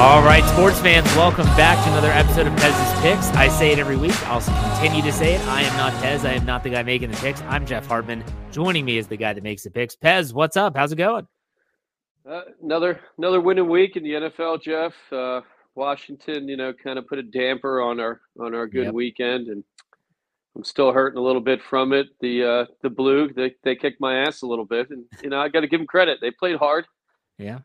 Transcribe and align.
All 0.00 0.22
right, 0.22 0.42
sports 0.54 0.80
fans, 0.80 1.04
welcome 1.14 1.44
back 1.56 1.76
to 1.84 1.90
another 1.90 2.08
episode 2.10 2.46
of 2.46 2.54
Pez's 2.54 3.00
Picks. 3.02 3.28
I 3.36 3.48
say 3.48 3.70
it 3.70 3.78
every 3.78 3.98
week. 3.98 4.16
I'll 4.28 4.40
continue 4.40 5.02
to 5.02 5.12
say 5.12 5.34
it. 5.34 5.40
I 5.46 5.60
am 5.60 5.76
not 5.76 5.92
Pez. 6.02 6.24
I 6.26 6.32
am 6.32 6.46
not 6.46 6.62
the 6.62 6.70
guy 6.70 6.82
making 6.82 7.10
the 7.10 7.18
picks. 7.18 7.42
I'm 7.42 7.66
Jeff 7.66 7.86
Hartman. 7.86 8.24
Joining 8.50 8.86
me 8.86 8.96
is 8.96 9.08
the 9.08 9.18
guy 9.18 9.34
that 9.34 9.42
makes 9.44 9.62
the 9.62 9.70
picks. 9.70 9.94
Pez, 9.94 10.32
what's 10.32 10.56
up? 10.56 10.74
How's 10.74 10.92
it 10.92 10.96
going? 10.96 11.26
Uh, 12.26 12.40
another 12.62 13.00
another 13.18 13.42
winning 13.42 13.68
week 13.68 13.96
in 13.96 14.02
the 14.02 14.12
NFL, 14.12 14.62
Jeff. 14.62 14.94
Uh, 15.12 15.42
Washington, 15.74 16.48
you 16.48 16.56
know, 16.56 16.72
kind 16.72 16.98
of 16.98 17.06
put 17.06 17.18
a 17.18 17.22
damper 17.22 17.82
on 17.82 18.00
our 18.00 18.22
on 18.40 18.54
our 18.54 18.66
good 18.66 18.86
Yep. 18.86 18.94
weekend, 18.94 19.48
and 19.48 19.62
I'm 20.56 20.64
still 20.64 20.92
hurting 20.92 21.18
a 21.18 21.22
little 21.22 21.42
bit 21.42 21.62
from 21.62 21.92
it. 21.92 22.06
The 22.20 22.42
uh, 22.44 22.64
the 22.82 22.88
blue, 22.90 23.30
they 23.34 23.54
they 23.64 23.76
kicked 23.76 24.00
my 24.00 24.16
ass 24.22 24.40
a 24.40 24.46
little 24.46 24.64
bit, 24.64 24.88
and 24.90 25.04
you 25.22 25.28
know, 25.28 25.40
I 25.40 25.48
got 25.50 25.60
to 25.60 25.68
give 25.68 25.80
them 25.80 25.86
credit. 25.86 26.18
They 26.22 26.30
played 26.30 26.56
hard, 26.56 26.86
Yeah. 27.38 27.58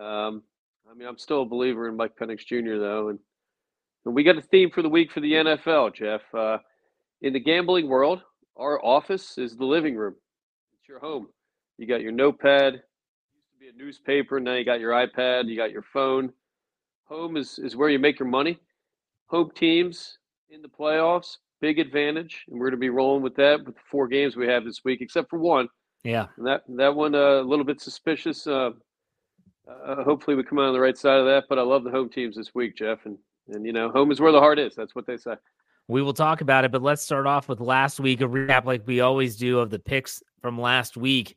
Um, 0.00 0.42
I 0.90 0.94
mean, 0.94 1.08
I'm 1.08 1.18
still 1.18 1.42
a 1.42 1.46
believer 1.46 1.88
in 1.88 1.96
Mike 1.96 2.16
Penix 2.20 2.46
Jr. 2.46 2.78
though, 2.78 3.08
and, 3.08 3.18
and 4.04 4.14
we 4.14 4.22
got 4.22 4.38
a 4.38 4.42
theme 4.42 4.70
for 4.70 4.82
the 4.82 4.88
week 4.88 5.10
for 5.12 5.20
the 5.20 5.32
NFL, 5.32 5.94
Jeff. 5.94 6.22
Uh, 6.32 6.58
in 7.22 7.32
the 7.32 7.40
gambling 7.40 7.88
world, 7.88 8.22
our 8.56 8.84
office 8.84 9.38
is 9.38 9.56
the 9.56 9.64
living 9.64 9.96
room. 9.96 10.14
It's 10.78 10.88
your 10.88 11.00
home. 11.00 11.28
You 11.78 11.86
got 11.86 12.02
your 12.02 12.12
notepad. 12.12 12.74
Used 12.74 12.82
to 13.52 13.58
be 13.58 13.68
a 13.68 13.72
newspaper. 13.72 14.38
Now 14.40 14.54
you 14.54 14.64
got 14.64 14.80
your 14.80 14.92
iPad. 14.92 15.48
You 15.48 15.56
got 15.56 15.70
your 15.70 15.84
phone. 15.92 16.32
Home 17.08 17.36
is 17.36 17.58
is 17.58 17.76
where 17.76 17.88
you 17.88 17.98
make 17.98 18.18
your 18.18 18.28
money. 18.28 18.58
Home 19.28 19.50
teams 19.54 20.18
in 20.50 20.62
the 20.62 20.68
playoffs, 20.68 21.38
big 21.60 21.78
advantage, 21.78 22.44
and 22.48 22.58
we're 22.58 22.66
going 22.66 22.78
to 22.78 22.84
be 22.84 22.90
rolling 22.90 23.22
with 23.22 23.34
that 23.36 23.64
with 23.64 23.74
the 23.74 23.80
four 23.90 24.08
games 24.08 24.36
we 24.36 24.46
have 24.46 24.64
this 24.64 24.84
week, 24.84 25.00
except 25.00 25.30
for 25.30 25.38
one. 25.38 25.68
Yeah. 26.04 26.26
And 26.36 26.46
that 26.46 26.62
that 26.76 26.94
one 26.94 27.14
uh, 27.14 27.40
a 27.40 27.42
little 27.42 27.64
bit 27.64 27.80
suspicious. 27.80 28.46
Uh, 28.46 28.70
uh, 29.68 30.02
hopefully 30.04 30.36
we 30.36 30.42
come 30.42 30.58
out 30.58 30.66
on 30.66 30.72
the 30.72 30.80
right 30.80 30.96
side 30.96 31.18
of 31.18 31.26
that. 31.26 31.44
But 31.48 31.58
I 31.58 31.62
love 31.62 31.84
the 31.84 31.90
home 31.90 32.08
teams 32.08 32.36
this 32.36 32.54
week, 32.54 32.76
Jeff, 32.76 33.06
and 33.06 33.18
and 33.48 33.64
you 33.64 33.72
know 33.72 33.90
home 33.90 34.10
is 34.10 34.20
where 34.20 34.32
the 34.32 34.40
heart 34.40 34.58
is. 34.58 34.74
That's 34.74 34.94
what 34.94 35.06
they 35.06 35.16
say. 35.16 35.34
We 35.88 36.02
will 36.02 36.14
talk 36.14 36.40
about 36.40 36.64
it, 36.64 36.72
but 36.72 36.82
let's 36.82 37.02
start 37.02 37.26
off 37.26 37.48
with 37.48 37.60
last 37.60 38.00
week, 38.00 38.20
a 38.20 38.24
recap 38.24 38.64
like 38.64 38.86
we 38.86 39.00
always 39.00 39.36
do 39.36 39.60
of 39.60 39.70
the 39.70 39.78
picks 39.78 40.20
from 40.40 40.60
last 40.60 40.96
week. 40.96 41.36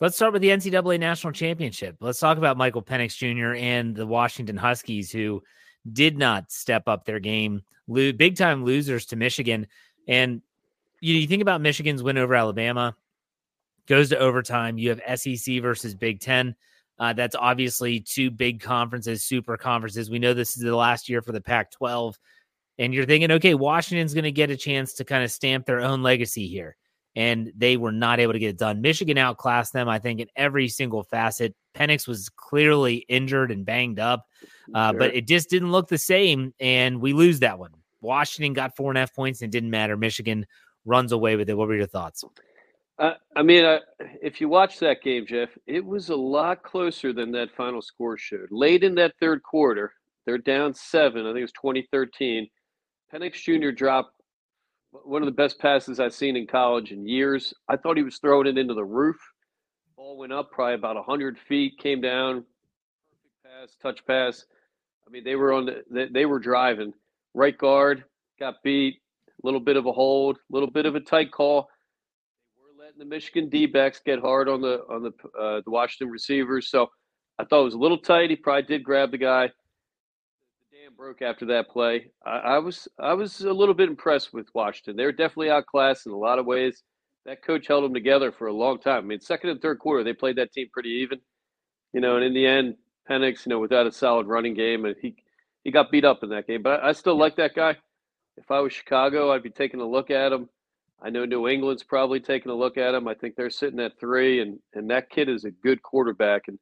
Let's 0.00 0.14
start 0.14 0.32
with 0.32 0.42
the 0.42 0.48
NCAA 0.48 1.00
National 1.00 1.32
Championship. 1.32 1.96
Let's 2.00 2.20
talk 2.20 2.38
about 2.38 2.56
Michael 2.56 2.82
Penix 2.82 3.16
Jr. 3.16 3.54
and 3.54 3.94
the 3.94 4.06
Washington 4.06 4.56
Huskies, 4.56 5.10
who 5.10 5.42
did 5.92 6.16
not 6.16 6.52
step 6.52 6.86
up 6.86 7.04
their 7.04 7.18
game, 7.18 7.62
lo- 7.88 8.12
big 8.12 8.36
time 8.36 8.64
losers 8.64 9.06
to 9.06 9.16
Michigan. 9.16 9.66
And 10.06 10.40
you, 11.00 11.16
you 11.16 11.26
think 11.26 11.42
about 11.42 11.60
Michigan's 11.60 12.02
win 12.02 12.16
over 12.16 12.34
Alabama, 12.34 12.96
goes 13.86 14.10
to 14.10 14.18
overtime. 14.18 14.78
You 14.78 14.90
have 14.90 15.20
SEC 15.20 15.60
versus 15.60 15.94
Big 15.94 16.20
Ten. 16.20 16.54
Uh, 17.00 17.14
that's 17.14 17.34
obviously 17.34 17.98
two 17.98 18.30
big 18.30 18.60
conferences, 18.60 19.24
super 19.24 19.56
conferences. 19.56 20.10
We 20.10 20.18
know 20.18 20.34
this 20.34 20.54
is 20.56 20.62
the 20.62 20.76
last 20.76 21.08
year 21.08 21.22
for 21.22 21.32
the 21.32 21.40
Pac 21.40 21.70
12. 21.72 22.18
And 22.78 22.92
you're 22.92 23.06
thinking, 23.06 23.30
okay, 23.32 23.54
Washington's 23.54 24.12
going 24.12 24.24
to 24.24 24.32
get 24.32 24.50
a 24.50 24.56
chance 24.56 24.92
to 24.94 25.04
kind 25.04 25.24
of 25.24 25.30
stamp 25.30 25.64
their 25.64 25.80
own 25.80 26.02
legacy 26.02 26.46
here. 26.46 26.76
And 27.16 27.52
they 27.56 27.78
were 27.78 27.90
not 27.90 28.20
able 28.20 28.34
to 28.34 28.38
get 28.38 28.50
it 28.50 28.58
done. 28.58 28.82
Michigan 28.82 29.16
outclassed 29.16 29.72
them, 29.72 29.88
I 29.88 29.98
think, 29.98 30.20
in 30.20 30.28
every 30.36 30.68
single 30.68 31.02
facet. 31.02 31.54
Penix 31.74 32.06
was 32.06 32.28
clearly 32.28 32.96
injured 33.08 33.50
and 33.50 33.64
banged 33.64 33.98
up, 33.98 34.26
uh, 34.74 34.92
but 34.92 35.14
it 35.14 35.26
just 35.26 35.50
didn't 35.50 35.72
look 35.72 35.88
the 35.88 35.98
same. 35.98 36.54
And 36.60 37.00
we 37.00 37.14
lose 37.14 37.40
that 37.40 37.58
one. 37.58 37.72
Washington 38.02 38.52
got 38.52 38.76
four 38.76 38.90
and 38.90 38.98
a 38.98 39.00
half 39.00 39.14
points 39.14 39.40
and 39.40 39.48
it 39.48 39.52
didn't 39.52 39.70
matter. 39.70 39.96
Michigan 39.96 40.46
runs 40.84 41.12
away 41.12 41.36
with 41.36 41.48
it. 41.48 41.56
What 41.56 41.68
were 41.68 41.76
your 41.76 41.86
thoughts? 41.86 42.24
Uh, 43.00 43.14
I 43.34 43.42
mean, 43.42 43.64
uh, 43.64 43.78
if 44.22 44.42
you 44.42 44.48
watch 44.50 44.78
that 44.80 45.02
game, 45.02 45.24
Jeff, 45.26 45.48
it 45.66 45.82
was 45.82 46.10
a 46.10 46.16
lot 46.16 46.62
closer 46.62 47.14
than 47.14 47.32
that 47.32 47.48
final 47.56 47.80
score 47.80 48.18
showed. 48.18 48.48
Late 48.50 48.84
in 48.84 48.94
that 48.96 49.14
third 49.18 49.42
quarter, 49.42 49.94
they're 50.26 50.36
down 50.36 50.74
seven. 50.74 51.22
I 51.22 51.30
think 51.30 51.38
it 51.38 51.42
was 51.42 51.52
2013. 51.52 52.46
Penix 53.12 53.32
Jr. 53.42 53.70
dropped 53.70 54.12
one 54.92 55.22
of 55.22 55.26
the 55.26 55.32
best 55.32 55.58
passes 55.58 55.98
I've 55.98 56.12
seen 56.12 56.36
in 56.36 56.46
college 56.46 56.92
in 56.92 57.08
years. 57.08 57.54
I 57.70 57.76
thought 57.76 57.96
he 57.96 58.02
was 58.02 58.18
throwing 58.18 58.46
it 58.46 58.58
into 58.58 58.74
the 58.74 58.84
roof. 58.84 59.16
Ball 59.96 60.18
went 60.18 60.34
up 60.34 60.50
probably 60.50 60.74
about 60.74 60.96
100 60.96 61.38
feet, 61.38 61.78
came 61.78 62.02
down. 62.02 62.44
Perfect 63.08 63.42
pass, 63.42 63.76
touch 63.80 64.06
pass. 64.06 64.44
I 65.06 65.10
mean, 65.10 65.24
they 65.24 65.36
were 65.36 65.54
on 65.54 65.64
the, 65.64 65.84
they, 65.90 66.08
they 66.08 66.26
were 66.26 66.38
driving. 66.38 66.92
Right 67.32 67.56
guard 67.56 68.04
got 68.38 68.56
beat. 68.62 68.96
A 69.42 69.46
little 69.46 69.60
bit 69.60 69.78
of 69.78 69.86
a 69.86 69.92
hold, 69.92 70.36
a 70.36 70.40
little 70.54 70.70
bit 70.70 70.84
of 70.84 70.96
a 70.96 71.00
tight 71.00 71.32
call 71.32 71.70
letting 72.90 73.08
the 73.08 73.14
Michigan 73.14 73.48
D-backs 73.48 74.00
get 74.04 74.18
hard 74.18 74.48
on 74.48 74.60
the 74.60 74.80
on 74.90 75.02
the 75.02 75.12
uh, 75.38 75.60
the 75.64 75.70
Washington 75.70 76.10
receivers. 76.10 76.68
So 76.68 76.88
I 77.38 77.44
thought 77.44 77.60
it 77.60 77.64
was 77.64 77.74
a 77.74 77.78
little 77.78 77.98
tight. 77.98 78.30
He 78.30 78.36
probably 78.36 78.62
did 78.62 78.82
grab 78.82 79.12
the 79.12 79.18
guy. 79.18 79.46
The 79.46 80.76
dam 80.76 80.94
broke 80.96 81.22
after 81.22 81.46
that 81.46 81.68
play. 81.68 82.10
I, 82.26 82.38
I 82.38 82.58
was 82.58 82.88
I 82.98 83.14
was 83.14 83.40
a 83.42 83.52
little 83.52 83.74
bit 83.74 83.88
impressed 83.88 84.32
with 84.32 84.48
Washington. 84.54 84.96
They 84.96 85.04
were 85.04 85.12
definitely 85.12 85.50
outclassed 85.50 86.06
in 86.06 86.12
a 86.12 86.18
lot 86.18 86.38
of 86.38 86.46
ways. 86.46 86.82
that 87.26 87.42
coach 87.42 87.66
held 87.66 87.84
them 87.84 87.94
together 87.94 88.32
for 88.32 88.48
a 88.48 88.52
long 88.52 88.78
time. 88.78 89.04
I 89.04 89.06
mean, 89.06 89.20
second 89.20 89.50
and 89.50 89.60
third 89.60 89.78
quarter, 89.78 90.02
they 90.02 90.12
played 90.12 90.36
that 90.36 90.52
team 90.52 90.68
pretty 90.72 90.90
even, 90.90 91.20
you 91.92 92.00
know. 92.00 92.16
And 92.16 92.24
in 92.24 92.34
the 92.34 92.46
end, 92.46 92.76
Penix, 93.08 93.46
you 93.46 93.50
know, 93.50 93.60
without 93.60 93.86
a 93.86 93.92
solid 93.92 94.26
running 94.26 94.54
game, 94.54 94.84
and 94.84 94.96
he 95.00 95.14
he 95.64 95.70
got 95.70 95.90
beat 95.90 96.04
up 96.04 96.22
in 96.22 96.30
that 96.30 96.46
game. 96.46 96.62
But 96.62 96.82
I, 96.82 96.88
I 96.88 96.92
still 96.92 97.14
yeah. 97.14 97.20
like 97.20 97.36
that 97.36 97.54
guy. 97.54 97.76
If 98.36 98.50
I 98.50 98.60
was 98.60 98.72
Chicago, 98.72 99.32
I'd 99.32 99.42
be 99.42 99.50
taking 99.50 99.80
a 99.80 99.88
look 99.88 100.10
at 100.10 100.32
him. 100.32 100.48
I 101.02 101.10
know 101.10 101.24
New 101.24 101.48
England's 101.48 101.82
probably 101.82 102.20
taking 102.20 102.50
a 102.50 102.54
look 102.54 102.76
at 102.76 102.94
him. 102.94 103.08
I 103.08 103.14
think 103.14 103.34
they're 103.34 103.50
sitting 103.50 103.80
at 103.80 103.98
three, 103.98 104.40
and 104.40 104.58
and 104.74 104.90
that 104.90 105.10
kid 105.10 105.28
is 105.28 105.44
a 105.44 105.50
good 105.50 105.82
quarterback, 105.82 106.48
and 106.48 106.58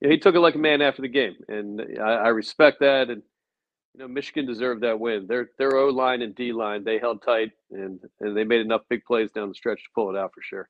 you 0.00 0.08
know, 0.08 0.12
he 0.12 0.18
took 0.18 0.34
it 0.34 0.40
like 0.40 0.54
a 0.54 0.58
man 0.58 0.82
after 0.82 1.02
the 1.02 1.08
game, 1.08 1.36
and 1.48 1.80
I, 2.00 2.12
I 2.12 2.28
respect 2.28 2.80
that. 2.80 3.10
And 3.10 3.22
you 3.94 4.00
know, 4.00 4.08
Michigan 4.08 4.46
deserved 4.46 4.82
that 4.82 4.98
win. 4.98 5.26
Their 5.26 5.50
their 5.58 5.76
O 5.76 5.88
line 5.88 6.22
and 6.22 6.34
D 6.34 6.52
line 6.52 6.84
they 6.84 6.98
held 6.98 7.22
tight, 7.22 7.52
and 7.70 8.00
and 8.20 8.36
they 8.36 8.44
made 8.44 8.60
enough 8.60 8.82
big 8.88 9.04
plays 9.04 9.30
down 9.30 9.48
the 9.48 9.54
stretch 9.54 9.78
to 9.78 9.90
pull 9.94 10.10
it 10.10 10.18
out 10.18 10.32
for 10.34 10.42
sure. 10.42 10.68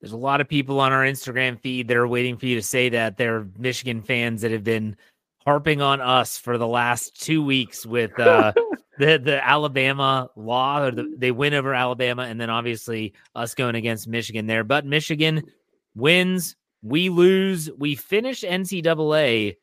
There's 0.00 0.12
a 0.12 0.16
lot 0.16 0.40
of 0.40 0.48
people 0.48 0.80
on 0.80 0.92
our 0.92 1.04
Instagram 1.04 1.60
feed 1.60 1.88
that 1.88 1.96
are 1.96 2.08
waiting 2.08 2.38
for 2.38 2.46
you 2.46 2.56
to 2.56 2.62
say 2.62 2.88
that. 2.88 3.18
They're 3.18 3.46
Michigan 3.58 4.00
fans 4.00 4.40
that 4.40 4.50
have 4.50 4.64
been 4.64 4.96
harping 5.44 5.82
on 5.82 6.00
us 6.00 6.38
for 6.38 6.56
the 6.56 6.66
last 6.66 7.20
two 7.20 7.44
weeks 7.44 7.84
with 7.84 8.18
uh, 8.18 8.52
the 9.00 9.18
the 9.18 9.44
Alabama 9.46 10.30
law, 10.36 10.84
or 10.84 10.90
the, 10.90 11.14
they 11.16 11.32
win 11.32 11.54
over 11.54 11.74
Alabama, 11.74 12.22
and 12.22 12.40
then 12.40 12.50
obviously 12.50 13.14
us 13.34 13.54
going 13.54 13.74
against 13.74 14.06
Michigan 14.06 14.46
there. 14.46 14.62
But 14.62 14.84
Michigan 14.86 15.42
wins, 15.94 16.56
we 16.82 17.08
lose, 17.08 17.70
we 17.78 17.94
finish 17.94 18.42
NCAA 18.42 19.56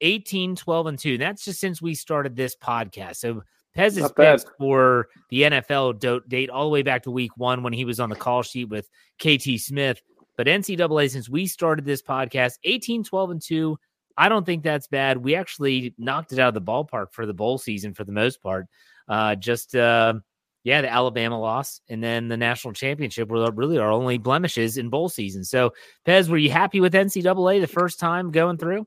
18, 0.00 0.56
12, 0.56 0.86
and 0.86 0.98
2. 0.98 1.18
That's 1.18 1.44
just 1.44 1.60
since 1.60 1.80
we 1.80 1.94
started 1.94 2.36
this 2.36 2.56
podcast. 2.56 3.16
So 3.16 3.42
Pez's 3.74 4.10
picks 4.12 4.44
for 4.58 5.08
the 5.30 5.42
NFL 5.42 5.98
do- 5.98 6.22
date 6.28 6.50
all 6.50 6.64
the 6.64 6.70
way 6.70 6.82
back 6.82 7.02
to 7.04 7.10
week 7.10 7.36
one 7.36 7.62
when 7.62 7.72
he 7.72 7.84
was 7.84 8.00
on 8.00 8.08
the 8.08 8.16
call 8.16 8.42
sheet 8.42 8.68
with 8.68 8.88
KT 9.18 9.58
Smith. 9.58 10.00
But 10.36 10.46
NCAA, 10.46 11.10
since 11.10 11.28
we 11.28 11.46
started 11.46 11.84
this 11.84 12.02
podcast, 12.02 12.58
18, 12.64 13.04
12, 13.04 13.30
and 13.30 13.42
2, 13.42 13.78
I 14.16 14.28
don't 14.28 14.46
think 14.46 14.62
that's 14.62 14.86
bad. 14.86 15.18
We 15.18 15.34
actually 15.34 15.94
knocked 15.98 16.32
it 16.32 16.38
out 16.38 16.48
of 16.48 16.54
the 16.54 16.62
ballpark 16.62 17.12
for 17.12 17.26
the 17.26 17.34
bowl 17.34 17.58
season 17.58 17.94
for 17.94 18.04
the 18.04 18.12
most 18.12 18.42
part. 18.42 18.66
Uh, 19.08 19.34
just 19.34 19.74
uh, 19.74 20.14
yeah, 20.64 20.80
the 20.80 20.90
Alabama 20.90 21.38
loss 21.38 21.80
and 21.88 22.02
then 22.02 22.28
the 22.28 22.36
national 22.36 22.72
championship 22.72 23.28
were 23.28 23.50
really 23.52 23.78
our 23.78 23.90
only 23.90 24.18
blemishes 24.18 24.78
in 24.78 24.88
bowl 24.88 25.08
season. 25.08 25.44
So, 25.44 25.72
Pez, 26.06 26.28
were 26.28 26.38
you 26.38 26.50
happy 26.50 26.80
with 26.80 26.94
NCAA 26.94 27.60
the 27.60 27.66
first 27.66 28.00
time 28.00 28.30
going 28.30 28.56
through? 28.56 28.86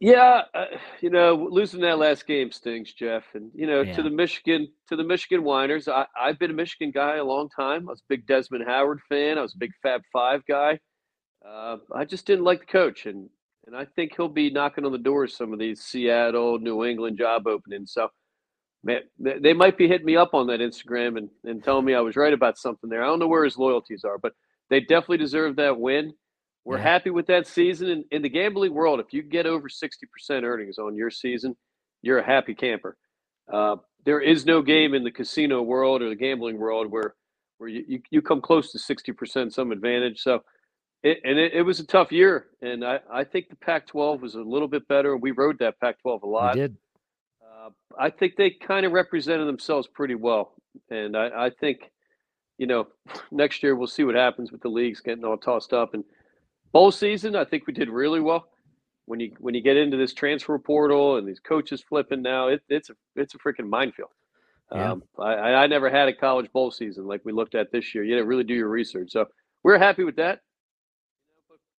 Yeah, 0.00 0.42
uh, 0.54 0.66
you 1.00 1.10
know, 1.10 1.48
losing 1.50 1.80
that 1.80 1.98
last 1.98 2.24
game 2.24 2.52
stings, 2.52 2.92
Jeff. 2.92 3.24
And 3.34 3.50
you 3.52 3.66
know, 3.66 3.80
yeah. 3.80 3.96
to 3.96 4.02
the 4.02 4.10
Michigan 4.10 4.68
to 4.88 4.94
the 4.94 5.02
Michigan 5.02 5.42
whiners, 5.42 5.88
I, 5.88 6.06
I've 6.18 6.38
been 6.38 6.52
a 6.52 6.54
Michigan 6.54 6.92
guy 6.92 7.16
a 7.16 7.24
long 7.24 7.48
time. 7.48 7.88
I 7.88 7.92
was 7.92 8.00
a 8.00 8.08
big 8.08 8.24
Desmond 8.26 8.64
Howard 8.64 9.00
fan. 9.08 9.38
I 9.38 9.42
was 9.42 9.54
a 9.54 9.58
big 9.58 9.72
Fab 9.82 10.02
Five 10.12 10.42
guy. 10.46 10.78
Uh, 11.46 11.78
I 11.92 12.04
just 12.04 12.26
didn't 12.26 12.44
like 12.44 12.60
the 12.60 12.66
coach, 12.66 13.06
and 13.06 13.28
and 13.68 13.76
I 13.76 13.84
think 13.84 14.16
he'll 14.16 14.28
be 14.28 14.48
knocking 14.48 14.86
on 14.86 14.92
the 14.92 14.98
doors 14.98 15.36
some 15.36 15.52
of 15.52 15.58
these 15.58 15.82
Seattle, 15.82 16.58
New 16.58 16.86
England 16.86 17.18
job 17.18 17.46
openings. 17.46 17.92
So, 17.92 18.08
man, 18.82 19.02
they 19.18 19.52
might 19.52 19.76
be 19.76 19.86
hitting 19.86 20.06
me 20.06 20.16
up 20.16 20.32
on 20.32 20.46
that 20.46 20.60
Instagram 20.60 21.18
and, 21.18 21.28
and 21.44 21.62
telling 21.62 21.84
me 21.84 21.94
I 21.94 22.00
was 22.00 22.16
right 22.16 22.32
about 22.32 22.56
something 22.56 22.88
there. 22.88 23.04
I 23.04 23.06
don't 23.06 23.18
know 23.18 23.28
where 23.28 23.44
his 23.44 23.58
loyalties 23.58 24.04
are, 24.04 24.16
but 24.16 24.32
they 24.70 24.80
definitely 24.80 25.18
deserve 25.18 25.56
that 25.56 25.78
win. 25.78 26.14
We're 26.64 26.78
yeah. 26.78 26.84
happy 26.84 27.10
with 27.10 27.26
that 27.26 27.46
season. 27.46 27.90
In, 27.90 28.04
in 28.10 28.22
the 28.22 28.30
gambling 28.30 28.72
world, 28.72 29.00
if 29.00 29.12
you 29.12 29.22
get 29.22 29.44
over 29.44 29.68
60% 29.68 30.42
earnings 30.44 30.78
on 30.78 30.96
your 30.96 31.10
season, 31.10 31.54
you're 32.00 32.20
a 32.20 32.26
happy 32.26 32.54
camper. 32.54 32.96
Uh, 33.52 33.76
there 34.06 34.20
is 34.20 34.46
no 34.46 34.62
game 34.62 34.94
in 34.94 35.04
the 35.04 35.10
casino 35.10 35.60
world 35.60 36.00
or 36.00 36.08
the 36.08 36.16
gambling 36.16 36.56
world 36.56 36.90
where 36.90 37.14
where 37.58 37.68
you, 37.68 37.84
you, 37.88 38.00
you 38.10 38.22
come 38.22 38.40
close 38.40 38.70
to 38.70 38.78
60% 38.78 39.52
some 39.52 39.72
advantage. 39.72 40.20
So– 40.20 40.42
it, 41.02 41.18
and 41.24 41.38
it, 41.38 41.52
it, 41.54 41.62
was 41.62 41.80
a 41.80 41.86
tough 41.86 42.10
year, 42.10 42.46
and 42.60 42.84
I, 42.84 43.00
I 43.12 43.24
think 43.24 43.48
the 43.50 43.56
Pac-12 43.56 44.20
was 44.20 44.34
a 44.34 44.40
little 44.40 44.66
bit 44.66 44.88
better. 44.88 45.16
We 45.16 45.30
rode 45.30 45.58
that 45.60 45.78
Pac-12 45.80 46.22
a 46.22 46.26
lot. 46.26 46.54
We 46.54 46.60
did. 46.62 46.76
Uh, 47.40 47.70
I 47.98 48.10
think 48.10 48.36
they 48.36 48.50
kind 48.50 48.84
of 48.84 48.92
represented 48.92 49.46
themselves 49.46 49.86
pretty 49.86 50.16
well, 50.16 50.54
and 50.90 51.16
I, 51.16 51.46
I, 51.46 51.50
think, 51.50 51.90
you 52.58 52.66
know, 52.66 52.88
next 53.30 53.62
year 53.62 53.76
we'll 53.76 53.86
see 53.86 54.04
what 54.04 54.16
happens 54.16 54.50
with 54.50 54.60
the 54.60 54.68
leagues 54.68 55.00
getting 55.00 55.24
all 55.24 55.36
tossed 55.36 55.72
up. 55.72 55.94
And 55.94 56.04
bowl 56.72 56.90
season, 56.90 57.36
I 57.36 57.44
think 57.44 57.66
we 57.66 57.72
did 57.72 57.88
really 57.88 58.20
well. 58.20 58.48
When 59.06 59.20
you 59.20 59.32
when 59.38 59.54
you 59.54 59.62
get 59.62 59.78
into 59.78 59.96
this 59.96 60.12
transfer 60.12 60.58
portal 60.58 61.16
and 61.16 61.26
these 61.26 61.40
coaches 61.40 61.82
flipping 61.88 62.20
now, 62.20 62.48
it, 62.48 62.60
it's 62.68 62.90
a 62.90 62.94
it's 63.16 63.34
a 63.34 63.38
freaking 63.38 63.66
minefield. 63.66 64.10
Yeah. 64.70 64.92
Um, 64.92 65.02
I, 65.18 65.32
I 65.32 65.66
never 65.66 65.88
had 65.88 66.08
a 66.08 66.12
college 66.12 66.52
bowl 66.52 66.70
season 66.70 67.06
like 67.06 67.22
we 67.24 67.32
looked 67.32 67.54
at 67.54 67.72
this 67.72 67.94
year. 67.94 68.04
You 68.04 68.16
didn't 68.16 68.28
really 68.28 68.44
do 68.44 68.52
your 68.52 68.68
research, 68.68 69.12
so 69.12 69.24
we're 69.62 69.78
happy 69.78 70.04
with 70.04 70.16
that. 70.16 70.40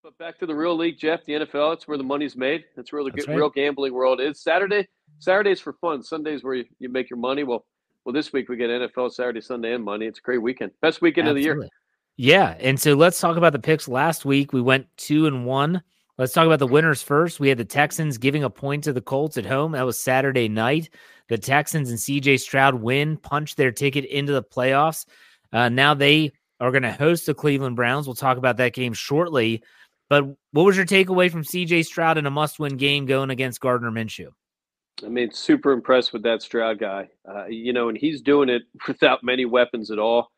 But 0.02 0.16
back 0.18 0.38
to 0.38 0.46
the 0.46 0.54
real 0.54 0.76
league, 0.76 0.96
Jeff. 0.96 1.24
The 1.24 1.32
NFL. 1.32 1.74
It's 1.74 1.88
where 1.88 1.98
the 1.98 2.04
money's 2.04 2.36
made. 2.36 2.64
That's 2.76 2.92
where 2.92 3.02
the 3.02 3.10
That's 3.10 3.26
right. 3.26 3.36
real 3.36 3.50
gambling 3.50 3.92
world 3.92 4.20
is. 4.20 4.40
Saturday, 4.40 4.86
Saturdays 5.18 5.60
for 5.60 5.72
fun. 5.74 6.02
Sundays 6.04 6.44
where 6.44 6.54
you, 6.54 6.64
you 6.78 6.88
make 6.88 7.10
your 7.10 7.18
money. 7.18 7.42
Well, 7.42 7.66
well, 8.04 8.12
this 8.12 8.32
week 8.32 8.48
we 8.48 8.56
get 8.56 8.70
NFL 8.70 9.12
Saturday, 9.12 9.40
Sunday, 9.40 9.74
and 9.74 9.84
money. 9.84 10.06
It's 10.06 10.20
a 10.20 10.22
great 10.22 10.40
weekend. 10.40 10.70
Best 10.80 11.02
weekend 11.02 11.26
Absolutely. 11.26 11.50
of 11.50 11.56
the 11.56 11.62
year. 11.62 11.70
Yeah, 12.16 12.56
and 12.60 12.80
so 12.80 12.94
let's 12.94 13.20
talk 13.20 13.36
about 13.36 13.52
the 13.52 13.58
picks. 13.58 13.88
Last 13.88 14.24
week 14.24 14.52
we 14.52 14.60
went 14.60 14.86
two 14.96 15.26
and 15.26 15.44
one. 15.44 15.82
Let's 16.16 16.32
talk 16.32 16.46
about 16.46 16.58
the 16.58 16.66
winners 16.66 17.02
first. 17.02 17.38
We 17.38 17.48
had 17.48 17.58
the 17.58 17.64
Texans 17.64 18.18
giving 18.18 18.44
a 18.44 18.50
point 18.50 18.84
to 18.84 18.92
the 18.92 19.00
Colts 19.00 19.36
at 19.36 19.46
home. 19.46 19.72
That 19.72 19.86
was 19.86 19.98
Saturday 19.98 20.48
night. 20.48 20.90
The 21.28 21.38
Texans 21.38 21.90
and 21.90 21.98
CJ 21.98 22.40
Stroud 22.40 22.74
win, 22.74 23.16
punch 23.16 23.56
their 23.56 23.72
ticket 23.72 24.04
into 24.04 24.32
the 24.32 24.42
playoffs. 24.42 25.06
Uh, 25.52 25.68
now 25.68 25.94
they 25.94 26.32
are 26.60 26.70
going 26.70 26.82
to 26.82 26.92
host 26.92 27.26
the 27.26 27.34
Cleveland 27.34 27.76
Browns. 27.76 28.06
We'll 28.06 28.14
talk 28.16 28.38
about 28.38 28.56
that 28.56 28.72
game 28.72 28.94
shortly. 28.94 29.62
But 30.08 30.24
what 30.52 30.64
was 30.64 30.76
your 30.76 30.86
takeaway 30.86 31.30
from 31.30 31.44
CJ 31.44 31.84
Stroud 31.84 32.18
in 32.18 32.26
a 32.26 32.30
must 32.30 32.58
win 32.58 32.76
game 32.76 33.06
going 33.06 33.30
against 33.30 33.60
Gardner 33.60 33.90
Minshew? 33.90 34.30
I 35.04 35.08
mean, 35.08 35.30
super 35.30 35.72
impressed 35.72 36.12
with 36.12 36.22
that 36.24 36.42
Stroud 36.42 36.78
guy. 36.78 37.08
Uh, 37.28 37.46
you 37.46 37.72
know, 37.72 37.88
and 37.88 37.98
he's 37.98 38.20
doing 38.20 38.48
it 38.48 38.62
without 38.88 39.22
many 39.22 39.44
weapons 39.44 39.90
at 39.90 39.98
all. 39.98 40.30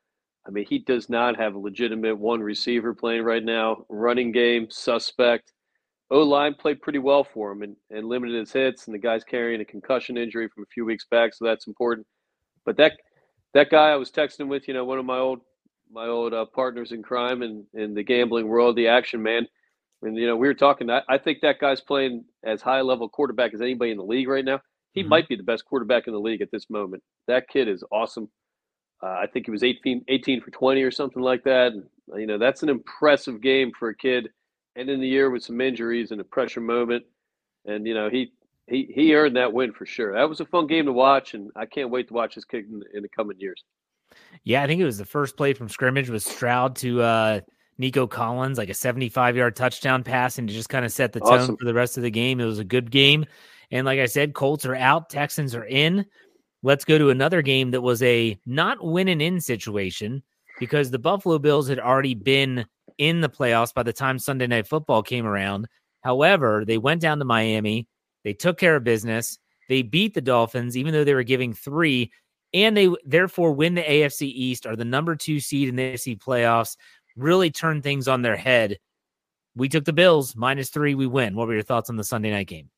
I 0.47 0.51
mean, 0.51 0.67
he 0.69 0.79
does 0.79 1.09
not 1.09 1.37
have 1.37 1.55
a 1.55 1.59
legitimate 1.59 2.19
one 2.19 2.41
receiver 2.41 2.95
playing 2.95 3.23
right 3.23 3.45
now. 3.45 3.85
Running 3.89 4.33
game, 4.33 4.69
suspect. 4.71 5.53
O 6.11 6.23
line 6.23 6.55
played 6.55 6.83
pretty 6.83 6.99
well 6.99 7.23
for 7.23 7.53
him 7.53 7.63
and, 7.63 7.77
and 7.91 8.09
limited 8.09 8.35
his 8.35 8.53
hits, 8.53 8.87
and 8.87 8.95
the 8.95 8.99
guy's 8.99 9.23
carrying 9.23 9.61
a 9.61 9.65
concussion 9.65 10.17
injury 10.17 10.49
from 10.49 10.65
a 10.65 10.73
few 10.75 10.85
weeks 10.85 11.07
back, 11.09 11.33
so 11.33 11.45
that's 11.45 11.69
important. 11.69 12.07
But 12.65 12.77
that 12.79 12.95
that 13.55 13.71
guy 13.71 13.91
I 13.91 13.97
was 13.97 14.11
texting 14.11 14.49
with, 14.49 14.67
you 14.67 14.75
know, 14.75 14.85
one 14.85 14.99
of 14.99 15.05
my 15.05 15.19
old 15.19 15.41
my 15.93 16.07
old 16.07 16.35
uh, 16.35 16.47
partners 16.47 16.93
in 16.93 17.03
crime 17.03 17.43
and 17.43 17.65
in, 17.75 17.81
in 17.83 17.95
the 17.95 18.03
gambling 18.03 18.49
world, 18.49 18.77
the 18.77 18.89
action 18.89 19.23
man 19.23 19.47
and 20.03 20.17
you 20.17 20.27
know, 20.27 20.37
we 20.37 20.49
were 20.49 20.55
talking. 20.55 20.91
I, 20.91 21.03
I 21.09 21.19
think 21.19 21.41
that 21.43 21.61
guy's 21.61 21.81
playing 21.81 22.25
as 22.45 22.63
high 22.63 22.81
level 22.81 23.09
quarterback 23.09 23.55
as 23.55 23.61
anybody 23.61 23.91
in 23.91 23.99
the 23.99 24.05
league 24.05 24.29
right 24.29 24.45
now. 24.45 24.61
He 24.93 25.03
mm-hmm. 25.03 25.11
might 25.11 25.29
be 25.29 25.37
the 25.37 25.43
best 25.43 25.65
quarterback 25.65 26.07
in 26.07 26.13
the 26.13 26.21
league 26.21 26.41
at 26.41 26.51
this 26.51 26.69
moment. 26.71 27.03
That 27.29 27.49
kid 27.49 27.69
is 27.69 27.85
awesome. 27.93 28.29
Uh, 29.03 29.07
I 29.07 29.27
think 29.33 29.47
he 29.47 29.51
was 29.51 29.63
18, 29.63 30.05
18 30.09 30.41
for 30.43 30.51
20 30.51 30.83
or 30.83 30.91
something 30.91 31.23
like 31.23 31.45
that. 31.45 31.73
And, 31.73 31.85
you 32.17 32.27
know, 32.27 32.39
that's 32.39 32.63
an 32.63 32.69
impressive 32.69 33.41
game 33.41 33.73
for 33.79 33.89
a 33.89 33.97
kid 33.97 34.29
ending 34.77 35.01
the 35.01 35.09
year 35.09 35.31
with 35.31 35.43
some 35.43 35.61
injuries 35.61 36.11
and 36.11 36.21
a 36.21 36.25
pressure 36.25 36.61
moment. 36.61 37.05
And, 37.65 37.87
you 37.87 37.95
know, 37.95 38.11
he, 38.11 38.33
he, 38.67 38.91
he 38.95 39.15
earned 39.15 39.37
that 39.37 39.53
win 39.53 39.73
for 39.73 39.87
sure. 39.87 40.15
That 40.15 40.29
was 40.29 40.41
a 40.41 40.45
fun 40.45 40.67
game 40.67 40.87
to 40.87 40.93
watch, 40.93 41.35
and 41.35 41.51
I 41.57 41.67
can't 41.67 41.91
wait 41.91 42.09
to 42.09 42.15
watch 42.15 42.35
this 42.35 42.45
kid 42.45 42.67
in, 42.67 42.83
in 42.95 43.03
the 43.03 43.09
coming 43.09 43.41
years. 43.41 43.65
Yeah, 44.45 44.63
I 44.63 44.67
think 44.67 44.81
it 44.81 44.85
was 44.85 44.99
the 44.99 45.05
first 45.05 45.37
play 45.37 45.55
from 45.55 45.69
scrimmage 45.69 46.11
was 46.11 46.25
Stroud 46.25 46.77
to 46.77 47.03
uh, 47.03 47.41
Nico 47.81 48.07
Collins, 48.07 48.59
like 48.59 48.69
a 48.69 48.75
75 48.75 49.37
yard 49.37 49.57
touchdown 49.57 50.05
pass, 50.05 50.39
and 50.39 50.47
to 50.47 50.55
just 50.55 50.69
kind 50.69 50.85
of 50.85 50.93
set 50.93 51.13
the 51.13 51.21
tone 51.21 51.57
for 51.57 51.65
the 51.65 51.73
rest 51.73 51.97
of 51.97 52.03
the 52.03 52.11
game. 52.11 52.39
It 52.39 52.45
was 52.45 52.59
a 52.59 52.65
good 52.65 52.91
game. 52.91 53.25
And 53.71 53.87
like 53.87 53.99
I 53.99 54.05
said, 54.07 54.35
Colts 54.35 54.67
are 54.67 54.75
out, 54.77 55.09
Texans 55.09 55.55
are 55.55 55.65
in. 55.65 56.05
Let's 56.63 56.85
go 56.85 56.99
to 56.99 57.09
another 57.09 57.41
game 57.41 57.71
that 57.71 57.81
was 57.81 58.03
a 58.03 58.39
not 58.45 58.85
win 58.85 59.09
and 59.09 59.23
in 59.23 59.41
situation 59.41 60.23
because 60.59 60.91
the 60.91 60.99
Buffalo 60.99 61.39
Bills 61.39 61.69
had 61.69 61.81
already 61.81 62.15
been 62.15 62.67
in 62.99 63.23
the 63.23 63.31
playoffs 63.31 63.73
by 63.73 63.83
the 63.83 63.95
time 63.95 64.19
Sunday 64.19 64.47
Night 64.47 64.67
Football 64.67 65.03
came 65.03 65.25
around. 65.25 65.67
However, 66.03 66.65
they 66.67 66.77
went 66.77 67.01
down 67.01 67.19
to 67.19 67.25
Miami, 67.25 67.89
they 68.25 68.35
took 68.35 68.59
care 68.59 68.77
of 68.77 68.85
business, 68.85 69.39
they 69.71 69.81
beat 69.81 70.13
the 70.13 70.21
Dolphins, 70.21 70.77
even 70.77 70.93
though 70.93 71.05
they 71.05 71.15
were 71.15 71.23
giving 71.23 71.55
three, 71.55 72.13
and 72.53 72.77
they 72.77 72.91
therefore 73.07 73.53
win 73.53 73.75
the 73.75 73.83
AFC 73.83 74.23
East, 74.23 74.67
are 74.67 74.77
the 74.77 74.85
number 74.85 75.17
two 75.17 75.41
seed 75.41 75.71
in 75.71 75.77
the 75.77 75.95
AFC 75.95 76.19
playoffs 76.19 76.77
really 77.17 77.51
turned 77.51 77.83
things 77.83 78.09
on 78.09 78.23
their 78.23 78.37
head. 78.37 78.79
We 79.57 79.69
took 79.69 79.85
the 79.85 79.93
Bills 79.93 80.37
minus 80.37 80.71
three. 80.71 80.95
We 80.95 81.07
win. 81.07 81.35
What 81.35 81.49
were 81.49 81.55
your 81.55 81.63
thoughts 81.63 81.91
on 81.91 81.97
the 81.97 82.05
Sunday 82.05 82.31
night 82.31 82.47
game? 82.47 82.71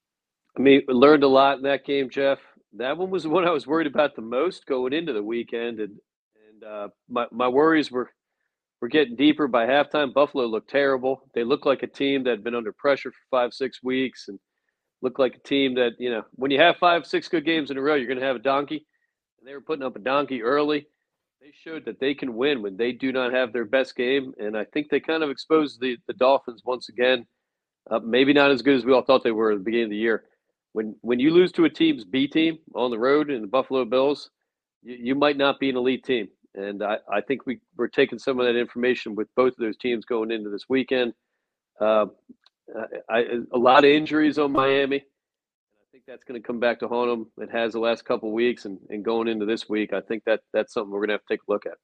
I 0.56 0.60
mean, 0.60 0.82
learned 0.88 1.24
a 1.24 1.28
lot 1.28 1.58
in 1.58 1.62
that 1.64 1.84
game, 1.84 2.10
Jeff. 2.10 2.38
That 2.74 2.96
one 2.96 3.10
was 3.10 3.22
the 3.24 3.30
one 3.30 3.46
I 3.46 3.50
was 3.50 3.66
worried 3.66 3.86
about 3.86 4.16
the 4.16 4.22
most 4.22 4.66
going 4.66 4.92
into 4.92 5.12
the 5.12 5.22
weekend, 5.22 5.80
and 5.80 5.98
and 6.48 6.64
uh, 6.64 6.88
my 7.08 7.26
my 7.30 7.48
worries 7.48 7.90
were 7.90 8.10
were 8.80 8.88
getting 8.88 9.16
deeper 9.16 9.46
by 9.46 9.66
halftime. 9.66 10.12
Buffalo 10.12 10.46
looked 10.46 10.70
terrible. 10.70 11.28
They 11.34 11.44
looked 11.44 11.66
like 11.66 11.82
a 11.82 11.86
team 11.86 12.24
that 12.24 12.30
had 12.30 12.44
been 12.44 12.54
under 12.54 12.72
pressure 12.72 13.12
for 13.12 13.20
five 13.30 13.52
six 13.52 13.82
weeks, 13.82 14.28
and 14.28 14.38
looked 15.02 15.18
like 15.18 15.36
a 15.36 15.48
team 15.48 15.74
that 15.74 15.92
you 15.98 16.10
know 16.10 16.24
when 16.32 16.50
you 16.50 16.58
have 16.58 16.76
five 16.76 17.06
six 17.06 17.28
good 17.28 17.44
games 17.44 17.70
in 17.70 17.78
a 17.78 17.82
row, 17.82 17.94
you're 17.94 18.08
going 18.08 18.20
to 18.20 18.26
have 18.26 18.36
a 18.36 18.40
donkey. 18.40 18.86
And 19.38 19.48
they 19.48 19.54
were 19.54 19.60
putting 19.60 19.84
up 19.84 19.96
a 19.96 20.00
donkey 20.00 20.42
early 20.42 20.86
They 21.42 21.50
showed 21.64 21.87
that 21.87 21.99
they 21.99 22.14
can 22.14 22.37
win 22.37 22.62
when 22.62 22.76
they 22.76 22.92
do 22.92 23.11
not 23.11 23.32
have 23.32 23.52
their 23.52 23.64
best 23.64 23.96
game, 23.96 24.32
and 24.38 24.56
I 24.56 24.64
think 24.64 24.88
they 24.88 25.00
kind 25.00 25.25
of 25.25 25.30
exposed 25.30 25.80
the 25.80 25.96
the 26.06 26.12
Dolphins 26.12 26.62
once 26.64 26.88
again. 26.88 27.26
Uh, 27.90 27.99
maybe 27.99 28.32
not 28.32 28.52
as 28.52 28.62
good 28.62 28.76
as 28.76 28.84
we 28.84 28.92
all 28.92 29.02
thought 29.02 29.25
they 29.25 29.32
were 29.32 29.50
at 29.50 29.58
the 29.58 29.64
beginning 29.64 29.87
of 29.87 29.90
the 29.90 29.96
year. 29.96 30.22
When 30.72 30.94
when 31.00 31.18
you 31.18 31.32
lose 31.32 31.50
to 31.52 31.64
a 31.64 31.68
team's 31.68 32.04
B 32.04 32.28
team 32.28 32.58
on 32.76 32.92
the 32.92 32.99
road 32.99 33.28
in 33.28 33.40
the 33.40 33.49
Buffalo 33.49 33.84
Bills, 33.84 34.30
you, 34.84 34.96
you 35.00 35.14
might 35.16 35.37
not 35.37 35.58
be 35.58 35.68
an 35.68 35.76
elite 35.76 36.04
team. 36.04 36.28
And 36.54 36.80
I, 36.80 36.99
I 37.11 37.20
think 37.20 37.44
we, 37.44 37.58
we're 37.76 37.88
taking 37.88 38.20
some 38.20 38.38
of 38.38 38.46
that 38.46 38.56
information 38.56 39.16
with 39.16 39.26
both 39.34 39.54
of 39.54 39.58
those 39.58 39.76
teams 39.78 40.04
going 40.04 40.30
into 40.30 40.49
this 40.49 40.68
weekend. 40.68 41.12
Uh, 41.80 42.06
I, 43.11 43.25
a 43.52 43.58
lot 43.58 43.84
of 43.84 43.90
injuries 43.90 44.38
on 44.38 44.52
Miami. 44.52 45.02
I 45.92 45.96
think 45.96 46.04
that's 46.06 46.25
going 46.25 46.40
to 46.40 46.46
come 46.46 46.58
back 46.58 46.80
to 46.80 46.88
haunt 46.88 47.11
them. 47.11 47.30
It 47.46 47.50
has 47.52 47.75
the 47.75 47.78
last 47.78 48.06
couple 48.06 48.30
of 48.30 48.32
weeks, 48.32 48.64
and, 48.64 48.78
and 48.88 49.04
going 49.04 49.28
into 49.28 49.44
this 49.44 49.68
week, 49.68 49.92
I 49.92 50.00
think 50.00 50.25
that 50.25 50.40
that's 50.50 50.72
something 50.72 50.90
we're 50.90 51.00
going 51.00 51.08
to 51.08 51.14
have 51.14 51.26
to 51.26 51.34
take 51.34 51.40
a 51.46 51.52
look 51.52 51.66
at. 51.66 51.75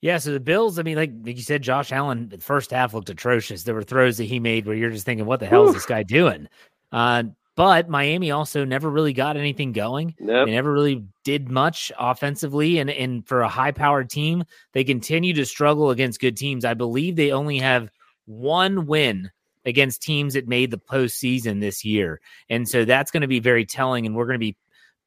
Yeah, 0.00 0.18
so 0.18 0.32
the 0.32 0.40
Bills, 0.40 0.76
I 0.80 0.82
mean, 0.82 0.96
like, 0.96 1.12
like 1.22 1.36
you 1.36 1.42
said, 1.42 1.62
Josh 1.62 1.92
Allen, 1.92 2.28
the 2.30 2.38
first 2.38 2.72
half 2.72 2.94
looked 2.94 3.08
atrocious. 3.08 3.62
There 3.62 3.76
were 3.76 3.84
throws 3.84 4.16
that 4.16 4.24
he 4.24 4.40
made 4.40 4.66
where 4.66 4.74
you're 4.74 4.90
just 4.90 5.06
thinking, 5.06 5.24
what 5.24 5.38
the 5.38 5.46
hell 5.46 5.68
is 5.68 5.74
this 5.74 5.86
guy 5.86 6.02
doing? 6.02 6.48
Uh, 6.90 7.22
but 7.54 7.88
Miami 7.88 8.32
also 8.32 8.64
never 8.64 8.90
really 8.90 9.12
got 9.12 9.36
anything 9.36 9.70
going. 9.70 10.16
Nope. 10.18 10.46
They 10.46 10.52
never 10.52 10.72
really 10.72 11.04
did 11.22 11.48
much 11.48 11.92
offensively. 12.00 12.78
And, 12.78 12.90
and 12.90 13.24
for 13.24 13.42
a 13.42 13.48
high 13.48 13.70
powered 13.70 14.10
team, 14.10 14.42
they 14.72 14.82
continue 14.82 15.32
to 15.34 15.46
struggle 15.46 15.90
against 15.90 16.20
good 16.20 16.36
teams. 16.36 16.64
I 16.64 16.74
believe 16.74 17.14
they 17.14 17.30
only 17.30 17.58
have 17.58 17.88
one 18.24 18.86
win 18.86 19.30
against 19.66 20.00
teams 20.00 20.34
that 20.34 20.48
made 20.48 20.70
the 20.70 20.78
postseason 20.78 21.60
this 21.60 21.84
year. 21.84 22.20
And 22.48 22.66
so 22.68 22.84
that's 22.84 23.10
going 23.10 23.20
to 23.22 23.26
be 23.26 23.40
very 23.40 23.66
telling. 23.66 24.06
And 24.06 24.16
we're 24.16 24.26
going 24.26 24.36
to 24.36 24.38
be 24.38 24.56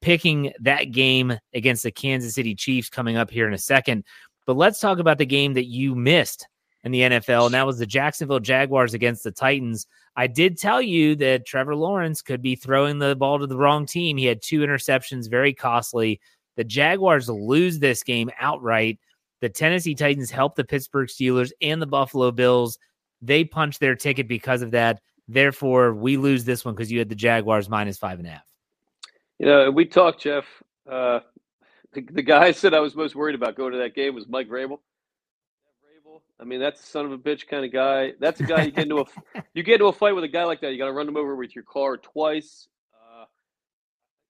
picking 0.02 0.54
that 0.60 0.92
game 0.92 1.38
against 1.54 1.84
the 1.84 1.92
Kansas 1.92 2.36
City 2.36 2.54
Chiefs 2.54 2.90
coming 2.90 3.18
up 3.18 3.32
here 3.32 3.48
in 3.48 3.54
a 3.54 3.58
second. 3.58 4.04
But 4.46 4.58
let's 4.58 4.80
talk 4.80 5.00
about 5.00 5.18
the 5.18 5.26
game 5.26 5.54
that 5.54 5.66
you 5.66 5.96
missed 5.96 6.48
in 6.84 6.92
the 6.92 7.02
NFL, 7.02 7.48
and 7.48 7.54
that 7.54 7.66
was 7.66 7.78
the 7.78 7.86
Jacksonville 7.86 8.40
Jaguars 8.40 8.94
against 8.94 9.24
the 9.24 9.32
Titans. 9.32 9.86
I 10.16 10.28
did 10.28 10.58
tell 10.58 10.82
you 10.82 11.16
that 11.18 11.46
Trevor 11.46 11.76
Lawrence 11.76 12.22
could 12.22 12.42
be 12.42 12.56
throwing 12.56 13.00
the 13.00 13.16
ball 13.16 13.40
to 13.40 13.48
the 13.48 13.58
wrong 13.58 13.86
team. 13.86 14.16
He 14.16 14.26
had 14.26 14.42
two 14.42 14.62
interceptions, 14.62 15.30
very 15.30 15.54
costly. 15.54 16.22
The 16.56 16.64
Jaguars 16.64 17.30
lose 17.30 17.80
this 17.80 18.02
game 18.02 18.30
outright. 18.40 19.00
The 19.42 19.50
Tennessee 19.50 19.96
Titans 19.96 20.32
help 20.32 20.56
the 20.56 20.64
Pittsburgh 20.64 21.10
Steelers 21.10 21.52
and 21.62 21.82
the 21.82 21.88
Buffalo 21.88 22.32
Bills. 22.32 22.78
They 23.22 23.44
punch 23.44 23.80
their 23.80 23.96
ticket 23.96 24.28
because 24.28 24.62
of 24.62 24.72
that. 24.72 25.02
Therefore, 25.28 25.94
we 25.94 26.18
lose 26.18 26.44
this 26.44 26.66
one 26.66 26.74
because 26.74 26.92
you 26.92 27.00
had 27.00 27.10
the 27.10 27.16
Jaguars 27.16 27.70
minus 27.70 27.98
five 27.98 28.20
and 28.20 28.28
a 28.28 28.32
half. 28.32 28.46
You 29.38 29.46
know, 29.46 29.72
we 29.72 29.86
talked, 29.86 30.22
Jeff. 30.22 30.46
Uh, 30.90 31.20
the, 31.94 32.02
the 32.02 32.22
guy 32.22 32.46
I 32.46 32.52
said 32.52 32.74
I 32.74 32.80
was 32.80 32.96
most 32.96 33.16
worried 33.16 33.36
about 33.36 33.56
going 33.56 33.74
to 33.74 33.80
that 33.80 33.96
game 33.96 34.16
was 34.16 34.28
Mike 34.28 34.50
Vrabel. 34.50 34.80
I 36.40 36.46
mean, 36.46 36.60
that's 36.60 36.80
a 36.82 36.86
son 36.86 37.06
of 37.06 37.12
a 37.12 37.18
bitch 37.18 37.48
kind 37.48 37.66
of 37.66 37.74
guy. 37.74 38.14
That's 38.20 38.40
a 38.40 38.44
guy 38.44 38.64
you 38.64 38.72
get 38.72 38.84
into 38.84 39.00
a 39.00 39.06
you 39.54 39.62
get 39.62 39.76
into 39.76 39.88
a 39.88 39.94
fight 39.94 40.16
with 40.16 40.24
a 40.24 40.30
guy 40.30 40.46
like 40.46 40.62
that. 40.62 40.72
You 40.72 40.78
got 40.78 40.86
to 40.86 40.94
run 40.94 41.08
him 41.08 41.18
over 41.18 41.36
with 41.36 41.54
your 41.54 41.66
car 41.66 41.98
twice. 41.98 42.70
Uh, 42.94 43.26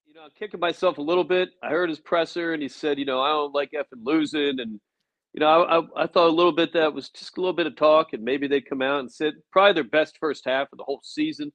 you 0.07 0.15
know, 0.15 0.21
I'm 0.21 0.31
kicking 0.37 0.59
myself 0.59 0.97
a 0.97 1.01
little 1.01 1.23
bit. 1.23 1.49
I 1.61 1.69
heard 1.69 1.89
his 1.89 1.99
presser, 1.99 2.53
and 2.53 2.63
he 2.63 2.67
said, 2.67 2.97
you 2.97 3.05
know, 3.05 3.21
I 3.21 3.29
don't 3.29 3.53
like 3.53 3.71
effing 3.71 4.03
losing, 4.03 4.59
and 4.59 4.79
you 5.33 5.39
know, 5.39 5.47
I, 5.47 5.79
I, 5.79 6.03
I 6.03 6.07
thought 6.07 6.27
a 6.27 6.35
little 6.35 6.51
bit 6.51 6.73
that 6.73 6.93
was 6.93 7.09
just 7.09 7.37
a 7.37 7.41
little 7.41 7.53
bit 7.53 7.67
of 7.67 7.75
talk, 7.75 8.13
and 8.13 8.23
maybe 8.23 8.47
they'd 8.47 8.67
come 8.67 8.81
out 8.81 8.99
and 8.99 9.11
sit. 9.11 9.35
Probably 9.51 9.73
their 9.73 9.83
best 9.83 10.17
first 10.19 10.45
half 10.45 10.71
of 10.71 10.77
the 10.77 10.83
whole 10.83 11.01
season. 11.03 11.51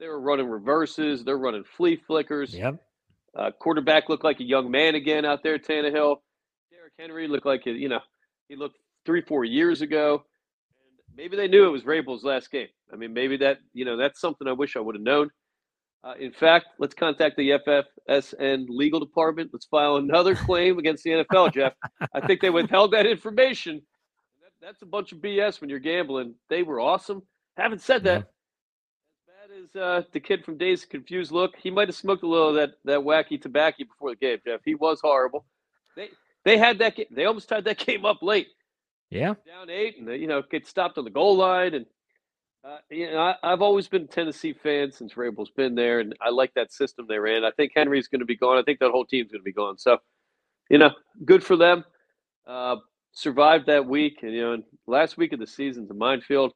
They 0.00 0.06
were 0.06 0.20
running 0.20 0.48
reverses. 0.48 1.24
They're 1.24 1.38
running 1.38 1.64
flea 1.76 2.00
flickers. 2.06 2.54
Yep. 2.54 2.82
Uh, 3.36 3.50
quarterback 3.58 4.08
looked 4.08 4.24
like 4.24 4.40
a 4.40 4.44
young 4.44 4.70
man 4.70 4.94
again 4.94 5.24
out 5.24 5.42
there. 5.42 5.58
Tannehill. 5.58 6.16
Derrick 6.70 6.92
Henry 6.98 7.28
looked 7.28 7.46
like 7.46 7.66
a, 7.66 7.70
you 7.70 7.88
know 7.88 8.00
he 8.48 8.56
looked 8.56 8.78
three, 9.04 9.22
four 9.22 9.44
years 9.44 9.82
ago. 9.82 10.24
And 10.80 11.16
maybe 11.16 11.36
they 11.36 11.48
knew 11.48 11.66
it 11.66 11.70
was 11.70 11.82
Vrabel's 11.82 12.24
last 12.24 12.50
game. 12.50 12.68
I 12.92 12.96
mean, 12.96 13.12
maybe 13.12 13.36
that, 13.38 13.58
you 13.72 13.84
know, 13.84 13.96
that's 13.96 14.20
something 14.20 14.48
I 14.48 14.52
wish 14.52 14.76
I 14.76 14.80
would 14.80 14.94
have 14.94 15.02
known. 15.02 15.30
Uh, 16.04 16.14
in 16.18 16.32
fact, 16.32 16.66
let's 16.78 16.94
contact 16.94 17.36
the 17.36 17.50
FFSN 17.50 18.66
legal 18.68 19.00
department. 19.00 19.50
Let's 19.52 19.66
file 19.66 19.96
another 19.96 20.34
claim 20.34 20.78
against 20.78 21.02
the 21.02 21.10
NFL, 21.10 21.52
Jeff. 21.52 21.72
I 22.14 22.24
think 22.26 22.40
they 22.40 22.50
withheld 22.50 22.92
that 22.92 23.06
information. 23.06 23.82
That, 24.40 24.52
that's 24.60 24.82
a 24.82 24.86
bunch 24.86 25.12
of 25.12 25.18
BS 25.18 25.60
when 25.60 25.68
you're 25.70 25.80
gambling. 25.80 26.34
They 26.48 26.62
were 26.62 26.80
awesome. 26.80 27.22
Haven't 27.56 27.82
said 27.82 28.04
that. 28.04 28.18
As 28.18 28.24
bad 29.26 29.58
as 29.64 29.76
uh, 29.80 30.02
the 30.12 30.20
kid 30.20 30.44
from 30.44 30.56
Dazed 30.56 30.84
and 30.84 30.90
Confused 30.90 31.32
look, 31.32 31.56
he 31.56 31.70
might 31.70 31.88
have 31.88 31.96
smoked 31.96 32.22
a 32.22 32.28
little 32.28 32.50
of 32.50 32.54
that, 32.54 32.74
that 32.84 33.00
wacky 33.00 33.40
tobacco 33.40 33.84
before 33.84 34.10
the 34.10 34.16
game, 34.16 34.38
Jeff. 34.46 34.60
He 34.64 34.76
was 34.76 35.00
horrible. 35.02 35.44
They 35.96 36.10
they 36.44 36.56
had 36.56 36.78
that. 36.78 36.96
They 37.10 37.24
almost 37.24 37.50
had 37.50 37.64
that 37.64 37.78
game 37.84 38.04
up 38.04 38.22
late. 38.22 38.48
Yeah. 39.10 39.34
Down 39.46 39.68
eight, 39.70 39.98
and 39.98 40.06
they, 40.06 40.16
you 40.16 40.28
know 40.28 40.42
get 40.48 40.66
stopped 40.66 40.96
on 40.96 41.04
the 41.04 41.10
goal 41.10 41.36
line, 41.36 41.74
and 41.74 41.86
uh, 42.64 42.78
you 42.90 43.10
know 43.10 43.34
I, 43.42 43.50
have 43.50 43.62
always 43.62 43.88
been 43.88 44.02
a 44.02 44.06
Tennessee 44.06 44.52
fan 44.52 44.92
since 44.92 45.14
Vrabel's 45.14 45.50
been 45.50 45.74
there, 45.74 46.00
and 46.00 46.14
I 46.20 46.30
like 46.30 46.52
that 46.54 46.72
system 46.72 47.06
they 47.08 47.18
ran. 47.18 47.44
I 47.44 47.50
think 47.52 47.72
Henry's 47.74 48.08
going 48.08 48.20
to 48.20 48.26
be 48.26 48.36
gone. 48.36 48.58
I 48.58 48.62
think 48.62 48.80
that 48.80 48.90
whole 48.90 49.06
team's 49.06 49.30
going 49.30 49.40
to 49.40 49.44
be 49.44 49.52
gone. 49.52 49.78
So, 49.78 49.98
you 50.68 50.78
know, 50.78 50.90
good 51.24 51.44
for 51.44 51.56
them. 51.56 51.84
Uh, 52.46 52.76
survived 53.12 53.66
that 53.66 53.86
week, 53.86 54.20
and 54.22 54.32
you 54.32 54.40
know, 54.40 54.62
last 54.86 55.16
week 55.16 55.32
of 55.32 55.40
the 55.40 55.46
season's 55.46 55.90
a 55.90 55.94
minefield. 55.94 56.52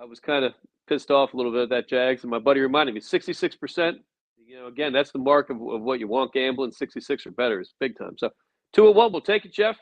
I 0.00 0.04
was 0.04 0.20
kind 0.20 0.44
of 0.44 0.54
pissed 0.88 1.10
off 1.10 1.34
a 1.34 1.36
little 1.36 1.52
bit 1.52 1.62
at 1.62 1.68
that 1.70 1.88
Jags, 1.88 2.22
and 2.22 2.30
my 2.30 2.38
buddy 2.38 2.60
reminded 2.60 2.94
me, 2.94 3.00
sixty-six 3.00 3.56
percent. 3.56 3.98
You 4.46 4.56
know, 4.56 4.66
again, 4.66 4.92
that's 4.92 5.10
the 5.10 5.18
mark 5.18 5.50
of, 5.50 5.56
of 5.56 5.82
what 5.82 6.00
you 6.00 6.08
want 6.08 6.32
gambling. 6.32 6.72
Sixty-six 6.72 7.26
or 7.26 7.32
better 7.32 7.60
is 7.60 7.74
big 7.80 7.98
time. 7.98 8.16
So, 8.18 8.30
two 8.72 8.86
and 8.86 8.96
one, 8.96 9.12
we'll 9.12 9.20
take 9.20 9.44
it, 9.44 9.52
Jeff. 9.52 9.76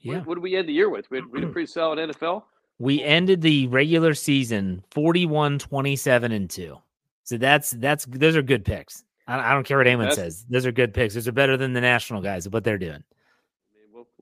Yeah. 0.00 0.18
What, 0.18 0.26
what 0.26 0.34
did 0.34 0.42
we 0.42 0.56
end 0.56 0.68
the 0.68 0.72
year 0.72 0.90
with? 0.90 1.10
We 1.10 1.18
had, 1.18 1.26
we 1.30 1.40
had 1.40 1.48
a 1.48 1.52
pretty 1.52 1.66
solid 1.66 1.98
NFL. 1.98 2.42
We 2.78 3.02
ended 3.02 3.40
the 3.40 3.66
regular 3.68 4.14
season 4.14 4.82
41 4.90 5.58
27 5.58 6.32
and 6.32 6.50
2. 6.50 6.78
So 7.22 7.38
that's 7.38 7.70
that's 7.70 8.04
those 8.06 8.36
are 8.36 8.42
good 8.42 8.64
picks. 8.64 9.04
I, 9.26 9.38
I 9.38 9.54
don't 9.54 9.64
care 9.64 9.78
what 9.78 9.86
anyone 9.86 10.06
that's, 10.06 10.16
says. 10.16 10.46
Those 10.48 10.66
are 10.66 10.72
good 10.72 10.92
picks. 10.92 11.14
Those 11.14 11.28
are 11.28 11.32
better 11.32 11.56
than 11.56 11.72
the 11.72 11.80
national 11.80 12.20
guys 12.20 12.48
what 12.48 12.64
they're 12.64 12.78
doing. 12.78 13.02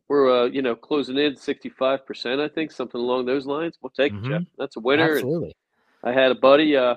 We're 0.09 0.43
uh, 0.43 0.45
you 0.47 0.63
know 0.63 0.77
closing 0.77 1.17
in 1.17 1.37
65 1.37 2.07
percent. 2.07 2.41
I 2.41 2.49
think 2.49 2.71
something 2.71 3.01
along 3.01 3.27
those 3.27 3.47
lines. 3.47 3.79
We'll 3.81 3.91
take 3.91 4.13
mm-hmm. 4.13 4.27
it, 4.27 4.39
Jeff. 4.39 4.49
That's 4.59 4.77
a 4.77 4.81
winner. 4.81 5.15
Absolutely. 5.15 5.57
I 6.05 6.13
had 6.13 6.31
a 6.31 6.35
buddy. 6.35 6.77
Uh, 6.77 6.97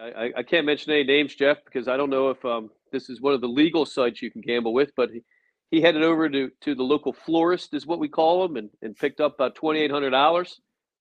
I, 0.00 0.32
I 0.36 0.42
can't 0.42 0.64
mention 0.64 0.92
any 0.92 1.04
names, 1.04 1.34
Jeff, 1.34 1.58
because 1.64 1.88
I 1.88 1.96
don't 1.96 2.10
know 2.10 2.30
if 2.30 2.44
um, 2.44 2.70
this 2.92 3.10
is 3.10 3.20
one 3.20 3.34
of 3.34 3.40
the 3.40 3.48
legal 3.48 3.84
sites 3.84 4.22
you 4.22 4.30
can 4.30 4.40
gamble 4.40 4.72
with, 4.72 4.92
but 4.96 5.10
he, 5.10 5.22
he 5.70 5.80
headed 5.80 6.02
over 6.02 6.28
to, 6.28 6.50
to 6.62 6.74
the 6.74 6.82
local 6.82 7.12
florist, 7.12 7.74
is 7.74 7.86
what 7.86 7.98
we 7.98 8.08
call 8.08 8.46
them, 8.46 8.56
and, 8.56 8.70
and 8.82 8.96
picked 8.96 9.20
up 9.20 9.34
about 9.34 9.54
$2,800. 9.54 10.30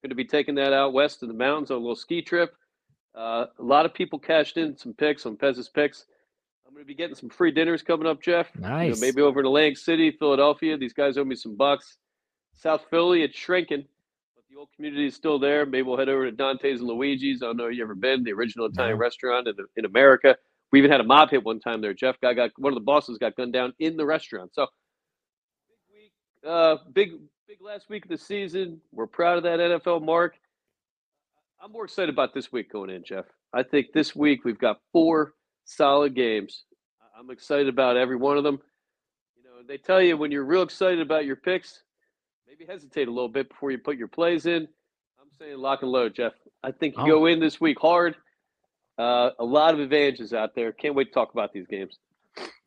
Going 0.04 0.10
to 0.10 0.16
be 0.16 0.26
taking 0.26 0.56
that 0.56 0.74
out 0.74 0.94
west 0.94 1.24
of 1.24 1.30
the 1.30 1.34
mountains 1.34 1.72
on 1.72 1.78
a 1.78 1.80
little 1.80 1.96
ski 1.96 2.22
trip. 2.22 2.54
Uh, 3.16 3.46
a 3.58 3.64
lot 3.64 3.86
of 3.86 3.94
people 3.94 4.20
cashed 4.20 4.58
in 4.58 4.78
some 4.78 4.94
picks 4.94 5.26
on 5.26 5.36
Pez's 5.36 5.70
picks. 5.70 6.06
I'm 6.68 6.74
going 6.74 6.84
to 6.84 6.88
be 6.88 6.94
getting 6.94 7.16
some 7.16 7.30
free 7.30 7.52
dinners 7.52 7.82
coming 7.82 8.06
up, 8.06 8.22
Jeff. 8.22 8.54
Nice. 8.56 8.86
You 8.86 8.94
know, 8.94 9.00
maybe 9.00 9.22
over 9.22 9.40
in 9.40 9.46
Atlantic 9.46 9.78
City, 9.78 10.12
Philadelphia. 10.12 10.78
These 10.78 10.94
guys 10.94 11.18
owe 11.18 11.24
me 11.24 11.36
some 11.36 11.56
bucks. 11.56 11.98
South 12.54 12.86
Philly, 12.90 13.24
it's 13.24 13.38
shrinking, 13.38 13.86
but 14.36 14.44
the 14.50 14.60
old 14.60 14.70
community 14.76 15.08
is 15.08 15.16
still 15.16 15.40
there. 15.40 15.66
Maybe 15.66 15.84
we'll 15.84 15.98
head 15.98 16.10
over 16.10 16.26
to 16.26 16.32
Dante's 16.32 16.80
and 16.82 16.90
Luigi's. 16.90 17.42
I 17.42 17.48
don't 17.48 17.58
know 17.58 17.66
if 17.66 17.76
you 17.76 17.84
ever 17.84 17.96
been, 17.96 18.24
the 18.24 18.34
original 18.34 18.66
Italian 18.66 18.98
no. 18.98 19.02
restaurant 19.02 19.48
in, 19.48 19.56
in 19.78 19.86
America. 19.86 20.36
We 20.72 20.80
even 20.80 20.92
had 20.92 21.02
a 21.02 21.06
mob 21.06 21.30
hit 21.30 21.44
one 21.44 21.60
time 21.60 21.82
there. 21.82 21.94
Jeff 21.94 22.20
guy 22.22 22.34
got 22.34 22.52
one 22.58 22.74
of 22.74 22.76
the 22.76 22.84
bosses 22.84 23.18
got 23.18 23.36
gunned 23.36 23.54
down 23.54 23.74
in 23.80 23.96
the 23.96 24.06
restaurant. 24.06 24.54
So 24.54 24.68
big 25.70 26.02
week, 26.02 26.12
uh, 26.46 26.78
big 26.94 27.12
big 27.48 27.62
last 27.62 27.90
week 27.90 28.04
of 28.04 28.10
the 28.10 28.18
season. 28.18 28.82
We're 28.92 29.08
proud 29.08 29.38
of 29.38 29.44
that 29.44 29.60
NFL 29.60 30.04
mark. 30.04 30.36
I'm 31.64 31.72
more 31.72 31.86
excited 31.86 32.10
about 32.10 32.34
this 32.34 32.52
week 32.52 32.72
going 32.72 32.90
in, 32.90 33.04
Jeff. 33.04 33.26
I 33.54 33.64
think 33.64 33.94
this 33.94 34.16
week 34.16 34.44
we've 34.44 34.60
got 34.60 34.80
four 34.92 35.34
solid 35.66 36.14
games. 36.14 36.66
I'm 37.18 37.32
excited 37.32 37.68
about 37.68 37.98
every 37.98 38.16
one 38.16 38.38
of 38.38 38.44
them. 38.44 38.60
You 39.36 39.44
know, 39.44 39.66
they 39.68 39.78
tell 39.78 40.02
you 40.02 40.18
when 40.18 40.32
you're 40.32 40.44
real 40.44 40.62
excited 40.62 41.00
about 41.00 41.26
your 41.26 41.36
picks, 41.36 41.82
maybe 42.48 42.66
hesitate 42.66 43.08
a 43.08 43.12
little 43.12 43.30
bit 43.30 43.50
before 43.50 43.72
you 43.72 43.78
put 43.78 43.98
your 43.98 44.08
plays 44.08 44.46
in. 44.46 44.68
I'm 45.20 45.32
saying 45.40 45.58
lock 45.58 45.82
and 45.82 45.92
load, 45.92 46.14
Jeff. 46.14 46.34
I 46.64 46.72
think 46.72 46.96
you 46.98 47.04
oh. 47.04 47.20
go 47.20 47.26
in 47.26 47.40
this 47.40 47.60
week 47.60 47.80
hard. 47.80 48.16
Uh, 48.98 49.32
a 49.39 49.46
lot 49.46 49.74
of 49.74 49.80
advantages 49.80 50.34
out 50.34 50.56
there. 50.56 50.72
Can't 50.72 50.96
wait 50.96 51.06
to 51.06 51.12
talk 51.12 51.32
about 51.34 51.54
these 51.54 51.68
games. 51.68 51.98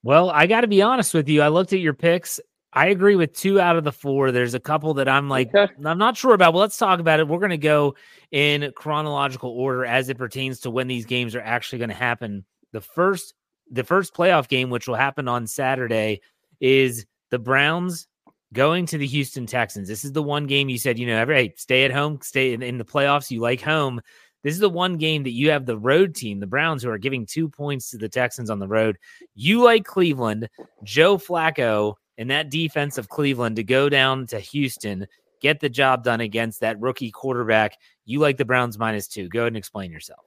Well, 0.02 0.30
I 0.30 0.46
got 0.46 0.62
to 0.62 0.68
be 0.68 0.82
honest 0.82 1.12
with 1.12 1.28
you. 1.28 1.42
I 1.42 1.48
looked 1.48 1.72
at 1.72 1.80
your 1.80 1.92
picks. 1.92 2.40
I 2.72 2.86
agree 2.86 3.16
with 3.16 3.32
two 3.32 3.60
out 3.60 3.76
of 3.76 3.82
the 3.82 3.92
four. 3.92 4.30
There's 4.30 4.54
a 4.54 4.60
couple 4.60 4.94
that 4.94 5.08
I'm 5.08 5.28
like, 5.28 5.52
okay. 5.54 5.72
I'm 5.84 5.98
not 5.98 6.16
sure 6.16 6.34
about. 6.34 6.54
Well, 6.54 6.60
let's 6.60 6.76
talk 6.78 7.00
about 7.00 7.18
it. 7.18 7.26
We're 7.26 7.40
going 7.40 7.50
to 7.50 7.58
go 7.58 7.96
in 8.30 8.72
chronological 8.76 9.50
order 9.50 9.84
as 9.84 10.08
it 10.08 10.18
pertains 10.18 10.60
to 10.60 10.70
when 10.70 10.86
these 10.86 11.04
games 11.04 11.34
are 11.34 11.40
actually 11.40 11.78
going 11.80 11.90
to 11.90 11.96
happen. 11.96 12.44
The 12.72 12.80
first, 12.80 13.34
the 13.70 13.82
first 13.82 14.14
playoff 14.14 14.46
game, 14.46 14.70
which 14.70 14.86
will 14.86 14.94
happen 14.94 15.26
on 15.26 15.48
Saturday, 15.48 16.20
is 16.60 17.06
the 17.30 17.40
Browns 17.40 18.06
going 18.52 18.86
to 18.86 18.98
the 18.98 19.06
Houston 19.06 19.46
Texans. 19.46 19.88
This 19.88 20.04
is 20.04 20.12
the 20.12 20.22
one 20.22 20.46
game 20.46 20.68
you 20.68 20.78
said, 20.78 20.98
you 20.98 21.06
know, 21.06 21.16
every 21.16 21.34
hey, 21.34 21.54
stay 21.56 21.84
at 21.84 21.92
home, 21.92 22.20
stay 22.22 22.52
in, 22.52 22.62
in 22.62 22.78
the 22.78 22.84
playoffs. 22.84 23.30
You 23.30 23.40
like 23.40 23.60
home. 23.60 24.00
This 24.42 24.54
is 24.54 24.60
the 24.60 24.70
one 24.70 24.96
game 24.96 25.22
that 25.24 25.32
you 25.32 25.50
have 25.50 25.66
the 25.66 25.78
road 25.78 26.14
team, 26.14 26.40
the 26.40 26.46
Browns, 26.46 26.82
who 26.82 26.90
are 26.90 26.98
giving 26.98 27.26
two 27.26 27.48
points 27.48 27.90
to 27.90 27.98
the 27.98 28.08
Texans 28.08 28.50
on 28.50 28.58
the 28.58 28.68
road. 28.68 28.96
You 29.34 29.62
like 29.62 29.84
Cleveland, 29.84 30.48
Joe 30.82 31.18
Flacco, 31.18 31.94
and 32.16 32.30
that 32.30 32.50
defense 32.50 32.98
of 32.98 33.08
Cleveland 33.08 33.56
to 33.56 33.64
go 33.64 33.88
down 33.88 34.26
to 34.28 34.40
Houston, 34.40 35.06
get 35.40 35.60
the 35.60 35.68
job 35.68 36.04
done 36.04 36.20
against 36.20 36.60
that 36.60 36.80
rookie 36.80 37.10
quarterback. 37.10 37.76
You 38.04 38.20
like 38.20 38.36
the 38.36 38.44
Browns 38.44 38.78
minus 38.78 39.08
two. 39.08 39.28
Go 39.28 39.40
ahead 39.40 39.48
and 39.48 39.56
explain 39.56 39.90
yourself. 39.90 40.24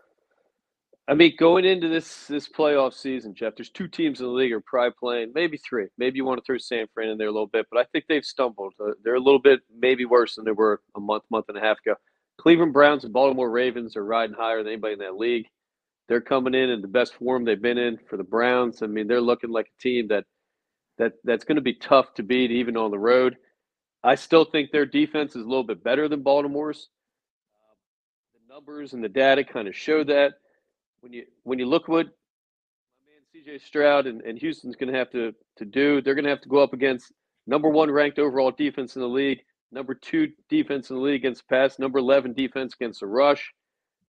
I 1.07 1.15
mean, 1.15 1.33
going 1.37 1.65
into 1.65 1.89
this 1.89 2.27
this 2.27 2.47
playoff 2.47 2.93
season, 2.93 3.35
Jeff, 3.35 3.55
there's 3.57 3.69
two 3.69 3.89
teams 3.89 4.21
in 4.21 4.25
the 4.25 4.31
league 4.31 4.53
are 4.53 4.61
probably 4.61 4.95
playing, 4.97 5.31
maybe 5.35 5.57
three. 5.57 5.87
Maybe 5.97 6.17
you 6.17 6.23
want 6.25 6.39
to 6.39 6.45
throw 6.45 6.57
San 6.57 6.87
Fran 6.93 7.09
in 7.09 7.17
there 7.17 7.27
a 7.27 7.31
little 7.31 7.47
bit, 7.47 7.65
but 7.69 7.79
I 7.79 7.83
think 7.91 8.05
they've 8.07 8.23
stumbled. 8.23 8.73
Uh, 8.79 8.91
they're 9.03 9.15
a 9.15 9.19
little 9.19 9.41
bit 9.41 9.59
maybe 9.77 10.05
worse 10.05 10.35
than 10.35 10.45
they 10.45 10.51
were 10.51 10.81
a 10.95 11.01
month, 11.01 11.23
month 11.29 11.45
and 11.49 11.57
a 11.57 11.61
half 11.61 11.79
ago. 11.85 11.95
Cleveland 12.37 12.73
Browns 12.73 13.03
and 13.03 13.13
Baltimore 13.13 13.49
Ravens 13.49 13.95
are 13.95 14.05
riding 14.05 14.35
higher 14.35 14.57
than 14.57 14.73
anybody 14.73 14.93
in 14.93 14.99
that 14.99 15.17
league. 15.17 15.47
They're 16.09 16.21
coming 16.21 16.53
in 16.53 16.69
in 16.69 16.81
the 16.81 16.87
best 16.87 17.15
form 17.15 17.45
they've 17.45 17.61
been 17.61 17.77
in 17.77 17.97
for 18.09 18.17
the 18.17 18.23
Browns. 18.23 18.81
I 18.81 18.87
mean, 18.87 19.07
they're 19.07 19.21
looking 19.21 19.51
like 19.51 19.67
a 19.67 19.81
team 19.81 20.07
that 20.09 20.25
that 20.97 21.13
that's 21.23 21.43
going 21.43 21.55
to 21.55 21.61
be 21.61 21.73
tough 21.73 22.13
to 22.15 22.23
beat 22.23 22.51
even 22.51 22.77
on 22.77 22.91
the 22.91 22.99
road. 22.99 23.37
I 24.03 24.15
still 24.15 24.45
think 24.45 24.71
their 24.71 24.85
defense 24.85 25.35
is 25.35 25.43
a 25.43 25.47
little 25.47 25.63
bit 25.63 25.83
better 25.83 26.07
than 26.09 26.21
Baltimore's. 26.21 26.89
The 28.33 28.53
numbers 28.53 28.93
and 28.93 29.03
the 29.03 29.09
data 29.09 29.43
kind 29.43 29.67
of 29.67 29.75
show 29.75 30.03
that 30.03 30.33
when 30.99 31.13
you 31.13 31.25
when 31.43 31.59
you 31.59 31.65
look 31.65 31.87
what 31.87 32.07
my 32.07 32.11
man 33.07 33.57
CJ 33.57 33.61
Stroud 33.61 34.07
and, 34.07 34.21
and 34.21 34.37
Houston's 34.37 34.75
going 34.75 34.91
to 34.91 34.97
have 34.97 35.09
to 35.11 35.33
to 35.57 35.65
do, 35.65 36.01
they're 36.01 36.15
going 36.15 36.25
to 36.25 36.29
have 36.29 36.41
to 36.41 36.49
go 36.49 36.59
up 36.59 36.73
against 36.73 37.13
number 37.47 37.69
one 37.69 37.89
ranked 37.89 38.19
overall 38.19 38.51
defense 38.51 38.95
in 38.95 39.01
the 39.01 39.07
league, 39.07 39.39
number 39.73 39.95
two 39.95 40.31
defense 40.49 40.89
in 40.89 40.95
the 40.95 41.01
league 41.01 41.21
against 41.21 41.41
the 41.47 41.55
pass, 41.55 41.79
number 41.79 41.99
eleven 41.99 42.33
defense 42.33 42.73
against 42.73 42.99
the 42.99 43.07
rush. 43.07 43.53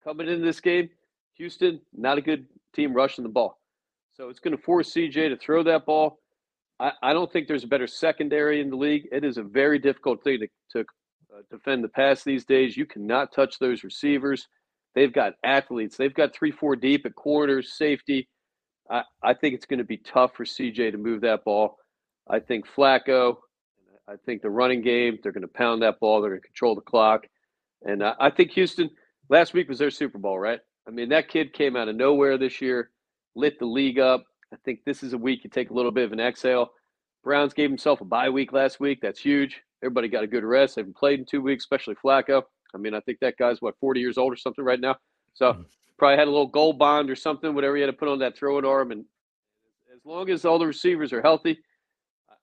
Coming 0.04 0.28
into 0.28 0.44
this 0.44 0.60
game, 0.60 0.90
Houston 1.36 1.80
not 1.94 2.18
a 2.18 2.22
good 2.22 2.46
team 2.76 2.94
rushing 2.94 3.24
the 3.24 3.30
ball, 3.30 3.60
so 4.14 4.30
it's 4.30 4.40
going 4.40 4.56
to 4.56 4.62
force 4.62 4.94
CJ 4.94 5.30
to 5.30 5.38
throw 5.38 5.64
that 5.64 5.86
ball. 5.86 6.20
I, 6.80 6.92
I 7.02 7.14
don't 7.14 7.32
think 7.32 7.48
there's 7.48 7.64
a 7.64 7.68
better 7.68 7.88
secondary 7.88 8.60
in 8.60 8.70
the 8.70 8.76
league. 8.76 9.08
It 9.12 9.24
is 9.24 9.38
a 9.38 9.44
very 9.44 9.80
difficult 9.80 10.24
thing 10.24 10.40
to, 10.40 10.48
to 10.72 10.80
uh, 11.34 11.42
defend 11.50 11.84
the 11.84 11.90
pass 11.90 12.24
these 12.24 12.46
days. 12.46 12.76
You 12.76 12.86
cannot 12.86 13.34
touch 13.34 13.60
those 13.60 13.84
receivers. 13.84 14.48
They've 14.96 15.14
got 15.14 15.34
athletes. 15.44 15.98
They've 15.98 16.14
got 16.14 16.34
three, 16.34 16.52
four 16.52 16.76
deep 16.76 17.06
at 17.06 17.16
corners, 17.16 17.74
safety. 17.74 18.28
I, 18.90 19.04
I 19.24 19.34
think 19.34 19.56
it's 19.56 19.66
going 19.66 19.80
to 19.80 19.86
be 19.86 19.98
tough 19.98 20.36
for 20.36 20.46
CJ 20.46 20.92
to 20.92 20.98
move 20.98 21.22
that 21.22 21.44
ball. 21.44 21.78
I 22.30 22.40
think 22.40 22.66
Flacco, 22.68 23.38
I 24.08 24.16
think 24.26 24.42
the 24.42 24.50
running 24.50 24.82
game, 24.82 25.20
they're 25.22 25.32
going 25.32 25.44
to 25.44 25.48
pound 25.48 25.82
that 25.82 26.00
ball. 26.00 26.22
They're 26.22 26.32
going 26.32 26.42
to 26.42 26.48
control 26.48 26.76
the 26.76 26.82
clock. 26.82 27.26
And 27.84 28.04
I, 28.04 28.14
I 28.20 28.30
think 28.30 28.52
Houston, 28.52 28.90
last 29.30 29.54
week 29.54 29.70
was 29.70 29.80
their 29.80 29.92
Super 29.92 30.18
Bowl, 30.18 30.38
right? 30.38 30.60
I 30.88 30.92
mean, 30.92 31.10
that 31.10 31.30
kid 31.30 31.54
came 31.54 31.76
out 31.76 31.88
of 31.88 31.96
nowhere 31.96 32.38
this 32.38 32.62
year, 32.62 32.92
lit 33.36 33.60
the 33.60 33.66
league 33.66 34.00
up. 34.00 34.26
I 34.54 34.58
think 34.66 34.80
this 34.86 35.04
is 35.04 35.14
a 35.14 35.18
week 35.18 35.44
you 35.44 35.50
take 35.50 35.70
a 35.70 35.74
little 35.74 35.92
bit 35.92 36.06
of 36.06 36.12
an 36.12 36.20
exhale. 36.20 36.72
Browns 37.24 37.54
gave 37.54 37.70
himself 37.70 38.02
a 38.02 38.06
bye 38.06 38.30
week 38.30 38.52
last 38.52 38.80
week. 38.80 39.00
That's 39.02 39.20
huge. 39.20 39.62
Everybody 39.82 40.10
got 40.10 40.24
a 40.24 40.28
good 40.28 40.44
rest. 40.44 40.76
They 40.76 40.82
haven't 40.82 40.98
played 40.98 41.20
in 41.20 41.26
two 41.26 41.42
weeks, 41.42 41.64
especially 41.64 41.96
Flacco. 41.96 42.44
I 42.76 42.78
mean, 42.78 42.94
I 42.94 43.00
think 43.02 43.20
that 43.22 43.38
guy's 43.38 43.62
what 43.62 43.78
40 43.80 44.00
years 44.00 44.18
old 44.18 44.34
or 44.34 44.36
something 44.36 44.64
right 44.64 44.80
now. 44.80 44.96
So 45.34 45.54
mm-hmm. 45.54 45.62
probably 45.98 46.18
had 46.18 46.28
a 46.28 46.32
little 46.32 46.48
gold 46.48 46.78
bond 46.78 47.10
or 47.10 47.16
something, 47.16 47.56
whatever 47.56 47.76
he 47.76 47.82
had 47.82 47.88
to 47.88 47.94
put 47.94 48.10
on 48.10 48.20
that 48.20 48.38
throwing 48.38 48.66
arm. 48.66 48.92
And 48.92 49.06
as 49.94 50.06
long 50.06 50.30
as 50.30 50.44
all 50.44 50.60
the 50.60 50.68
receivers 50.68 51.14
are 51.14 51.22
healthy, 51.22 51.60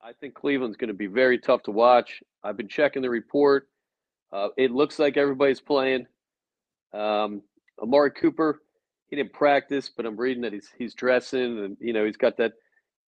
I 0.03 0.13
think 0.13 0.35
Cleveland's 0.35 0.77
going 0.77 0.89
to 0.89 0.95
be 0.95 1.07
very 1.07 1.39
tough 1.39 1.63
to 1.65 1.71
watch. 1.71 2.23
I've 2.43 2.57
been 2.57 2.69
checking 2.69 3.03
the 3.03 3.11
report. 3.11 3.69
Uh, 4.33 4.49
it 4.57 4.71
looks 4.71 4.99
like 4.99 5.17
everybody's 5.17 5.61
playing. 5.61 6.07
Um, 6.95 7.43
Amari 7.81 8.11
Cooper, 8.13 8.63
he 9.09 9.17
didn't 9.17 9.33
practice, 9.33 9.91
but 9.95 10.07
I'm 10.07 10.17
reading 10.17 10.43
that 10.43 10.53
he's 10.53 10.71
he's 10.79 10.95
dressing, 10.95 11.65
and 11.65 11.77
you 11.81 11.93
know 11.93 12.05
he's 12.05 12.17
got 12.17 12.37
that 12.39 12.53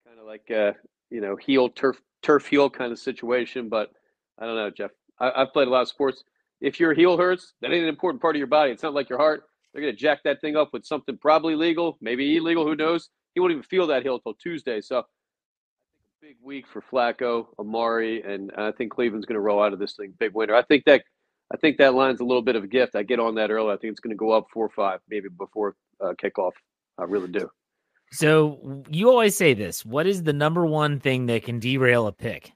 kind 0.05 0.19
of 0.19 0.25
like 0.25 0.49
uh, 0.51 0.73
you 1.09 1.21
know 1.21 1.35
heel 1.35 1.69
turf 1.69 2.01
turf 2.21 2.47
heel 2.47 2.69
kind 2.69 2.91
of 2.91 2.99
situation. 2.99 3.69
But 3.69 3.91
I 4.39 4.45
don't 4.45 4.55
know, 4.55 4.69
Jeff. 4.69 4.91
I, 5.19 5.31
have 5.39 5.53
played 5.53 5.67
a 5.67 5.71
lot 5.71 5.81
of 5.81 5.87
sports 5.87 6.23
if 6.61 6.79
your 6.79 6.93
heel 6.93 7.17
hurts, 7.17 7.53
that 7.61 7.71
ain't 7.71 7.83
an 7.83 7.89
important 7.89 8.21
part 8.21 8.35
of 8.35 8.39
your 8.39 8.47
body. 8.47 8.71
It's 8.71 8.83
not 8.83 8.93
like 8.93 9.09
your 9.09 9.17
heart. 9.17 9.43
They're 9.73 9.81
going 9.81 9.93
to 9.93 9.99
jack 9.99 10.23
that 10.23 10.41
thing 10.41 10.55
up 10.55 10.69
with 10.73 10.85
something 10.85 11.17
probably 11.17 11.55
legal, 11.55 11.97
maybe 12.01 12.37
illegal. 12.37 12.65
Who 12.65 12.75
knows? 12.75 13.09
He 13.33 13.39
won't 13.39 13.51
even 13.51 13.63
feel 13.63 13.87
that 13.87 14.03
heel 14.03 14.15
until 14.15 14.33
Tuesday. 14.35 14.81
So 14.81 15.03
big 16.21 16.35
week 16.43 16.65
for 16.67 16.83
Flacco, 16.91 17.47
Amari, 17.57 18.21
and 18.21 18.51
I 18.55 18.71
think 18.71 18.91
Cleveland's 18.91 19.25
going 19.25 19.35
to 19.35 19.41
roll 19.41 19.61
out 19.61 19.73
of 19.73 19.79
this 19.79 19.93
thing 19.93 20.13
big 20.19 20.33
winner. 20.35 20.53
I 20.53 20.61
think 20.61 20.85
that 20.85 21.03
I 21.51 21.57
think 21.57 21.77
that 21.77 21.95
line's 21.95 22.19
a 22.19 22.23
little 22.23 22.43
bit 22.43 22.55
of 22.55 22.63
a 22.63 22.67
gift. 22.67 22.95
I 22.95 23.01
get 23.01 23.19
on 23.19 23.35
that 23.35 23.49
early. 23.49 23.73
I 23.73 23.77
think 23.77 23.91
it's 23.91 23.99
going 23.99 24.15
to 24.15 24.19
go 24.19 24.31
up 24.31 24.45
four 24.53 24.65
or 24.65 24.69
five, 24.69 24.99
maybe 25.09 25.29
before 25.29 25.75
uh, 25.99 26.13
kickoff. 26.21 26.51
I 26.99 27.05
really 27.05 27.27
do. 27.27 27.49
So 28.11 28.83
you 28.89 29.09
always 29.09 29.35
say 29.35 29.55
this. 29.55 29.83
What 29.83 30.05
is 30.05 30.21
the 30.21 30.33
number 30.33 30.65
one 30.65 30.99
thing 30.99 31.25
that 31.25 31.43
can 31.43 31.59
derail 31.59 32.05
a 32.05 32.11
pick? 32.11 32.51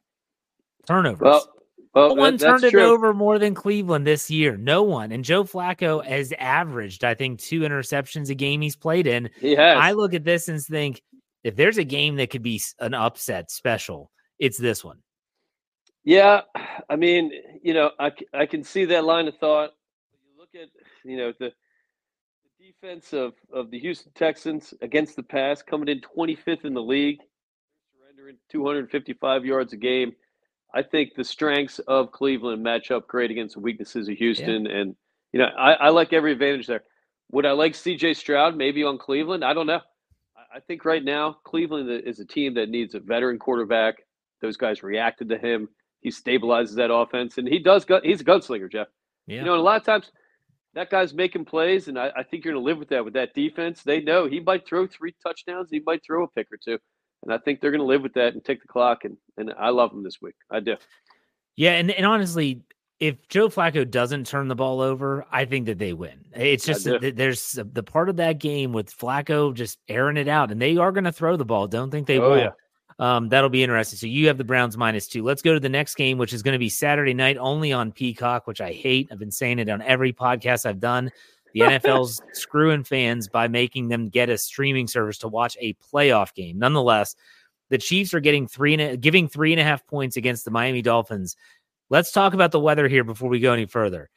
Turnovers. 0.88 1.22
Well, 1.22 1.50
well, 1.96 2.16
no 2.16 2.22
one 2.22 2.38
turned 2.38 2.66
it 2.66 2.72
true. 2.72 2.84
over 2.84 3.14
more 3.14 3.40
than 3.40 3.56
Cleveland 3.56 4.06
this 4.06 4.30
year. 4.30 4.58
No 4.58 4.84
one. 4.84 5.12
And 5.12 5.24
Joe 5.24 5.44
Flacco 5.44 6.06
has 6.06 6.34
averaged, 6.38 7.04
I 7.04 7.16
think, 7.16 7.40
two 7.40 7.62
interceptions 7.62 8.30
a 8.30 8.36
game 8.36 8.62
he's 8.62 8.76
played 8.76 9.08
in. 9.08 9.30
He 9.40 9.56
has. 9.56 9.78
I 9.80 9.94
look 9.94 10.14
at 10.14 10.24
this 10.24 10.50
and 10.50 10.62
think 10.62 11.02
if 11.46 11.56
there's 11.56 11.78
a 11.78 11.84
game 11.84 12.16
that 12.16 12.30
could 12.30 12.44
be 12.44 12.62
an 12.80 12.94
upset 12.94 13.52
special, 13.52 14.12
it's 14.40 14.58
this 14.58 14.84
one. 14.84 15.00
Yeah. 16.04 16.42
I 16.90 16.96
mean, 16.96 17.32
you 17.64 17.74
know, 17.74 17.92
I, 18.00 18.12
I 18.34 18.46
can 18.46 18.64
see 18.64 18.86
that 18.86 19.06
line 19.06 19.28
of 19.28 19.38
thought. 19.38 19.72
You 20.12 20.40
look 20.40 20.50
at, 20.56 20.70
you 21.04 21.18
know, 21.18 21.34
the, 21.40 21.52
the 22.60 22.66
defense 22.66 23.14
of, 23.14 23.34
of 23.54 23.72
the 23.72 23.80
Houston 23.80 24.12
Texans 24.16 24.74
against 24.82 25.16
the 25.16 25.24
pass 25.24 25.62
coming 25.62 25.88
in 25.88 26.02
25th 26.02 26.66
in 26.66 26.74
the 26.74 26.82
league, 26.82 27.20
surrendering 27.98 28.38
255 28.52 29.46
yards 29.46 29.74
a 29.74 29.78
game 29.78 30.14
I 30.76 30.84
think 30.84 31.16
the 31.16 31.24
strengths 31.24 31.80
of 31.80 32.12
Cleveland 32.12 32.62
match 32.62 32.92
up 32.92 33.08
great 33.08 33.32
against 33.32 33.56
the 33.56 33.62
weaknesses 33.62 34.10
of 34.10 34.18
Houston. 34.18 34.66
Yeah. 34.66 34.74
And, 34.74 34.96
you 35.32 35.40
know, 35.40 35.46
I, 35.46 35.74
I, 35.74 35.90
like 35.90 36.12
every 36.12 36.34
advantage 36.34 36.68
there. 36.68 36.84
Would 37.32 37.46
I 37.46 37.52
like 37.52 37.74
CJ 37.74 38.18
Stroud 38.18 38.58
maybe 38.58 38.84
on 38.84 38.98
Cleveland? 38.98 39.46
I 39.46 39.54
don't 39.54 39.68
know. 39.68 39.80
I, 40.56 40.60
think 40.60 40.86
right 40.86 41.04
now, 41.04 41.38
Cleveland 41.44 41.90
is 42.06 42.20
a 42.20 42.26
team 42.26 42.54
that 42.56 42.70
needs 42.70 42.96
a 42.96 43.00
veteran 43.00 43.40
quarterback. 43.40 43.96
Those 44.42 44.58
guys 44.58 44.84
reacted 44.84 45.30
to 45.30 45.38
him. 45.38 45.70
He 46.02 46.12
stabilizes 46.12 46.76
that 46.76 46.94
offense, 46.94 47.38
and 47.38 47.48
he 47.48 47.60
does. 47.60 47.86
He's 48.04 48.22
a 48.22 48.26
gunslinger, 48.26 48.72
Jeff. 48.72 48.88
Yeah. 49.28 49.38
You 49.38 49.46
know, 49.46 49.54
and 49.54 49.62
a 49.62 49.64
lot 49.64 49.78
of 49.78 49.86
times 49.86 50.12
that 50.76 50.90
guy's 50.90 51.14
making 51.14 51.46
plays, 51.46 51.88
and 51.88 51.98
I, 51.98 52.12
I 52.16 52.24
think 52.24 52.46
you're 52.46 52.54
going 52.54 52.64
to 52.64 52.70
live 52.70 52.78
with 52.78 52.90
that 52.90 53.04
with 53.04 53.16
that 53.16 53.34
defense. 53.34 53.82
They 53.84 54.02
know 54.02 54.28
he 54.28 54.40
might 54.40 54.68
throw 54.68 54.86
three 54.88 55.16
touchdowns, 55.24 55.70
he 55.72 55.82
might 55.86 56.02
throw 56.06 56.24
a 56.24 56.28
pick 56.28 56.48
or 56.52 56.58
two 56.64 56.78
and 57.26 57.34
I 57.34 57.38
think 57.40 57.60
they're 57.60 57.72
going 57.72 57.82
to 57.82 57.86
live 57.86 58.04
with 58.04 58.14
that 58.14 58.34
and 58.34 58.44
take 58.44 58.62
the 58.62 58.68
clock. 58.68 59.04
And 59.04 59.18
and 59.38 59.54
I 59.60 59.70
love 59.70 59.92
them 59.92 60.04
this 60.04 60.22
week. 60.22 60.36
I 60.50 60.60
do. 60.62 60.76
Yeah, 61.56 61.72
and 61.72 61.92
and 61.92 62.06
honestly, 62.06 62.62
if 63.00 63.28
Joe 63.28 63.50
Flacco 63.50 63.90
doesn't 63.90 64.26
turn 64.28 64.48
the 64.48 64.56
ball 64.56 64.80
over, 64.80 65.26
I 65.32 65.46
think 65.46 65.66
that 65.66 65.78
they 65.78 65.94
win. 65.94 66.26
It's 66.34 66.66
just 66.66 66.88
there's 67.02 67.52
the 67.52 67.84
part 67.84 68.10
of 68.10 68.18
that 68.18 68.40
game 68.40 68.72
with 68.72 68.96
Flacco 68.98 69.54
just 69.54 69.80
airing 69.90 70.18
it 70.18 70.28
out, 70.28 70.52
and 70.52 70.62
they 70.62 70.78
are 70.78 70.92
going 70.92 71.04
to 71.04 71.12
throw 71.12 71.36
the 71.36 71.46
ball. 71.46 71.68
Don't 71.68 71.92
think 71.92 72.08
they 72.08 72.20
oh, 72.20 72.30
will. 72.30 72.38
Yeah. 72.38 72.50
Um, 72.98 73.28
that'll 73.28 73.50
be 73.50 73.64
interesting. 73.64 73.98
So 73.98 74.08
you 74.08 74.28
have 74.28 74.38
the 74.38 74.46
Browns 74.46 74.78
minus 74.78 75.08
two. 75.08 75.24
Let's 75.24 75.42
go 75.42 75.54
to 75.54 75.60
the 75.60 75.68
next 75.68 75.96
game, 75.96 76.18
which 76.18 76.32
is 76.32 76.42
going 76.42 76.54
to 76.54 76.60
be 76.60 76.70
Saturday 76.70 77.14
night 77.14 77.38
only 77.38 77.74
on 77.74 77.92
Peacock, 77.92 78.48
which 78.48 78.62
I 78.62 78.72
hate. 78.72 79.10
I've 79.12 79.20
been 79.20 79.32
saying 79.32 79.60
it 79.60 79.70
on 79.70 79.82
every 79.82 80.14
podcast 80.14 80.66
I've 80.66 80.80
done. 80.80 81.12
The 81.54 81.62
NFL's 81.62 82.22
screwing 82.34 82.86
fans 82.86 83.28
by 83.28 83.50
making 83.50 83.90
them 83.90 84.08
get 84.08 84.30
a 84.30 84.38
streaming 84.38 84.88
service 84.88 85.18
to 85.20 85.28
watch 85.28 85.58
a 85.60 85.76
playoff 85.92 86.34
game. 86.34 86.58
Nonetheless, 86.58 87.16
the 87.70 87.78
Chiefs 87.78 88.14
are 88.14 88.20
getting 88.20 88.48
three 88.48 88.74
and 88.74 88.82
a, 88.82 88.98
giving 88.98 89.28
three 89.28 89.52
and 89.52 89.60
a 89.60 89.64
half 89.64 89.86
points 89.88 90.18
against 90.18 90.46
the 90.46 90.52
Miami 90.52 90.82
Dolphins. 90.82 91.36
Let's 91.90 92.12
talk 92.12 92.34
about 92.34 92.52
the 92.52 92.60
weather 92.60 92.88
here 92.88 93.04
before 93.04 93.30
we 93.30 93.40
go 93.40 93.54
any 93.54 93.66
further. 93.66 94.10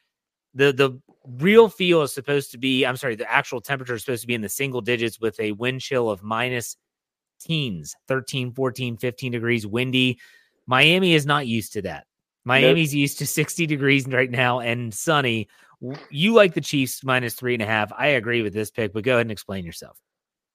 The 0.55 0.71
the 0.71 0.99
real 1.25 1.69
feel 1.69 2.01
is 2.01 2.13
supposed 2.13 2.51
to 2.51 2.57
be, 2.57 2.85
I'm 2.85 2.97
sorry, 2.97 3.15
the 3.15 3.31
actual 3.31 3.61
temperature 3.61 3.93
is 3.93 4.03
supposed 4.03 4.21
to 4.21 4.27
be 4.27 4.33
in 4.33 4.41
the 4.41 4.49
single 4.49 4.81
digits 4.81 5.19
with 5.19 5.39
a 5.39 5.51
wind 5.51 5.81
chill 5.81 6.09
of 6.09 6.23
minus 6.23 6.75
teens, 7.39 7.95
13, 8.07 8.53
14, 8.53 8.97
15 8.97 9.31
degrees, 9.31 9.67
windy. 9.67 10.19
Miami 10.65 11.13
is 11.13 11.25
not 11.25 11.45
used 11.45 11.73
to 11.73 11.83
that. 11.83 12.05
Miami's 12.45 12.93
nope. 12.93 12.99
used 12.99 13.19
to 13.19 13.27
60 13.27 13.67
degrees 13.67 14.07
right 14.07 14.31
now 14.31 14.59
and 14.59 14.93
sunny 14.93 15.47
you 16.09 16.33
like 16.33 16.53
the 16.53 16.61
Chiefs 16.61 17.03
minus 17.03 17.33
three 17.33 17.53
and 17.53 17.63
a 17.63 17.65
half. 17.65 17.91
I 17.97 18.07
agree 18.07 18.41
with 18.41 18.53
this 18.53 18.71
pick, 18.71 18.93
but 18.93 19.03
go 19.03 19.13
ahead 19.13 19.21
and 19.21 19.31
explain 19.31 19.65
yourself. 19.65 19.97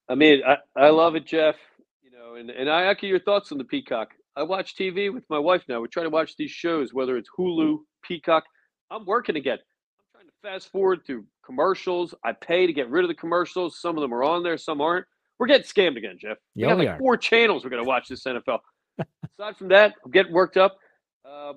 I 0.08 0.14
mean, 0.14 0.42
I, 0.46 0.58
I 0.76 0.90
love 0.90 1.16
it, 1.16 1.26
Jeff. 1.26 1.56
You 2.02 2.10
know, 2.10 2.34
and, 2.34 2.50
and 2.50 2.68
I 2.70 2.86
echo 2.86 3.06
your 3.06 3.20
thoughts 3.20 3.50
on 3.52 3.58
the 3.58 3.64
Peacock. 3.64 4.10
I 4.36 4.42
watch 4.42 4.76
TV 4.76 5.12
with 5.12 5.24
my 5.30 5.38
wife 5.38 5.62
now. 5.68 5.80
We 5.80 5.88
try 5.88 6.02
to 6.02 6.10
watch 6.10 6.36
these 6.36 6.50
shows, 6.50 6.92
whether 6.92 7.16
it's 7.16 7.28
Hulu, 7.38 7.78
Peacock. 8.02 8.44
I'm 8.90 9.04
working 9.06 9.36
again. 9.36 9.58
I'm 9.60 10.20
trying 10.20 10.26
to 10.26 10.32
fast 10.42 10.72
forward 10.72 11.00
through 11.06 11.24
commercials. 11.44 12.14
I 12.24 12.32
pay 12.32 12.66
to 12.66 12.72
get 12.72 12.90
rid 12.90 13.04
of 13.04 13.08
the 13.08 13.14
commercials. 13.14 13.80
Some 13.80 13.96
of 13.96 14.02
them 14.02 14.12
are 14.12 14.24
on 14.24 14.42
there, 14.42 14.58
some 14.58 14.80
aren't. 14.80 15.06
We're 15.38 15.46
getting 15.46 15.66
scammed 15.66 15.96
again, 15.96 16.16
Jeff. 16.20 16.38
Yeah, 16.54 16.66
we 16.66 16.70
got 16.70 16.78
we 16.78 16.86
like 16.86 16.94
are. 16.94 16.98
four 16.98 17.16
channels 17.16 17.64
we're 17.64 17.70
going 17.70 17.82
to 17.82 17.88
watch 17.88 18.08
this 18.08 18.24
NFL. 18.24 18.58
Aside 19.38 19.56
from 19.56 19.68
that, 19.68 19.94
I'm 20.04 20.10
getting 20.10 20.32
worked 20.32 20.56
up. 20.56 20.76
Uh, 21.24 21.54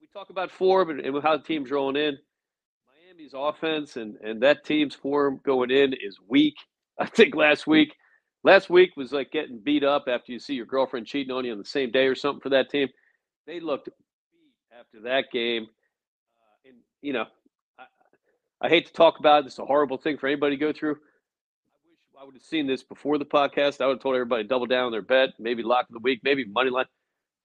we 0.00 0.06
talk 0.12 0.30
about 0.30 0.50
form 0.50 0.90
and, 0.90 1.00
and 1.00 1.22
how 1.22 1.36
the 1.36 1.42
team's 1.42 1.70
rolling 1.70 1.96
in. 1.96 2.18
Miami's 2.86 3.32
offense 3.34 3.96
and, 3.96 4.16
and 4.16 4.42
that 4.42 4.64
team's 4.64 4.94
form 4.94 5.40
going 5.44 5.70
in 5.70 5.94
is 5.94 6.18
weak. 6.28 6.54
I 6.98 7.06
think 7.06 7.34
last 7.34 7.66
week 7.66 7.94
last 8.44 8.70
week 8.70 8.96
was 8.96 9.12
like 9.12 9.32
getting 9.32 9.58
beat 9.58 9.82
up 9.82 10.04
after 10.06 10.30
you 10.30 10.38
see 10.38 10.54
your 10.54 10.66
girlfriend 10.66 11.06
cheating 11.06 11.32
on 11.32 11.44
you 11.44 11.52
on 11.52 11.58
the 11.58 11.64
same 11.64 11.90
day 11.90 12.06
or 12.06 12.14
something 12.14 12.40
for 12.40 12.50
that 12.50 12.70
team. 12.70 12.88
They 13.46 13.58
looked 13.60 13.86
beat 13.86 14.78
after 14.78 15.00
that 15.02 15.24
game, 15.32 15.64
uh, 15.64 16.68
and 16.68 16.76
you 17.02 17.12
know, 17.12 17.26
I, 17.78 17.84
I 18.60 18.68
hate 18.68 18.86
to 18.86 18.92
talk 18.92 19.18
about 19.18 19.42
it. 19.42 19.46
It's 19.46 19.58
a 19.58 19.64
horrible 19.64 19.96
thing 19.96 20.18
for 20.18 20.28
anybody 20.28 20.56
to 20.56 20.60
go 20.60 20.72
through. 20.72 20.92
I 20.92 21.80
wish 21.88 22.20
I 22.20 22.24
would 22.24 22.34
have 22.34 22.42
seen 22.42 22.66
this 22.66 22.82
before 22.82 23.18
the 23.18 23.24
podcast. 23.24 23.80
I 23.80 23.86
would 23.86 23.94
have 23.94 24.02
told 24.02 24.14
everybody 24.14 24.44
to 24.44 24.48
double 24.48 24.66
down 24.66 24.86
on 24.86 24.92
their 24.92 25.02
bet, 25.02 25.30
maybe 25.38 25.62
lock 25.62 25.86
of 25.88 25.94
the 25.94 26.00
week, 26.00 26.20
maybe 26.22 26.44
money 26.44 26.70
line. 26.70 26.86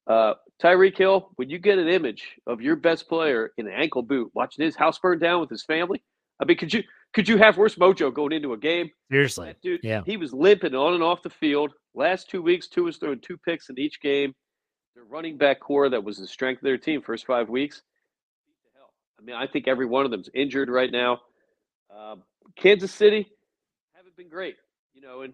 Uh, 0.08 0.34
Tyreek 0.62 0.98
Hill, 0.98 1.30
when 1.36 1.50
you 1.50 1.60
get 1.60 1.78
an 1.78 1.88
image 1.88 2.38
of 2.48 2.62
your 2.62 2.76
best 2.76 3.08
player 3.08 3.52
in 3.58 3.68
an 3.68 3.74
ankle 3.74 4.02
boot 4.02 4.32
watching 4.34 4.66
his 4.66 4.76
house 4.76 4.98
burn 4.98 5.20
down 5.20 5.40
with 5.40 5.52
his 5.52 5.64
family, 5.64 6.02
I 6.40 6.46
mean, 6.46 6.58
could 6.58 6.74
you 6.74 6.84
could 7.14 7.28
you 7.28 7.38
have 7.38 7.58
worse 7.58 7.76
mojo 7.76 8.14
going 8.14 8.34
into 8.34 8.54
a 8.54 8.58
game? 8.58 8.90
Seriously, 9.12 9.48
that 9.48 9.62
dude, 9.62 9.82
yeah, 9.84 10.02
he 10.06 10.18
was 10.18 10.34
limping 10.34 10.76
on 10.76 10.94
and 10.94 11.04
off 11.04 11.24
the 11.24 11.30
field. 11.30 11.74
Last 11.96 12.30
two 12.30 12.42
weeks, 12.42 12.68
two 12.68 12.84
was 12.84 12.98
throwing 12.98 13.20
two 13.20 13.38
picks 13.38 13.70
in 13.70 13.80
each 13.80 14.02
game. 14.02 14.34
Their 14.96 15.06
running 15.06 15.38
back 15.38 15.60
core 15.60 15.90
that 15.90 16.04
was 16.04 16.18
the 16.18 16.28
strength 16.28 16.60
of 16.60 16.64
their 16.64 16.78
team 16.78 17.02
first 17.02 17.26
five 17.26 17.50
weeks. 17.50 17.82
I 19.20 19.22
mean, 19.22 19.36
I 19.36 19.48
think 19.48 19.68
every 19.68 19.86
one 19.86 20.06
of 20.06 20.12
them's 20.12 20.30
injured 20.34 20.70
right 20.70 20.92
now. 20.92 21.20
Um, 21.96 22.24
Kansas 22.56 22.92
City 22.92 23.28
haven't 23.94 24.16
been 24.16 24.30
great, 24.30 24.56
you 24.94 25.02
know, 25.02 25.22
and 25.22 25.34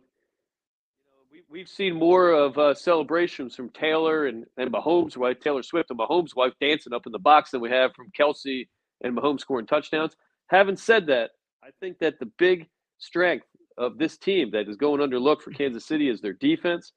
we, 1.32 1.44
we've 1.50 1.70
seen 1.70 1.96
more 1.96 2.32
of 2.32 2.58
uh, 2.58 2.74
celebrations 2.74 3.56
from 3.56 3.70
Taylor 3.70 4.26
and, 4.26 4.46
and 4.58 4.72
Mahomes' 4.72 5.18
wife, 5.18 5.40
Taylor 5.40 5.62
Swift 5.62 5.92
and 5.92 6.00
Mahomes' 6.00 6.36
wife 6.36 6.54
dancing 6.60 6.94
up 6.94 7.06
in 7.06 7.12
the 7.12 7.20
box 7.20 7.52
than 7.52 7.62
we 7.62 7.70
have 7.70 7.94
from 7.94 8.12
Kelce 8.18 8.68
and 9.04 9.16
Mahomes 9.16 9.42
scoring 9.42 9.68
touchdowns. 9.68 10.16
Having 10.48 10.78
said 10.78 11.08
that, 11.08 11.32
I 11.66 11.70
think 11.80 11.98
that 12.00 12.20
the 12.20 12.28
big 12.38 12.68
strength 13.00 13.48
of 13.76 13.98
this 13.98 14.18
team 14.18 14.52
that 14.52 14.70
is 14.70 14.78
going 14.78 15.02
under 15.02 15.20
look 15.20 15.42
for 15.42 15.50
Kansas 15.50 15.84
City 15.84 16.10
is 16.10 16.22
their 16.22 16.34
defense. 16.34 16.92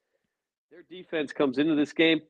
Their 0.71 0.85
defense 0.91 1.33
comes 1.33 1.57
into 1.57 1.75
this 1.75 1.95
game 1.95 2.21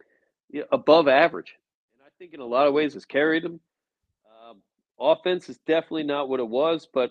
above 0.70 1.08
average. 1.08 1.56
And 1.96 2.06
I 2.06 2.10
think 2.16 2.34
in 2.34 2.40
a 2.40 2.46
lot 2.46 2.68
of 2.68 2.74
ways 2.74 2.94
has 2.94 3.04
carried 3.04 3.42
them. 3.42 3.58
Um, 4.48 4.58
offense 5.00 5.48
is 5.48 5.58
definitely 5.66 6.04
not 6.04 6.28
what 6.28 6.38
it 6.38 6.48
was, 6.48 6.86
but 6.94 7.10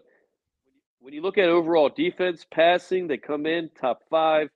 when 0.99 1.13
you 1.13 1.21
look 1.21 1.37
at 1.37 1.49
overall 1.49 1.89
defense, 1.89 2.45
passing, 2.49 3.07
they 3.07 3.17
come 3.17 3.45
in 3.45 3.69
top 3.79 3.99
five. 4.09 4.47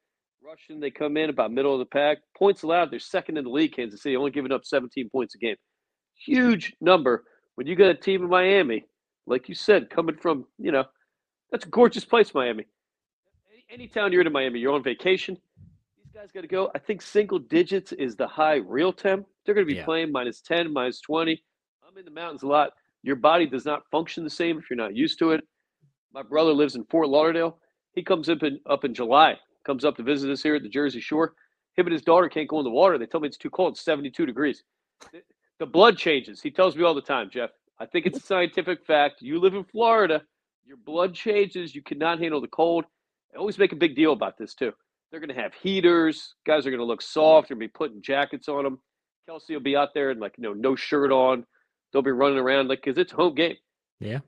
Rushing, 0.41 0.79
they 0.79 0.89
come 0.89 1.17
in 1.17 1.29
about 1.29 1.51
middle 1.51 1.73
of 1.73 1.79
the 1.79 1.85
pack. 1.85 2.19
Points 2.37 2.63
allowed, 2.63 2.91
they're 2.91 2.99
second 2.99 3.37
in 3.37 3.43
the 3.43 3.49
league, 3.49 3.75
Kansas 3.75 4.01
City, 4.01 4.15
only 4.15 4.31
giving 4.31 4.53
up 4.53 4.63
17 4.63 5.09
points 5.09 5.35
a 5.35 5.37
game. 5.37 5.57
Huge 6.15 6.73
number. 6.79 7.25
When 7.55 7.67
you 7.67 7.75
got 7.75 7.89
a 7.89 7.95
team 7.95 8.23
in 8.23 8.29
Miami, 8.29 8.85
like 9.25 9.49
you 9.49 9.55
said, 9.55 9.89
coming 9.89 10.15
from, 10.15 10.45
you 10.57 10.71
know, 10.71 10.85
that's 11.51 11.65
a 11.65 11.69
gorgeous 11.69 12.05
place, 12.05 12.33
Miami. 12.33 12.65
Any, 13.69 13.87
town 13.87 14.11
you're 14.11 14.21
in 14.21 14.31
Miami, 14.33 14.59
you're 14.59 14.73
on 14.73 14.83
vacation. 14.83 15.37
These 15.97 16.11
guys 16.13 16.31
got 16.33 16.41
to 16.41 16.47
go. 16.47 16.69
I 16.75 16.79
think 16.79 17.01
single 17.01 17.39
digits 17.39 17.93
is 17.93 18.15
the 18.17 18.27
high 18.27 18.55
real 18.55 18.91
temp. 18.91 19.25
They're 19.45 19.55
going 19.55 19.65
to 19.65 19.71
be 19.71 19.77
yeah. 19.77 19.85
playing 19.85 20.11
minus 20.11 20.41
10, 20.41 20.73
minus 20.73 20.99
20. 21.01 21.41
I'm 21.87 21.97
in 21.97 22.03
the 22.03 22.11
mountains 22.11 22.43
a 22.43 22.47
lot. 22.47 22.71
Your 23.03 23.15
body 23.15 23.47
does 23.47 23.65
not 23.65 23.83
function 23.89 24.23
the 24.25 24.29
same 24.29 24.57
if 24.57 24.69
you're 24.69 24.77
not 24.77 24.95
used 24.95 25.19
to 25.19 25.31
it. 25.31 25.41
My 26.13 26.21
brother 26.21 26.51
lives 26.51 26.75
in 26.75 26.83
Fort 26.85 27.07
Lauderdale. 27.07 27.57
He 27.93 28.03
comes 28.03 28.27
up 28.29 28.43
in 28.43 28.59
up 28.69 28.83
in 28.83 28.93
July 28.93 29.37
comes 29.65 29.85
up 29.85 29.95
to 29.97 30.03
visit 30.03 30.29
us 30.29 30.41
here 30.41 30.55
at 30.55 30.63
the 30.63 30.69
Jersey 30.69 30.99
Shore. 30.99 31.33
Him 31.75 31.87
and 31.87 31.93
his 31.93 32.01
daughter 32.01 32.29
can't 32.29 32.47
go 32.47 32.59
in 32.59 32.63
the 32.63 32.71
water. 32.71 32.97
They 32.97 33.05
tell 33.05 33.19
me 33.19 33.27
it's 33.27 33.37
too 33.37 33.49
cold. 33.49 33.73
It's 33.73 33.85
72 33.85 34.25
degrees. 34.25 34.63
The 35.59 35.65
blood 35.65 35.97
changes. 35.97 36.41
He 36.41 36.51
tells 36.51 36.75
me 36.75 36.83
all 36.83 36.93
the 36.93 37.01
time, 37.01 37.29
Jeff. 37.31 37.51
I 37.81 37.87
think 37.87 38.05
it's 38.05 38.19
a 38.19 38.21
scientific 38.21 38.85
fact. 38.85 39.23
You 39.23 39.39
live 39.39 39.55
in 39.55 39.63
Florida, 39.63 40.21
your 40.67 40.77
blood 40.77 41.15
changes. 41.15 41.73
You 41.73 41.81
cannot 41.81 42.19
handle 42.19 42.39
the 42.39 42.47
cold. 42.47 42.85
I 43.33 43.39
always 43.39 43.57
make 43.57 43.71
a 43.71 43.75
big 43.75 43.95
deal 43.95 44.13
about 44.13 44.37
this, 44.37 44.53
too. 44.53 44.71
They're 45.09 45.19
going 45.19 45.35
to 45.35 45.41
have 45.41 45.55
heaters. 45.55 46.35
Guys 46.45 46.67
are 46.67 46.69
going 46.69 46.79
to 46.79 46.85
look 46.85 47.01
soft. 47.01 47.47
They're 47.47 47.55
going 47.55 47.67
to 47.67 47.73
be 47.73 47.75
putting 47.75 48.01
jackets 48.03 48.47
on 48.47 48.63
them. 48.63 48.79
Kelce 49.27 49.49
will 49.49 49.61
be 49.61 49.75
out 49.75 49.95
there 49.95 50.11
and, 50.11 50.19
like, 50.19 50.35
you 50.37 50.43
know, 50.43 50.53
no 50.53 50.75
shirt 50.75 51.11
on. 51.11 51.43
They'll 51.91 52.03
be 52.03 52.11
running 52.11 52.37
around, 52.37 52.67
like, 52.67 52.83
because 52.83 52.99
it's 52.99 53.11
home 53.11 53.33
game. 53.33 53.55
Yeah. 53.99 54.19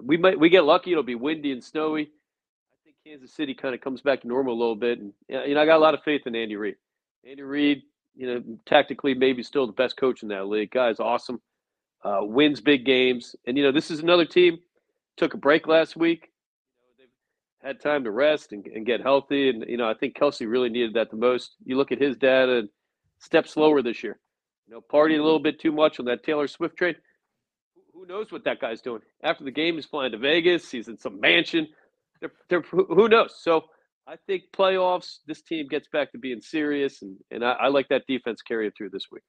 We 0.00 0.16
might 0.16 0.38
we 0.38 0.48
get 0.48 0.64
lucky. 0.64 0.92
It'll 0.92 1.02
be 1.02 1.16
windy 1.16 1.50
and 1.50 1.64
snowy. 1.64 2.02
I 2.02 2.76
think 2.84 2.96
Kansas 3.04 3.34
City 3.34 3.54
kind 3.54 3.74
of 3.74 3.80
comes 3.80 4.02
back 4.02 4.20
to 4.22 4.28
normal 4.28 4.54
a 4.54 4.60
little 4.60 4.76
bit. 4.76 5.00
And 5.00 5.12
you 5.28 5.54
know, 5.54 5.60
I 5.60 5.66
got 5.66 5.78
a 5.78 5.82
lot 5.82 5.94
of 5.94 6.02
faith 6.04 6.22
in 6.26 6.36
Andy 6.36 6.56
Reid. 6.56 6.76
Andy 7.28 7.42
Reid, 7.42 7.82
you 8.14 8.26
know, 8.26 8.42
tactically 8.66 9.14
maybe 9.14 9.42
still 9.42 9.66
the 9.66 9.72
best 9.72 9.96
coach 9.96 10.22
in 10.22 10.28
that 10.28 10.46
league. 10.46 10.70
Guy's 10.70 11.00
awesome. 11.00 11.40
Uh, 12.02 12.20
wins 12.22 12.60
big 12.60 12.86
games, 12.86 13.36
and 13.46 13.58
you 13.58 13.62
know, 13.62 13.72
this 13.72 13.90
is 13.90 14.00
another 14.00 14.24
team 14.24 14.58
took 15.16 15.34
a 15.34 15.36
break 15.36 15.66
last 15.66 15.96
week. 15.96 16.30
They've 16.98 17.08
had 17.62 17.78
time 17.78 18.04
to 18.04 18.10
rest 18.10 18.52
and, 18.52 18.66
and 18.68 18.86
get 18.86 19.02
healthy, 19.02 19.50
and 19.50 19.64
you 19.68 19.76
know, 19.76 19.88
I 19.88 19.92
think 19.92 20.16
Kelce 20.16 20.48
really 20.48 20.70
needed 20.70 20.94
that 20.94 21.10
the 21.10 21.16
most. 21.16 21.56
You 21.64 21.76
look 21.76 21.92
at 21.92 22.00
his 22.00 22.16
data 22.16 22.60
and 22.60 22.68
step 23.18 23.46
slower 23.46 23.82
this 23.82 24.02
year. 24.02 24.18
You 24.66 24.74
know, 24.74 24.80
partying 24.80 25.20
a 25.20 25.22
little 25.22 25.40
bit 25.40 25.60
too 25.60 25.72
much 25.72 25.98
on 25.98 26.06
that 26.06 26.24
Taylor 26.24 26.48
Swift 26.48 26.76
trade. 26.76 26.96
Who 27.92 28.06
knows 28.06 28.32
what 28.32 28.44
that 28.44 28.60
guy's 28.60 28.80
doing? 28.80 29.02
After 29.22 29.44
the 29.44 29.50
game, 29.50 29.74
he's 29.74 29.84
flying 29.84 30.12
to 30.12 30.18
Vegas. 30.18 30.70
He's 30.70 30.88
in 30.88 30.98
some 30.98 31.20
mansion 31.20 31.68
they're, 32.20 32.32
they're, 32.48 32.60
who 32.60 33.08
knows? 33.08 33.34
So 33.38 33.64
I 34.06 34.16
think 34.26 34.44
playoffs, 34.56 35.18
this 35.26 35.42
team 35.42 35.66
gets 35.68 35.88
back 35.88 36.12
to 36.12 36.18
being 36.18 36.40
serious, 36.40 37.02
and, 37.02 37.16
and 37.30 37.44
I, 37.44 37.52
I 37.52 37.68
like 37.68 37.88
that 37.88 38.06
defense 38.06 38.42
carrying 38.42 38.72
through 38.76 38.90
this 38.90 39.06
week. 39.10 39.22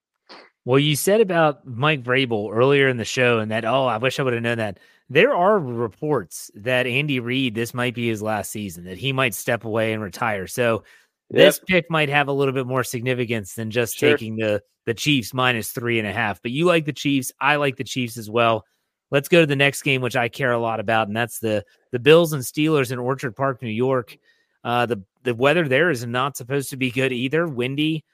Well, 0.66 0.80
you 0.80 0.96
said 0.96 1.22
about 1.22 1.66
Mike 1.66 2.04
Vrabel 2.04 2.54
earlier 2.54 2.88
in 2.88 2.98
the 2.98 3.06
show, 3.06 3.40
and 3.40 3.52
that, 3.52 3.66
oh, 3.66 3.86
I 3.86 3.98
wish 3.98 4.20
I 4.20 4.24
would 4.24 4.34
have 4.34 4.44
known 4.44 4.60
that. 4.60 4.80
There 5.10 5.36
are 5.36 5.60
reports 5.60 6.52
that 6.56 6.88
Andy 6.88 7.20
Reid, 7.20 7.56
this 7.56 7.74
might 7.74 7.96
be 7.96 8.08
his 8.08 8.22
last 8.22 8.52
season, 8.52 8.86
that 8.86 8.98
he 8.98 9.12
might 9.12 9.34
step 9.34 9.66
away 9.66 9.92
and 9.92 10.02
retire. 10.02 10.48
So 10.48 10.84
yep. 11.30 11.38
this 11.38 11.60
pick 11.68 11.90
might 11.90 12.10
have 12.10 12.28
a 12.28 12.32
little 12.32 12.54
bit 12.54 12.68
more 12.68 12.84
significance 12.84 13.56
than 13.56 13.72
just 13.72 13.98
sure. 13.98 14.12
taking 14.12 14.38
the 14.38 14.62
the 14.86 14.94
Chiefs 14.94 15.34
minus 15.34 15.72
three 15.72 16.00
and 16.00 16.08
a 16.08 16.14
half. 16.14 16.42
But 16.42 16.52
you 16.52 16.66
like 16.66 16.86
the 16.86 16.94
Chiefs. 16.94 17.32
I 17.40 17.58
like 17.58 17.76
the 17.76 17.84
Chiefs 17.84 18.18
as 18.18 18.30
well. 18.30 18.66
Let's 19.12 19.28
go 19.28 19.42
to 19.42 19.46
the 19.46 19.56
next 19.56 19.82
game, 19.82 20.02
which 20.02 20.16
I 20.16 20.30
care 20.30 20.54
a 20.54 20.60
lot 20.60 20.80
about, 20.80 21.08
and 21.08 21.16
that's 21.16 21.40
the 21.40 21.66
the 21.92 22.00
Bills 22.00 22.32
and 22.32 22.42
Steelers 22.42 22.92
in 22.92 23.00
Orchard 23.00 23.36
Park, 23.36 23.62
New 23.62 23.70
York. 23.70 24.18
Uh, 24.64 24.86
the 24.86 25.04
the 25.24 25.36
weather 25.36 25.68
there 25.68 25.90
is 25.90 26.06
not 26.06 26.38
supposed 26.38 26.70
to 26.70 26.78
be 26.78 26.90
good 26.90 27.12
either. 27.12 27.48
Windy, 27.48 28.06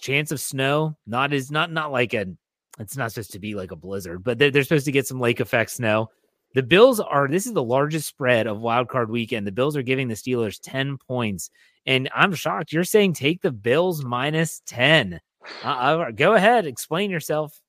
chance 0.00 0.32
of 0.32 0.40
snow. 0.40 0.96
Not 1.06 1.32
is 1.32 1.50
not 1.50 1.72
not 1.72 1.92
like 1.92 2.14
a. 2.14 2.26
It's 2.78 2.96
not 2.96 3.12
supposed 3.12 3.32
to 3.32 3.38
be 3.38 3.54
like 3.54 3.70
a 3.70 3.76
blizzard, 3.76 4.24
but 4.24 4.38
they're, 4.38 4.50
they're 4.50 4.62
supposed 4.62 4.86
to 4.86 4.92
get 4.92 5.06
some 5.06 5.20
lake 5.20 5.40
effect 5.40 5.70
snow. 5.70 6.08
The 6.54 6.62
Bills 6.62 7.00
are. 7.00 7.28
This 7.28 7.46
is 7.46 7.52
the 7.52 7.62
largest 7.62 8.08
spread 8.08 8.46
of 8.46 8.60
Wild 8.60 8.88
Card 8.88 9.10
Weekend. 9.10 9.46
The 9.46 9.52
Bills 9.52 9.76
are 9.76 9.82
giving 9.82 10.08
the 10.08 10.14
Steelers 10.14 10.58
ten 10.60 10.98
points, 10.98 11.50
and 11.86 12.08
I'm 12.14 12.34
shocked. 12.34 12.72
You're 12.72 12.84
saying 12.84 13.14
take 13.14 13.42
the 13.42 13.52
Bills 13.52 14.04
minus 14.04 14.60
ten. 14.66 15.20
Uh, 15.64 15.68
uh 15.68 16.10
go 16.10 16.34
ahead, 16.34 16.66
explain 16.66 17.10
yourself. 17.10 17.60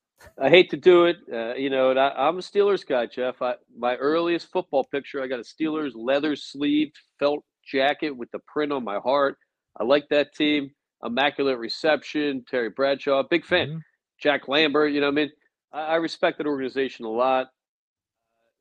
I 0.42 0.50
hate 0.50 0.70
to 0.72 0.78
do 0.78 1.06
it, 1.06 1.18
uh, 1.32 1.54
you 1.56 1.70
know. 1.70 1.92
I, 1.92 2.28
am 2.28 2.38
a 2.38 2.42
Steelers 2.42 2.86
guy, 2.86 3.06
Jeff. 3.06 3.42
I, 3.42 3.56
my 3.78 3.96
earliest 3.96 4.52
football 4.52 4.86
picture, 4.86 5.22
I 5.22 5.28
got 5.28 5.40
a 5.40 5.44
Steelers 5.44 5.92
leather 5.96 6.36
sleeved 6.36 6.98
felt 7.20 7.44
jacket 7.66 8.12
with 8.12 8.32
the 8.32 8.40
print 8.40 8.72
on 8.72 8.84
my 8.84 9.00
heart. 9.00 9.38
I 9.80 9.84
like 9.84 10.08
that 10.10 10.34
team. 10.34 10.72
Immaculate 11.04 11.58
reception, 11.58 12.46
Terry 12.50 12.70
Bradshaw, 12.70 13.24
big 13.24 13.46
fan. 13.46 13.68
Mm-hmm. 13.68 13.78
Jack 14.20 14.48
Lambert, 14.48 14.94
you 14.94 15.02
know, 15.02 15.10
I 15.10 15.12
mean, 15.12 15.32
I, 15.72 15.82
I 15.82 15.96
respect 15.96 16.38
that 16.38 16.48
organization 16.48 17.06
a 17.06 17.10
lot. 17.10 17.48
Uh, 17.48 17.50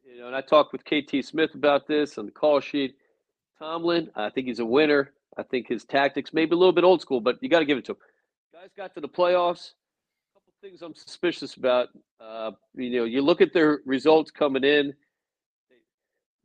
you 0.02 0.20
know, 0.20 0.26
and 0.26 0.34
I 0.34 0.40
talked 0.40 0.72
with 0.72 0.84
KT 0.84 1.24
Smith 1.24 1.54
about 1.54 1.86
this 1.86 2.18
on 2.18 2.26
the 2.26 2.32
call 2.32 2.60
sheet. 2.60 2.96
Tomlin, 3.58 4.10
I 4.16 4.30
think 4.30 4.48
he's 4.48 4.58
a 4.58 4.64
winner. 4.64 5.12
I 5.36 5.42
think 5.44 5.68
his 5.68 5.84
tactics 5.84 6.32
maybe 6.32 6.54
a 6.54 6.58
little 6.58 6.72
bit 6.72 6.84
old 6.84 7.00
school, 7.00 7.20
but 7.20 7.38
you 7.40 7.48
got 7.48 7.60
to 7.60 7.64
give 7.64 7.78
it 7.78 7.84
to 7.86 7.92
him. 7.92 7.98
Guys 8.52 8.70
got 8.76 8.94
to 8.94 9.00
the 9.00 9.08
playoffs 9.08 9.72
A 10.30 10.34
couple 10.34 10.52
things 10.60 10.82
I'm 10.82 10.94
suspicious 10.94 11.54
about. 11.54 11.88
Uh, 12.20 12.50
you 12.74 12.90
know, 12.90 13.04
you 13.04 13.22
look 13.22 13.40
at 13.40 13.52
their 13.52 13.80
results 13.86 14.30
coming 14.30 14.64
in. 14.64 14.92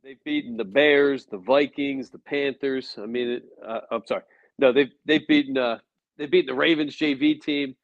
They, 0.02 0.10
have 0.10 0.24
beaten 0.24 0.56
the 0.56 0.64
Bears, 0.64 1.26
the 1.26 1.38
Vikings, 1.38 2.08
the 2.08 2.18
Panthers. 2.18 2.96
I 3.02 3.06
mean, 3.06 3.42
uh, 3.66 3.80
I'm 3.90 4.06
sorry. 4.06 4.22
No, 4.58 4.72
they've 4.72 4.90
they've 5.04 5.26
beaten 5.26 5.58
uh, 5.58 5.78
they've 6.18 6.30
beaten 6.30 6.54
the 6.54 6.60
Ravens 6.60 6.96
JV 6.96 7.40
team. 7.40 7.74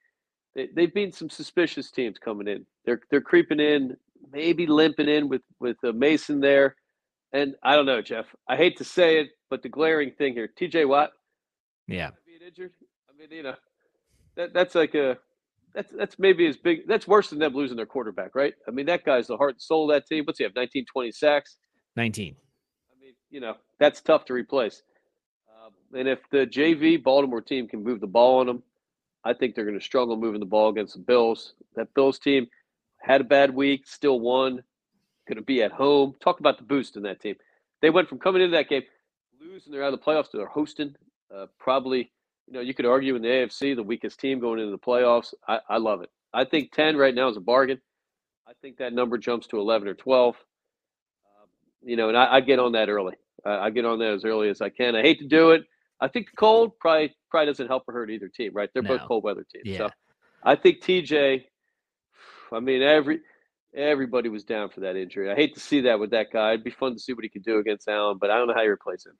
They, 0.55 0.68
they've 0.75 0.92
beaten 0.92 1.12
some 1.12 1.31
suspicious 1.31 1.90
teams 1.90 2.18
coming 2.18 2.49
in. 2.49 2.66
They're 2.85 3.01
they're 3.11 3.20
creeping 3.20 3.61
in, 3.61 3.97
maybe 4.33 4.66
limping 4.66 5.09
in 5.09 5.29
with 5.29 5.42
with 5.61 5.77
uh, 5.85 5.92
Mason 5.92 6.40
there. 6.40 6.77
And 7.33 7.55
I 7.62 7.75
don't 7.75 7.87
know, 7.87 8.01
Jeff. 8.03 8.27
I 8.49 8.57
hate 8.57 8.77
to 8.79 8.85
say 8.85 9.20
it, 9.20 9.31
but 9.51 9.62
the 9.62 9.68
glaring 9.68 10.12
thing 10.12 10.35
here, 10.35 10.47
T.J. 10.47 10.85
Watt. 10.85 11.11
Yeah. 11.88 12.11
Being 12.25 12.42
injured. 12.47 12.70
I 13.09 13.18
mean, 13.18 13.29
you 13.33 13.42
know, 13.42 13.57
that 14.37 14.55
that's 14.55 14.75
like 14.75 14.94
a 14.94 15.18
that's 15.75 15.92
that's 15.92 16.18
maybe 16.18 16.47
as 16.47 16.57
big. 16.57 16.87
That's 16.87 17.09
worse 17.09 17.31
than 17.31 17.40
them 17.40 17.55
losing 17.55 17.77
their 17.77 17.87
quarterback, 17.87 18.35
right? 18.35 18.55
I 18.68 18.70
mean, 18.70 18.87
that 18.87 19.05
guy's 19.05 19.27
the 19.27 19.37
heart 19.37 19.55
and 19.55 19.62
soul 19.62 19.90
of 19.90 19.97
that 19.97 20.07
team. 20.07 20.25
What's 20.25 20.38
he 20.38 20.44
have? 20.44 20.55
19, 20.55 20.87
20 20.90 21.11
sacks. 21.11 21.57
19. 21.97 22.37
I 22.90 23.05
mean, 23.05 23.14
you 23.31 23.40
know, 23.40 23.55
that's 23.81 24.01
tough 24.01 24.25
to 24.27 24.33
replace. 24.33 24.83
And 25.95 26.09
if 26.09 26.19
the 26.31 26.47
JV 26.47 27.03
Baltimore 27.03 27.41
team 27.41 27.69
can 27.69 27.83
move 27.83 28.01
the 28.01 28.07
ball 28.07 28.41
on 28.41 28.47
them, 28.47 28.63
I 29.25 29.33
think 29.33 29.55
they're 29.55 29.65
going 29.65 29.79
to 29.79 29.85
struggle 29.85 30.17
moving 30.17 30.41
the 30.41 30.47
ball 30.47 30.69
against 30.69 30.95
the 30.95 31.01
Bills. 31.01 31.55
That 31.77 31.93
Bills 31.95 32.19
team 32.19 32.49
had 33.01 33.21
a 33.21 33.25
bad 33.25 33.55
week, 33.55 33.87
still 33.87 34.21
won. 34.21 34.63
Going 35.27 35.37
to 35.37 35.43
be 35.43 35.63
at 35.63 35.73
home. 35.73 36.15
Talk 36.21 36.41
about 36.41 36.59
the 36.59 36.65
boost 36.65 36.97
in 36.97 37.03
that 37.05 37.21
team. 37.21 37.37
They 37.81 37.91
went 37.91 38.09
from 38.09 38.19
coming 38.19 38.43
into 38.43 38.57
that 38.57 38.69
game 38.69 38.83
losing, 39.55 39.73
they're 39.73 39.85
out 39.85 39.93
of 39.93 40.01
the 40.01 40.05
playoffs, 40.05 40.31
to 40.31 40.37
they're 40.37 40.47
hosting. 40.47 40.95
Uh, 41.35 41.47
probably, 41.59 42.11
you 42.47 42.53
know, 42.53 42.61
you 42.61 42.75
could 42.75 42.87
argue 42.87 43.15
in 43.15 43.23
the 43.23 43.29
AFC, 43.29 43.75
the 43.75 43.83
weakest 43.83 44.19
team 44.21 44.41
going 44.41 44.59
into 44.59 44.71
the 44.71 44.79
playoffs. 44.79 45.35
I, 45.47 45.61
I 45.69 45.77
love 45.79 46.03
it. 46.03 46.11
I 46.33 46.45
think 46.45 46.73
10 46.73 46.97
right 46.97 47.15
now 47.15 47.29
is 47.29 47.37
a 47.37 47.41
bargain. 47.41 47.81
I 48.47 48.53
think 48.61 48.79
that 48.79 48.93
number 48.93 49.17
jumps 49.19 49.47
to 49.49 49.59
11 49.59 49.89
or 49.89 49.95
12. 49.95 50.37
Um, 50.37 51.49
you 51.83 51.97
know, 51.97 52.09
and 52.09 52.17
I, 52.17 52.35
I, 52.35 52.41
get 52.41 52.59
on 52.59 52.73
that 52.73 52.89
early. 52.89 53.15
I, 53.45 53.71
get 53.71 53.85
on 53.85 53.99
that 54.01 54.13
as 54.13 54.25
early 54.25 54.49
as 54.49 54.61
I 54.61 54.69
can. 54.69 54.97
I 54.97 55.03
hate 55.03 55.21
to 55.21 55.27
do 55.27 55.53
it. 55.53 55.65
I 56.05 56.09
think 56.09 56.31
the 56.31 56.37
cold 56.37 56.79
probably 56.79 57.14
probably 57.31 57.47
doesn't 57.47 57.67
help 57.67 57.85
or 57.88 57.95
hurt 57.95 58.11
either 58.11 58.29
team, 58.29 58.53
right? 58.55 58.69
They're 58.73 58.83
no. 58.83 58.99
both 58.99 59.09
cold 59.09 59.25
weather 59.25 59.45
teams. 59.51 59.64
Yeah. 59.64 59.79
So 59.79 59.90
I 60.43 60.55
think 60.55 60.83
TJ. 60.83 61.45
I 62.53 62.61
mean, 62.61 62.83
every 62.83 63.21
everybody 63.75 64.29
was 64.29 64.45
down 64.45 64.69
for 64.69 64.81
that 64.81 64.97
injury. 64.97 65.31
I 65.31 65.35
hate 65.35 65.55
to 65.55 65.61
see 65.61 65.81
that 65.83 65.99
with 65.99 66.11
that 66.11 66.31
guy. 66.31 66.53
It'd 66.53 66.64
be 66.64 66.71
fun 66.71 66.93
to 66.93 67.01
see 67.01 67.14
what 67.14 67.25
he 67.25 67.31
could 67.31 67.43
do 67.43 67.59
against 67.59 67.88
Allen, 67.88 68.19
but 68.21 68.31
I 68.31 68.37
don't 68.37 68.47
know 68.49 68.55
how 68.55 68.62
you 68.62 68.71
replace 68.71 69.07
him. 69.07 69.14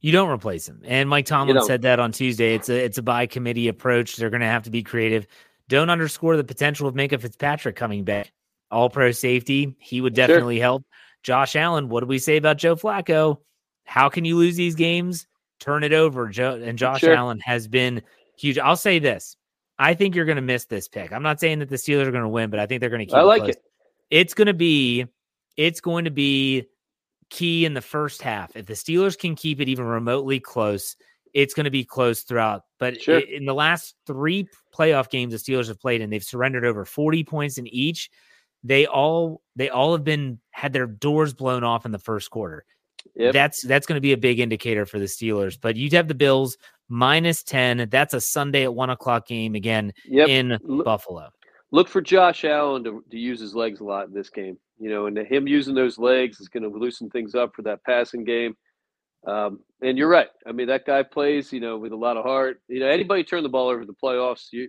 You 0.00 0.12
don't 0.12 0.30
replace 0.30 0.66
him. 0.66 0.80
And 0.84 1.08
Mike 1.08 1.26
Tomlin 1.26 1.62
said 1.62 1.82
that 1.82 2.00
on 2.00 2.12
Tuesday. 2.12 2.54
It's 2.54 2.70
a 2.70 2.84
it's 2.84 2.98
a 2.98 3.02
by 3.02 3.26
committee 3.26 3.68
approach. 3.68 4.16
They're 4.16 4.30
going 4.30 4.40
to 4.40 4.46
have 4.46 4.62
to 4.62 4.70
be 4.70 4.82
creative. 4.82 5.26
Don't 5.68 5.90
underscore 5.90 6.36
the 6.36 6.44
potential 6.44 6.88
of 6.88 6.94
Minkah 6.94 7.20
Fitzpatrick 7.20 7.76
coming 7.76 8.04
back. 8.04 8.32
All 8.70 8.88
pro 8.88 9.12
safety, 9.12 9.76
he 9.78 10.00
would 10.00 10.14
definitely 10.14 10.56
sure. 10.56 10.62
help. 10.62 10.84
Josh 11.22 11.56
Allen, 11.56 11.88
what 11.88 12.00
do 12.00 12.06
we 12.06 12.18
say 12.18 12.36
about 12.36 12.58
Joe 12.58 12.76
Flacco? 12.76 13.38
How 13.84 14.08
can 14.08 14.24
you 14.24 14.36
lose 14.36 14.56
these 14.56 14.74
games? 14.74 15.26
Turn 15.60 15.84
it 15.84 15.92
over. 15.92 16.28
Joe 16.28 16.60
and 16.62 16.78
Josh 16.78 17.00
sure. 17.00 17.14
Allen 17.14 17.40
has 17.40 17.68
been 17.68 18.02
huge. 18.36 18.58
I'll 18.58 18.76
say 18.76 18.98
this. 18.98 19.36
I 19.78 19.94
think 19.94 20.14
you're 20.14 20.24
going 20.24 20.36
to 20.36 20.42
miss 20.42 20.64
this 20.64 20.88
pick. 20.88 21.12
I'm 21.12 21.22
not 21.22 21.40
saying 21.40 21.60
that 21.60 21.68
the 21.68 21.76
Steelers 21.76 22.06
are 22.06 22.10
going 22.10 22.24
to 22.24 22.28
win, 22.28 22.50
but 22.50 22.58
I 22.58 22.66
think 22.66 22.80
they're 22.80 22.90
going 22.90 23.00
to 23.00 23.06
keep 23.06 23.14
I 23.14 23.22
like 23.22 23.44
it. 23.44 23.50
it. 23.50 23.62
It's 24.10 24.34
going 24.34 24.46
to 24.46 24.54
be 24.54 25.06
it's 25.56 25.80
going 25.80 26.04
to 26.04 26.10
be 26.10 26.66
key 27.30 27.64
in 27.64 27.74
the 27.74 27.80
first 27.80 28.22
half. 28.22 28.56
If 28.56 28.66
the 28.66 28.74
Steelers 28.74 29.18
can 29.18 29.34
keep 29.34 29.60
it 29.60 29.68
even 29.68 29.84
remotely 29.84 30.40
close, 30.40 30.96
it's 31.34 31.54
going 31.54 31.64
to 31.64 31.70
be 31.70 31.84
close 31.84 32.22
throughout. 32.22 32.62
But 32.78 33.00
sure. 33.02 33.18
in 33.18 33.44
the 33.44 33.54
last 33.54 33.94
three 34.06 34.48
playoff 34.74 35.10
games 35.10 35.32
the 35.32 35.38
Steelers 35.38 35.68
have 35.68 35.80
played, 35.80 36.00
and 36.00 36.12
they've 36.12 36.22
surrendered 36.22 36.64
over 36.64 36.84
40 36.84 37.24
points 37.24 37.58
in 37.58 37.66
each, 37.66 38.10
they 38.64 38.86
all 38.86 39.42
they 39.56 39.68
all 39.68 39.92
have 39.92 40.04
been 40.04 40.40
had 40.50 40.72
their 40.72 40.86
doors 40.86 41.34
blown 41.34 41.64
off 41.64 41.86
in 41.86 41.92
the 41.92 41.98
first 41.98 42.30
quarter. 42.30 42.64
Yep. 43.16 43.32
That's 43.32 43.66
that's 43.66 43.86
going 43.86 43.96
to 43.96 44.00
be 44.00 44.12
a 44.12 44.16
big 44.16 44.40
indicator 44.40 44.86
for 44.86 44.98
the 44.98 45.06
Steelers. 45.06 45.58
But 45.60 45.76
you'd 45.76 45.92
have 45.92 46.08
the 46.08 46.14
Bills 46.14 46.56
minus 46.88 47.42
10. 47.42 47.88
That's 47.90 48.14
a 48.14 48.20
Sunday 48.20 48.64
at 48.64 48.74
one 48.74 48.90
o'clock 48.90 49.26
game 49.26 49.54
again 49.54 49.92
yep. 50.06 50.28
in 50.28 50.58
look, 50.62 50.84
Buffalo. 50.84 51.28
Look 51.70 51.88
for 51.88 52.00
Josh 52.00 52.44
Allen 52.44 52.84
to, 52.84 53.04
to 53.10 53.18
use 53.18 53.40
his 53.40 53.54
legs 53.54 53.80
a 53.80 53.84
lot 53.84 54.08
in 54.08 54.14
this 54.14 54.30
game. 54.30 54.58
You 54.78 54.90
know, 54.90 55.06
and 55.06 55.18
him 55.18 55.48
using 55.48 55.74
those 55.74 55.98
legs 55.98 56.40
is 56.40 56.48
going 56.48 56.62
to 56.62 56.68
loosen 56.68 57.10
things 57.10 57.34
up 57.34 57.52
for 57.54 57.62
that 57.62 57.82
passing 57.84 58.24
game. 58.24 58.56
Um, 59.26 59.60
and 59.82 59.98
you're 59.98 60.08
right. 60.08 60.28
I 60.46 60.52
mean, 60.52 60.68
that 60.68 60.86
guy 60.86 61.02
plays, 61.02 61.52
you 61.52 61.60
know, 61.60 61.76
with 61.76 61.92
a 61.92 61.96
lot 61.96 62.16
of 62.16 62.24
heart. 62.24 62.60
You 62.68 62.80
know, 62.80 62.86
anybody 62.86 63.24
turn 63.24 63.42
the 63.42 63.48
ball 63.48 63.68
over 63.68 63.84
the 63.84 63.94
playoffs, 64.02 64.46
you're 64.52 64.68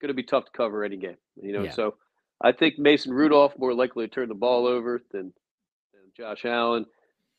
going 0.00 0.08
to 0.08 0.14
be 0.14 0.22
tough 0.22 0.44
to 0.44 0.50
cover 0.52 0.84
any 0.84 0.96
game. 0.96 1.16
You 1.42 1.52
know, 1.52 1.64
yeah. 1.64 1.72
so 1.72 1.96
I 2.40 2.52
think 2.52 2.78
Mason 2.78 3.12
Rudolph 3.12 3.58
more 3.58 3.74
likely 3.74 4.06
to 4.06 4.14
turn 4.14 4.28
the 4.28 4.34
ball 4.34 4.66
over 4.66 5.02
than, 5.10 5.32
than 5.92 6.02
Josh 6.16 6.44
Allen. 6.44 6.86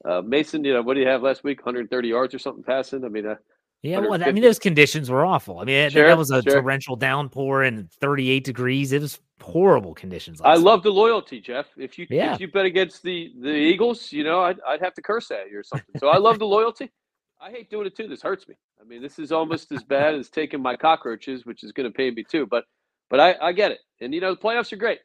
Uh, 0.05 0.21
Mason, 0.21 0.63
you 0.63 0.73
know, 0.73 0.81
what 0.81 0.93
do 0.93 1.01
you 1.01 1.07
have 1.07 1.21
last 1.21 1.43
week? 1.43 1.59
130 1.59 2.07
yards 2.07 2.33
or 2.33 2.39
something 2.39 2.63
passing. 2.63 3.03
I 3.03 3.09
mean, 3.09 3.25
uh, 3.25 3.35
yeah, 3.81 3.99
well, 3.99 4.21
I 4.21 4.31
mean, 4.31 4.43
those 4.43 4.59
conditions 4.59 5.09
were 5.09 5.25
awful. 5.25 5.59
I 5.59 5.63
mean, 5.63 5.89
sure, 5.89 6.07
that 6.07 6.17
was 6.17 6.31
a 6.31 6.41
sure. 6.41 6.53
torrential 6.53 6.97
downpour 6.97 7.63
and 7.63 7.89
38 7.91 8.43
degrees. 8.43 8.91
It 8.91 9.01
was 9.01 9.21
horrible 9.41 9.93
conditions. 9.93 10.41
I 10.43 10.55
love 10.55 10.83
the 10.83 10.91
loyalty, 10.91 11.39
Jeff. 11.39 11.67
If 11.77 11.97
you 11.97 12.05
yeah. 12.09 12.33
if 12.33 12.41
you 12.41 12.49
bet 12.49 12.65
against 12.65 13.03
the 13.03 13.31
the 13.39 13.53
Eagles, 13.53 14.11
you 14.11 14.25
know, 14.25 14.41
I'd, 14.41 14.59
I'd 14.67 14.81
have 14.81 14.93
to 14.95 15.01
curse 15.01 15.31
at 15.31 15.49
you 15.49 15.59
or 15.59 15.63
something. 15.63 15.95
So 15.97 16.09
I 16.09 16.17
love 16.17 16.39
the 16.39 16.45
loyalty. 16.45 16.91
I 17.39 17.51
hate 17.51 17.69
doing 17.69 17.87
it 17.87 17.95
too. 17.95 18.09
This 18.09 18.21
hurts 18.21 18.49
me. 18.49 18.55
I 18.81 18.83
mean, 18.83 19.01
this 19.01 19.17
is 19.17 19.31
almost 19.31 19.71
as 19.71 19.81
bad 19.83 20.13
as 20.13 20.29
taking 20.29 20.61
my 20.61 20.75
cockroaches, 20.75 21.45
which 21.45 21.63
is 21.63 21.71
going 21.71 21.89
to 21.89 21.95
pay 21.95 22.11
me 22.11 22.23
too. 22.23 22.45
But 22.45 22.65
but 23.09 23.21
I, 23.21 23.35
I 23.41 23.53
get 23.53 23.71
it. 23.71 23.79
And 24.01 24.13
you 24.13 24.19
know, 24.19 24.33
the 24.33 24.41
playoffs 24.41 24.73
are 24.73 24.77
great. 24.77 24.99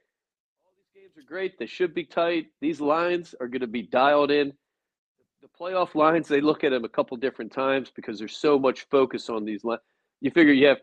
All 0.65 0.73
these 0.77 1.01
games 1.01 1.17
are 1.17 1.29
great. 1.29 1.61
They 1.61 1.67
should 1.67 1.95
be 1.95 2.05
tight. 2.05 2.47
These 2.61 2.81
lines 2.81 3.37
are 3.41 3.47
going 3.47 3.61
to 3.61 3.69
be 3.69 3.83
dialed 3.83 4.33
in 4.33 4.53
the 5.45 5.65
playoff 5.65 5.95
lines, 5.95 6.27
they 6.27 6.41
look 6.41 6.65
at 6.65 6.71
them 6.71 6.85
a 6.85 6.89
couple 6.89 7.17
different 7.19 7.53
times 7.53 7.93
because 7.95 8.19
there's 8.19 8.37
so 8.37 8.59
much 8.59 8.87
focus 8.91 9.29
on 9.29 9.45
these 9.45 9.63
lines. 9.63 9.83
You 10.21 10.31
figure 10.31 10.55
you 10.55 10.69
have 10.69 10.79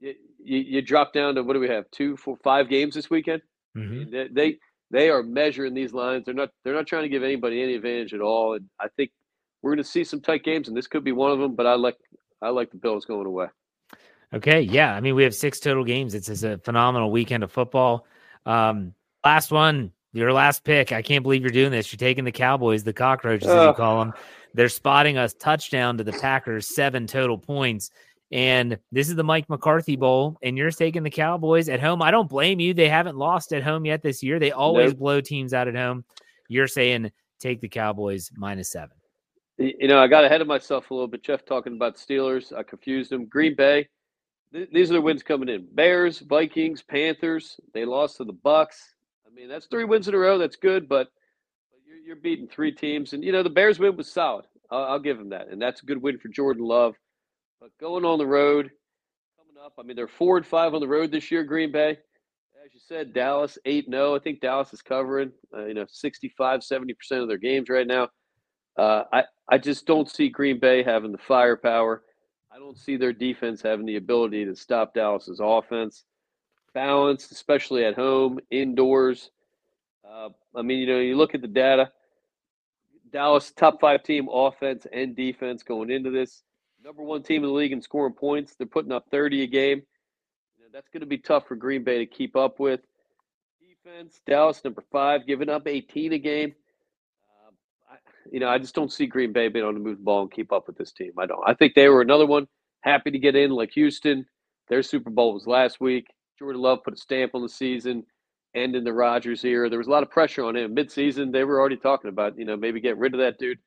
you, 0.00 0.14
you, 0.38 0.82
drop 0.82 1.12
down 1.12 1.34
to 1.34 1.42
what 1.42 1.52
do 1.52 1.60
we 1.60 1.68
have 1.68 1.84
two, 1.90 2.16
four, 2.16 2.36
five 2.42 2.70
games 2.70 2.94
this 2.94 3.10
weekend? 3.10 3.42
Mm-hmm. 3.76 4.10
They, 4.10 4.28
they 4.28 4.58
they 4.90 5.10
are 5.10 5.22
measuring 5.22 5.74
these 5.74 5.92
lines. 5.92 6.24
They're 6.24 6.34
not 6.34 6.48
they're 6.64 6.74
not 6.74 6.86
trying 6.86 7.02
to 7.02 7.08
give 7.10 7.22
anybody 7.22 7.62
any 7.62 7.74
advantage 7.74 8.14
at 8.14 8.22
all. 8.22 8.54
And 8.54 8.66
I 8.80 8.88
think 8.96 9.10
we're 9.60 9.72
going 9.72 9.84
to 9.84 9.90
see 9.90 10.04
some 10.04 10.22
tight 10.22 10.42
games, 10.42 10.68
and 10.68 10.76
this 10.76 10.86
could 10.86 11.04
be 11.04 11.12
one 11.12 11.30
of 11.30 11.38
them. 11.38 11.54
But 11.54 11.66
I 11.66 11.74
like 11.74 11.98
I 12.40 12.48
like 12.48 12.70
the 12.70 12.78
Bills 12.78 13.04
going 13.04 13.26
away. 13.26 13.48
Okay, 14.32 14.62
yeah. 14.62 14.94
I 14.94 15.00
mean, 15.00 15.16
we 15.16 15.24
have 15.24 15.34
six 15.34 15.60
total 15.60 15.84
games. 15.84 16.14
It's, 16.14 16.28
it's 16.28 16.42
a 16.42 16.58
phenomenal 16.58 17.10
weekend 17.10 17.42
of 17.42 17.52
football. 17.52 18.06
Um, 18.46 18.94
last 19.24 19.50
one, 19.50 19.92
your 20.18 20.32
last 20.32 20.64
pick. 20.64 20.92
I 20.92 21.02
can't 21.02 21.22
believe 21.22 21.42
you're 21.42 21.50
doing 21.50 21.70
this. 21.70 21.92
You're 21.92 21.98
taking 21.98 22.24
the 22.24 22.32
Cowboys, 22.32 22.84
the 22.84 22.92
cockroaches, 22.92 23.48
as 23.48 23.66
you 23.66 23.72
call 23.74 24.00
them. 24.00 24.12
They're 24.54 24.68
spotting 24.68 25.16
us 25.18 25.34
touchdown 25.34 25.98
to 25.98 26.04
the 26.04 26.12
Packers, 26.12 26.74
seven 26.74 27.06
total 27.06 27.38
points. 27.38 27.90
And 28.30 28.78
this 28.92 29.08
is 29.08 29.16
the 29.16 29.24
Mike 29.24 29.48
McCarthy 29.48 29.96
Bowl, 29.96 30.36
and 30.42 30.58
you're 30.58 30.70
taking 30.70 31.02
the 31.02 31.10
Cowboys 31.10 31.68
at 31.68 31.80
home. 31.80 32.02
I 32.02 32.10
don't 32.10 32.28
blame 32.28 32.60
you. 32.60 32.74
They 32.74 32.88
haven't 32.88 33.16
lost 33.16 33.52
at 33.52 33.62
home 33.62 33.86
yet 33.86 34.02
this 34.02 34.22
year. 34.22 34.38
They 34.38 34.52
always 34.52 34.90
nope. 34.90 34.98
blow 34.98 35.20
teams 35.20 35.54
out 35.54 35.68
at 35.68 35.74
home. 35.74 36.04
You're 36.48 36.66
saying 36.66 37.10
take 37.40 37.60
the 37.60 37.68
Cowboys 37.68 38.30
minus 38.36 38.72
seven. 38.72 38.96
You 39.56 39.88
know, 39.88 39.98
I 39.98 40.06
got 40.06 40.24
ahead 40.24 40.40
of 40.40 40.46
myself 40.46 40.90
a 40.90 40.94
little 40.94 41.08
bit. 41.08 41.22
Jeff 41.22 41.44
talking 41.44 41.74
about 41.74 41.96
Steelers, 41.96 42.56
I 42.56 42.62
confused 42.62 43.10
them. 43.10 43.24
Green 43.26 43.56
Bay, 43.56 43.88
th- 44.52 44.68
these 44.72 44.90
are 44.90 44.94
the 44.94 45.00
wins 45.00 45.22
coming 45.22 45.48
in. 45.48 45.66
Bears, 45.72 46.20
Vikings, 46.20 46.82
Panthers. 46.82 47.58
They 47.74 47.84
lost 47.84 48.18
to 48.18 48.24
the 48.24 48.34
Bucs. 48.34 48.76
I 49.28 49.34
mean, 49.34 49.48
that's 49.48 49.66
three 49.66 49.84
wins 49.84 50.08
in 50.08 50.14
a 50.14 50.18
row. 50.18 50.38
That's 50.38 50.56
good, 50.56 50.88
but 50.88 51.08
you're, 51.86 51.98
you're 51.98 52.16
beating 52.16 52.48
three 52.48 52.72
teams, 52.72 53.12
and 53.12 53.22
you 53.22 53.32
know 53.32 53.42
the 53.42 53.50
Bears 53.50 53.78
win 53.78 53.96
was 53.96 54.10
solid. 54.10 54.46
I'll, 54.70 54.84
I'll 54.84 54.98
give 54.98 55.18
them 55.18 55.30
that, 55.30 55.48
and 55.48 55.60
that's 55.60 55.82
a 55.82 55.86
good 55.86 56.00
win 56.00 56.18
for 56.18 56.28
Jordan 56.28 56.64
Love. 56.64 56.94
But 57.60 57.70
going 57.80 58.04
on 58.04 58.18
the 58.18 58.26
road, 58.26 58.70
coming 59.36 59.62
up, 59.64 59.74
I 59.78 59.82
mean, 59.82 59.96
they're 59.96 60.08
four 60.08 60.36
and 60.36 60.46
five 60.46 60.74
on 60.74 60.80
the 60.80 60.88
road 60.88 61.12
this 61.12 61.30
year. 61.30 61.44
Green 61.44 61.72
Bay, 61.72 61.90
as 62.64 62.72
you 62.72 62.80
said, 62.86 63.12
Dallas 63.12 63.58
eight 63.64 63.86
zero. 63.90 64.12
Oh. 64.12 64.16
I 64.16 64.18
think 64.18 64.40
Dallas 64.40 64.72
is 64.72 64.82
covering, 64.82 65.32
uh, 65.54 65.66
you 65.66 65.74
know, 65.74 65.86
65, 65.88 66.62
70 66.62 66.94
percent 66.94 67.22
of 67.22 67.28
their 67.28 67.38
games 67.38 67.68
right 67.68 67.86
now. 67.86 68.08
Uh, 68.76 69.04
I 69.12 69.24
I 69.48 69.58
just 69.58 69.86
don't 69.86 70.10
see 70.10 70.28
Green 70.28 70.58
Bay 70.58 70.82
having 70.82 71.12
the 71.12 71.18
firepower. 71.18 72.02
I 72.50 72.58
don't 72.58 72.78
see 72.78 72.96
their 72.96 73.12
defense 73.12 73.60
having 73.60 73.86
the 73.86 73.96
ability 73.96 74.44
to 74.46 74.56
stop 74.56 74.94
Dallas's 74.94 75.40
offense 75.42 76.04
balanced, 76.74 77.32
especially 77.32 77.84
at 77.84 77.94
home, 77.94 78.38
indoors. 78.50 79.30
Uh, 80.08 80.30
I 80.54 80.62
mean, 80.62 80.78
you 80.78 80.86
know, 80.86 81.00
you 81.00 81.16
look 81.16 81.34
at 81.34 81.42
the 81.42 81.48
data. 81.48 81.90
Dallas 83.10 83.52
top 83.52 83.80
five 83.80 84.02
team 84.02 84.28
offense 84.30 84.86
and 84.92 85.16
defense 85.16 85.62
going 85.62 85.90
into 85.90 86.10
this. 86.10 86.42
Number 86.84 87.02
one 87.02 87.22
team 87.22 87.42
in 87.42 87.50
the 87.50 87.54
league 87.54 87.72
in 87.72 87.82
scoring 87.82 88.12
points. 88.12 88.54
They're 88.54 88.66
putting 88.66 88.92
up 88.92 89.06
30 89.10 89.42
a 89.42 89.46
game. 89.46 89.82
You 90.56 90.64
know, 90.64 90.70
that's 90.72 90.88
going 90.90 91.00
to 91.00 91.06
be 91.06 91.18
tough 91.18 91.46
for 91.48 91.56
Green 91.56 91.84
Bay 91.84 91.98
to 91.98 92.06
keep 92.06 92.36
up 92.36 92.60
with. 92.60 92.80
Defense, 93.60 94.20
Dallas 94.26 94.62
number 94.64 94.84
five, 94.92 95.26
giving 95.26 95.48
up 95.48 95.66
18 95.66 96.12
a 96.12 96.18
game. 96.18 96.54
Uh, 97.28 97.50
I, 97.92 97.96
you 98.30 98.40
know, 98.40 98.48
I 98.48 98.58
just 98.58 98.74
don't 98.74 98.92
see 98.92 99.06
Green 99.06 99.32
Bay 99.32 99.48
being 99.48 99.64
able 99.64 99.74
to 99.74 99.80
move 99.80 99.98
the 99.98 100.04
ball 100.04 100.22
and 100.22 100.30
keep 100.30 100.52
up 100.52 100.66
with 100.66 100.76
this 100.76 100.92
team. 100.92 101.12
I 101.18 101.26
don't. 101.26 101.42
I 101.46 101.54
think 101.54 101.74
they 101.74 101.88
were 101.88 102.02
another 102.02 102.26
one 102.26 102.46
happy 102.80 103.10
to 103.10 103.18
get 103.18 103.36
in, 103.36 103.50
like 103.50 103.72
Houston. 103.72 104.26
Their 104.68 104.82
Super 104.82 105.10
Bowl 105.10 105.34
was 105.34 105.46
last 105.46 105.80
week. 105.80 106.06
Jordan 106.38 106.62
Love 106.62 106.84
put 106.84 106.94
a 106.94 106.96
stamp 106.96 107.34
on 107.34 107.42
the 107.42 107.48
season, 107.48 108.04
and 108.54 108.76
in 108.76 108.84
the 108.84 108.92
Rodgers 108.92 109.44
era, 109.44 109.68
there 109.68 109.78
was 109.78 109.88
a 109.88 109.90
lot 109.90 110.02
of 110.02 110.10
pressure 110.10 110.44
on 110.44 110.56
him. 110.56 110.74
Midseason, 110.74 111.32
they 111.32 111.44
were 111.44 111.58
already 111.58 111.76
talking 111.76 112.08
about, 112.08 112.38
you 112.38 112.44
know, 112.44 112.56
maybe 112.56 112.80
get 112.80 112.96
rid 112.98 113.14
of 113.14 113.20
that 113.20 113.38
dude. 113.38 113.58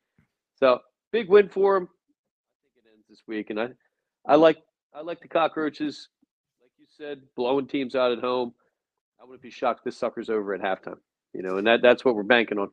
So 0.56 0.80
big 1.12 1.30
win 1.30 1.50
for 1.50 1.76
him. 1.78 1.84
I 1.84 2.68
think 2.74 2.86
it 2.86 2.90
ends 2.94 3.06
this 3.10 3.22
week, 3.28 3.50
and 3.50 3.60
I, 3.60 3.70
I 4.26 4.36
like, 4.36 4.58
I 4.94 5.02
like 5.02 5.22
the 5.22 5.28
cockroaches. 5.28 6.10
Like 6.62 6.72
you 6.80 6.86
said, 6.90 7.22
blowing 7.36 7.68
teams 7.68 7.96
out 7.96 8.12
at 8.12 8.20
home. 8.20 8.54
I 9.22 9.26
wouldn't 9.26 9.42
be 9.42 9.50
shocked 9.52 9.84
this 9.86 9.98
sucker's 9.98 10.30
over 10.30 10.54
at 10.54 10.62
halftime. 10.62 10.98
You 11.34 11.44
know, 11.44 11.58
and 11.58 11.68
that 11.68 11.82
that's 11.82 12.04
what 12.04 12.16
we're 12.16 12.24
banking 12.24 12.58
on. 12.58 12.70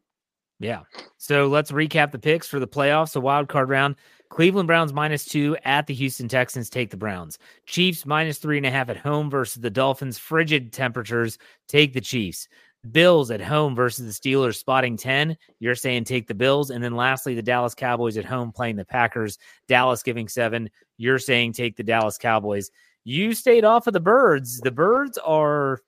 Yeah. 0.58 0.80
So 1.18 1.46
let's 1.46 1.70
recap 1.70 2.10
the 2.10 2.18
picks 2.18 2.48
for 2.48 2.58
the 2.58 2.66
playoffs, 2.66 3.12
the 3.12 3.20
wild 3.20 3.48
card 3.48 3.68
round. 3.68 3.96
Cleveland 4.30 4.66
Browns 4.66 4.92
minus 4.92 5.24
two 5.24 5.56
at 5.64 5.86
the 5.86 5.94
Houston 5.94 6.28
Texans. 6.28 6.68
Take 6.68 6.90
the 6.90 6.96
Browns. 6.96 7.38
Chiefs 7.66 8.04
minus 8.04 8.38
three 8.38 8.56
and 8.56 8.66
a 8.66 8.70
half 8.70 8.88
at 8.88 8.96
home 8.96 9.30
versus 9.30 9.62
the 9.62 9.70
Dolphins. 9.70 10.18
Frigid 10.18 10.72
temperatures. 10.72 11.38
Take 11.66 11.92
the 11.92 12.00
Chiefs. 12.00 12.48
Bills 12.92 13.30
at 13.30 13.40
home 13.40 13.74
versus 13.74 14.06
the 14.06 14.30
Steelers, 14.30 14.56
spotting 14.56 14.96
10. 14.96 15.36
You're 15.58 15.74
saying 15.74 16.04
take 16.04 16.28
the 16.28 16.34
Bills. 16.34 16.70
And 16.70 16.82
then 16.82 16.94
lastly, 16.94 17.34
the 17.34 17.42
Dallas 17.42 17.74
Cowboys 17.74 18.16
at 18.16 18.24
home 18.24 18.52
playing 18.52 18.76
the 18.76 18.84
Packers. 18.84 19.38
Dallas 19.66 20.02
giving 20.02 20.28
seven. 20.28 20.70
You're 20.96 21.18
saying 21.18 21.54
take 21.54 21.76
the 21.76 21.82
Dallas 21.82 22.18
Cowboys. 22.18 22.70
You 23.04 23.34
stayed 23.34 23.64
off 23.64 23.86
of 23.86 23.94
the 23.94 24.00
Birds. 24.00 24.60
The 24.60 24.70
Birds 24.70 25.18
are, 25.18 25.80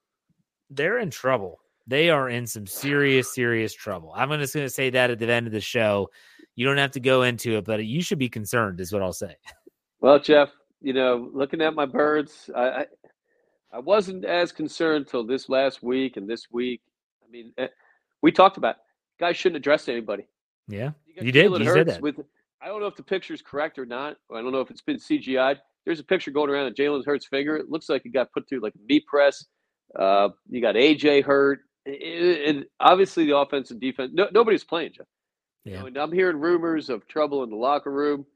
they're 0.70 0.98
in 0.98 1.10
trouble. 1.10 1.60
They 1.86 2.10
are 2.10 2.28
in 2.28 2.46
some 2.46 2.66
serious, 2.66 3.34
serious 3.34 3.74
trouble. 3.74 4.12
I'm 4.14 4.30
just 4.40 4.54
going 4.54 4.66
to 4.66 4.70
say 4.70 4.90
that 4.90 5.10
at 5.10 5.18
the 5.18 5.30
end 5.30 5.46
of 5.46 5.52
the 5.52 5.60
show 5.60 6.08
you 6.56 6.66
don't 6.66 6.76
have 6.76 6.92
to 6.92 7.00
go 7.00 7.22
into 7.22 7.56
it, 7.56 7.64
but 7.64 7.84
you 7.84 8.02
should 8.02 8.18
be 8.18 8.28
concerned, 8.28 8.80
is 8.80 8.92
what 8.92 9.02
I'll 9.02 9.12
say. 9.12 9.36
Well, 10.00 10.18
Jeff, 10.18 10.50
you 10.80 10.92
know, 10.92 11.30
looking 11.32 11.60
at 11.60 11.74
my 11.74 11.84
birds, 11.84 12.50
I, 12.56 12.68
I, 12.68 12.86
I 13.72 13.78
wasn't 13.80 14.24
as 14.24 14.50
concerned 14.50 15.08
till 15.08 15.26
this 15.26 15.48
last 15.48 15.82
week 15.82 16.16
and 16.16 16.28
this 16.28 16.46
week. 16.50 16.80
I 17.22 17.30
mean, 17.30 17.52
eh, 17.58 17.68
we 18.22 18.32
talked 18.32 18.56
about 18.56 18.76
it. 18.76 18.80
guys 19.18 19.36
shouldn't 19.36 19.58
address 19.58 19.88
anybody. 19.88 20.26
Yeah, 20.68 20.92
got 21.14 21.24
you, 21.24 21.32
did. 21.32 21.52
You 21.52 21.64
said 21.64 21.88
that. 21.88 22.00
With, 22.00 22.16
I 22.62 22.66
don't 22.66 22.80
know 22.80 22.86
if 22.86 22.96
the 22.96 23.02
picture's 23.02 23.42
correct 23.42 23.78
or 23.78 23.86
not. 23.86 24.16
I 24.34 24.40
don't 24.40 24.52
know 24.52 24.60
if 24.60 24.70
it's 24.70 24.82
been 24.82 24.96
CGI'd. 24.96 25.60
There's 25.84 26.00
a 26.00 26.04
picture 26.04 26.30
going 26.30 26.50
around 26.50 26.66
of 26.66 26.74
Jalen 26.74 27.04
Hurts' 27.04 27.26
finger. 27.26 27.56
It 27.56 27.70
looks 27.70 27.88
like 27.88 28.04
it 28.04 28.12
got 28.12 28.32
put 28.32 28.48
through 28.48 28.60
like 28.60 28.74
a 28.74 28.86
meat 28.86 29.06
press. 29.06 29.46
Uh, 29.98 30.28
you 30.48 30.60
got 30.60 30.74
AJ 30.74 31.24
hurt. 31.24 31.60
And 31.86 32.66
obviously, 32.78 33.24
the 33.26 33.36
offense 33.36 33.70
and 33.70 33.80
defense, 33.80 34.12
no, 34.14 34.28
nobody's 34.32 34.64
playing, 34.64 34.92
Jeff. 34.94 35.06
You 35.64 35.72
Yeah. 35.72 35.80
know, 35.80 35.86
and 35.86 35.96
I'm 35.96 36.12
hearing 36.12 36.38
rumors 36.38 36.88
of 36.88 37.06
trouble 37.06 37.42
in 37.42 37.50
the 37.50 37.56
locker 37.56 37.90
room. 37.90 38.26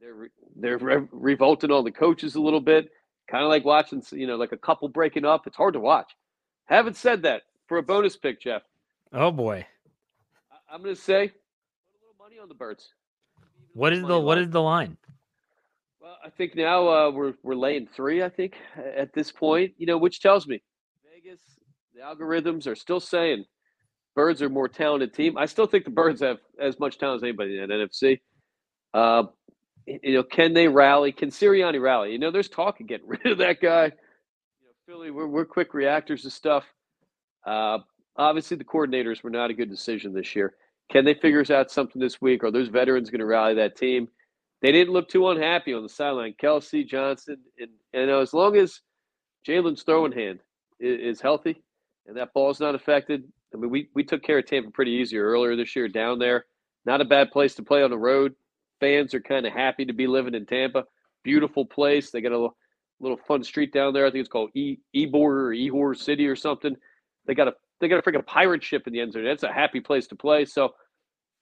They're 0.00 0.14
re- 0.14 0.28
they're 0.56 0.78
re- 0.78 1.08
revolting 1.12 1.70
on 1.70 1.84
the 1.84 1.92
coaches 1.92 2.34
a 2.34 2.40
little 2.40 2.60
bit, 2.60 2.90
kind 3.28 3.44
of 3.44 3.48
like 3.48 3.64
watching, 3.64 4.02
you 4.12 4.26
know, 4.26 4.36
like 4.36 4.52
a 4.52 4.56
couple 4.56 4.88
breaking 4.88 5.24
up. 5.24 5.46
It's 5.46 5.56
hard 5.56 5.74
to 5.74 5.80
watch. 5.80 6.10
Haven't 6.66 6.96
said 6.96 7.22
that 7.22 7.42
for 7.68 7.78
a 7.78 7.82
bonus 7.82 8.16
pick, 8.16 8.40
Jeff. 8.40 8.62
Oh 9.12 9.30
boy, 9.30 9.66
I- 10.50 10.74
I'm 10.74 10.82
going 10.82 10.94
to 10.94 11.00
say, 11.00 11.28
put 11.28 11.36
a 11.36 12.00
little 12.00 12.16
money 12.18 12.38
on 12.40 12.48
the 12.48 12.54
birds. 12.54 12.92
what 13.74 13.92
is 13.92 14.02
the 14.04 14.18
what 14.18 14.38
is 14.38 14.50
the 14.50 14.60
line? 14.62 14.96
Well, 16.00 16.18
I 16.24 16.30
think 16.30 16.56
now 16.56 16.88
uh, 16.88 17.10
we're 17.12 17.34
we're 17.44 17.54
laying 17.54 17.86
three. 17.86 18.22
I 18.24 18.28
think 18.28 18.56
at 18.76 19.12
this 19.12 19.30
point, 19.30 19.74
you 19.78 19.86
know, 19.86 19.98
which 19.98 20.20
tells 20.20 20.48
me 20.48 20.60
Vegas, 21.14 21.40
the 21.94 22.00
algorithms 22.00 22.66
are 22.66 22.74
still 22.74 22.98
saying 23.00 23.44
Birds 24.14 24.42
are 24.42 24.46
a 24.46 24.50
more 24.50 24.68
talented 24.68 25.14
team. 25.14 25.38
I 25.38 25.46
still 25.46 25.66
think 25.66 25.84
the 25.84 25.90
Birds 25.90 26.20
have 26.20 26.38
as 26.60 26.78
much 26.78 26.98
talent 26.98 27.18
as 27.18 27.22
anybody 27.22 27.58
in 27.58 27.68
that 27.68 27.74
NFC. 27.74 28.20
Uh, 28.92 29.24
you 29.86 30.14
know, 30.14 30.22
can 30.22 30.52
they 30.52 30.68
rally? 30.68 31.12
Can 31.12 31.30
Sirianni 31.30 31.80
rally? 31.80 32.12
You 32.12 32.18
know, 32.18 32.30
there's 32.30 32.48
talk 32.48 32.80
of 32.80 32.86
getting 32.86 33.08
rid 33.08 33.26
of 33.26 33.38
that 33.38 33.60
guy. 33.60 33.84
You 33.84 33.90
know, 33.90 34.72
Philly, 34.86 35.10
we're 35.10 35.26
we're 35.26 35.44
quick 35.44 35.74
reactors 35.74 36.22
to 36.22 36.30
stuff. 36.30 36.64
Uh, 37.46 37.78
obviously, 38.16 38.56
the 38.56 38.64
coordinators 38.64 39.22
were 39.22 39.30
not 39.30 39.50
a 39.50 39.54
good 39.54 39.70
decision 39.70 40.12
this 40.12 40.36
year. 40.36 40.54
Can 40.90 41.04
they 41.04 41.14
figure 41.14 41.44
out 41.50 41.70
something 41.70 42.00
this 42.00 42.20
week? 42.20 42.44
Are 42.44 42.50
those 42.50 42.68
veterans 42.68 43.08
going 43.08 43.20
to 43.20 43.26
rally 43.26 43.54
that 43.54 43.76
team? 43.76 44.08
They 44.60 44.72
didn't 44.72 44.92
look 44.92 45.08
too 45.08 45.28
unhappy 45.28 45.72
on 45.72 45.82
the 45.82 45.88
sideline. 45.88 46.34
Kelce 46.40 46.86
Johnson, 46.86 47.38
and 47.58 47.70
and 47.94 48.10
uh, 48.10 48.18
as 48.18 48.34
long 48.34 48.56
as 48.56 48.80
Jalen's 49.48 49.82
throwing 49.82 50.12
hand 50.12 50.40
is, 50.78 51.16
is 51.16 51.20
healthy 51.20 51.62
and 52.06 52.16
that 52.16 52.32
ball's 52.32 52.60
not 52.60 52.74
affected, 52.74 53.24
I 53.54 53.58
mean, 53.58 53.70
we 53.70 53.88
we 53.94 54.04
took 54.04 54.22
care 54.22 54.38
of 54.38 54.46
Tampa 54.46 54.70
pretty 54.70 54.92
easy 54.92 55.18
earlier 55.18 55.56
this 55.56 55.74
year 55.76 55.88
down 55.88 56.18
there. 56.18 56.46
Not 56.84 57.00
a 57.00 57.04
bad 57.04 57.30
place 57.30 57.54
to 57.56 57.62
play 57.62 57.82
on 57.82 57.90
the 57.90 57.98
road. 57.98 58.34
Fans 58.80 59.14
are 59.14 59.20
kind 59.20 59.46
of 59.46 59.52
happy 59.52 59.84
to 59.84 59.92
be 59.92 60.06
living 60.06 60.34
in 60.34 60.46
Tampa. 60.46 60.84
Beautiful 61.22 61.64
place. 61.64 62.10
They 62.10 62.20
got 62.20 62.32
a 62.32 62.36
little, 62.36 62.56
little 62.98 63.20
fun 63.28 63.44
street 63.44 63.72
down 63.72 63.92
there. 63.92 64.06
I 64.06 64.10
think 64.10 64.20
it's 64.20 64.28
called 64.28 64.50
E 64.54 64.78
Ebor 64.94 65.48
or 65.48 65.54
Ehor 65.54 65.96
City 65.96 66.26
or 66.26 66.34
something. 66.34 66.74
They 67.26 67.34
got 67.34 67.48
a 67.48 67.54
they 67.80 67.88
got 67.88 67.98
a 67.98 68.02
freaking 68.02 68.26
pirate 68.26 68.62
ship 68.62 68.86
in 68.86 68.92
the 68.92 69.00
end 69.00 69.12
zone. 69.12 69.24
That's 69.24 69.42
a 69.42 69.52
happy 69.52 69.80
place 69.80 70.06
to 70.08 70.16
play. 70.16 70.44
So 70.44 70.74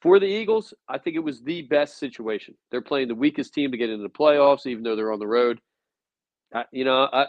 for 0.00 0.18
the 0.18 0.26
Eagles, 0.26 0.72
I 0.88 0.98
think 0.98 1.16
it 1.16 1.20
was 1.20 1.42
the 1.42 1.62
best 1.62 1.98
situation. 1.98 2.54
They're 2.70 2.80
playing 2.80 3.08
the 3.08 3.14
weakest 3.14 3.52
team 3.52 3.70
to 3.70 3.76
get 3.76 3.90
into 3.90 4.02
the 4.02 4.08
playoffs, 4.08 4.66
even 4.66 4.82
though 4.82 4.96
they're 4.96 5.12
on 5.12 5.18
the 5.18 5.26
road. 5.26 5.60
I, 6.54 6.64
you 6.72 6.84
know, 6.84 7.08
I 7.12 7.26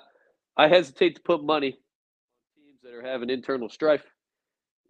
I 0.58 0.68
hesitate 0.68 1.16
to 1.16 1.22
put 1.22 1.44
money 1.44 1.68
on 1.68 2.64
teams 2.64 2.82
that 2.84 2.94
are 2.94 3.02
having 3.02 3.30
internal 3.30 3.70
strife. 3.70 4.04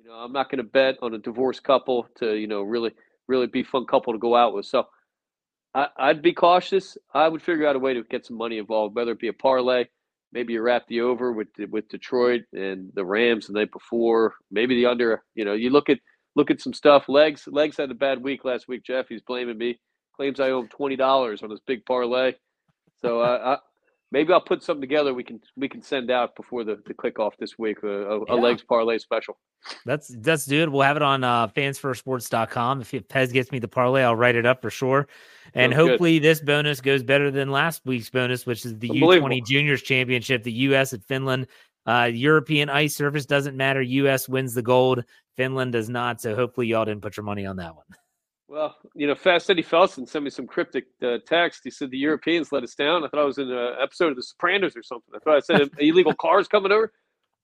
You 0.02 0.10
know, 0.10 0.16
I'm 0.16 0.32
not 0.32 0.50
going 0.50 0.58
to 0.58 0.64
bet 0.64 0.98
on 1.04 1.14
a 1.14 1.20
divorced 1.20 1.64
couple 1.64 2.08
to 2.18 2.34
you 2.36 2.48
know 2.48 2.64
really 2.64 2.92
really 3.28 3.48
be 3.48 3.64
fun 3.64 3.86
couple 3.86 4.14
to 4.14 4.20
go 4.20 4.36
out 4.36 4.54
with. 4.54 4.66
So 4.66 4.86
I, 5.76 5.88
I'd 5.98 6.24
be 6.24 6.34
cautious. 6.34 6.98
I 7.14 7.28
would 7.28 7.42
figure 7.42 7.68
out 7.68 7.76
a 7.76 7.80
way 7.80 7.94
to 7.94 8.04
get 8.04 8.26
some 8.26 8.38
money 8.38 8.58
involved, 8.58 8.96
whether 8.96 9.12
it 9.12 9.20
be 9.20 9.28
a 9.28 9.34
parlay, 9.34 9.86
maybe 10.34 10.54
you 10.54 10.62
wrap 10.62 10.88
the 10.88 11.02
over 11.02 11.32
with 11.32 11.50
with 11.70 11.88
Detroit 11.90 12.42
and 12.52 12.92
the 12.96 13.06
Rams 13.06 13.48
the 13.48 13.54
night 13.54 13.72
before, 13.72 14.34
maybe 14.50 14.76
the 14.76 14.88
under. 14.88 15.24
You 15.36 15.46
know, 15.46 15.54
you 15.54 15.70
look 15.70 15.88
at 15.90 16.00
look 16.36 16.50
at 16.50 16.62
some 16.62 16.74
stuff. 16.74 17.08
Legs 17.08 17.48
Legs 17.48 17.78
had 17.78 17.92
a 17.92 17.96
bad 17.96 18.24
week 18.24 18.44
last 18.44 18.68
week. 18.68 18.84
Jeff, 18.84 19.08
he's 19.08 19.22
blaming 19.22 19.58
me. 19.60 19.80
Claims 20.16 20.40
I 20.40 20.50
owe 20.50 20.62
him 20.62 20.68
twenty 20.68 20.96
dollars 20.96 21.44
on 21.44 21.52
his 21.52 21.62
big 21.68 21.86
parlay. 21.86 22.34
So 23.02 23.22
uh, 23.22 23.58
I, 23.58 23.71
maybe 24.12 24.34
I'll 24.34 24.42
put 24.42 24.62
something 24.62 24.82
together. 24.82 25.14
We 25.14 25.24
can 25.24 25.40
we 25.56 25.68
can 25.68 25.82
send 25.82 26.12
out 26.12 26.36
before 26.36 26.64
the, 26.64 26.82
the 26.86 26.94
kickoff 26.94 27.32
this 27.40 27.58
week. 27.58 27.84
A, 27.84 27.88
a, 27.88 28.36
a 28.36 28.36
legs 28.36 28.64
parlay 28.64 28.98
special. 28.98 29.38
That's 29.86 30.14
that's 30.20 30.50
it. 30.52 30.72
We'll 30.72 30.82
have 30.82 30.98
it 30.98 31.02
on 31.02 31.24
uh, 31.24 31.48
fansfirstsports.com. 31.48 32.82
If, 32.82 32.94
if 32.94 33.08
Pez 33.08 33.32
gets 33.32 33.52
me 33.52 33.60
the 33.60 33.68
parlay, 33.68 34.04
I'll 34.04 34.16
write 34.16 34.36
it 34.36 34.46
up 34.46 34.62
for 34.62 34.70
sure. 34.70 35.08
And 35.54 35.72
Sounds 35.72 35.84
good. 35.84 35.90
hopefully 35.90 36.20
this 36.20 36.42
bonus 36.42 36.82
goes 36.82 37.04
better 37.04 37.32
than 37.32 37.52
last 37.52 37.82
week's 37.86 38.10
bonus, 38.10 38.46
which 38.46 38.66
is 38.66 38.78
the 38.80 38.90
U20 38.90 39.46
Juniors 39.46 39.82
Championship, 39.82 40.44
the 40.44 40.52
U.S. 40.52 40.94
at 40.94 41.04
Finland. 41.04 41.48
Uh, 41.86 42.10
European 42.14 42.70
ice 42.70 42.96
surface 42.96 43.26
doesn't 43.26 43.58
matter. 43.58 43.82
U.S. 43.82 44.30
wins 44.30 44.54
the 44.54 44.62
gold. 44.62 45.04
Finland 45.36 45.72
does 45.74 45.90
not. 45.90 46.22
So 46.22 46.36
hopefully 46.36 46.68
y'all 46.68 46.86
didn't 46.86 47.02
put 47.02 47.18
your 47.18 47.24
money 47.24 47.46
on 47.46 47.56
that 47.58 47.76
one. 47.76 47.86
Well, 48.52 48.76
you 48.96 49.08
know, 49.08 49.16
Fast 49.16 49.50
Eddie 49.50 49.64
Felson 49.64 50.06
sent 50.06 50.26
me 50.26 50.30
some 50.30 50.46
cryptic 50.46 50.88
uh, 51.02 51.20
text. 51.26 51.62
He 51.64 51.72
said 51.72 51.90
the 51.90 51.98
Europeans 51.98 52.52
let 52.52 52.64
us 52.64 52.76
down. 52.76 53.06
I 53.06 53.08
thought 53.08 53.22
I 53.22 53.24
was 53.24 53.38
in 53.38 53.50
an 53.50 53.76
episode 53.82 54.10
of 54.10 54.18
The 54.18 54.24
Sopranos 54.24 54.76
or 54.76 54.84
something. 54.84 55.14
I 55.16 55.20
thought 55.20 55.38
I 55.38 55.40
said 55.40 55.70
illegal 55.80 56.14
cars 56.14 56.50
coming 56.50 56.74
over. 56.74 56.92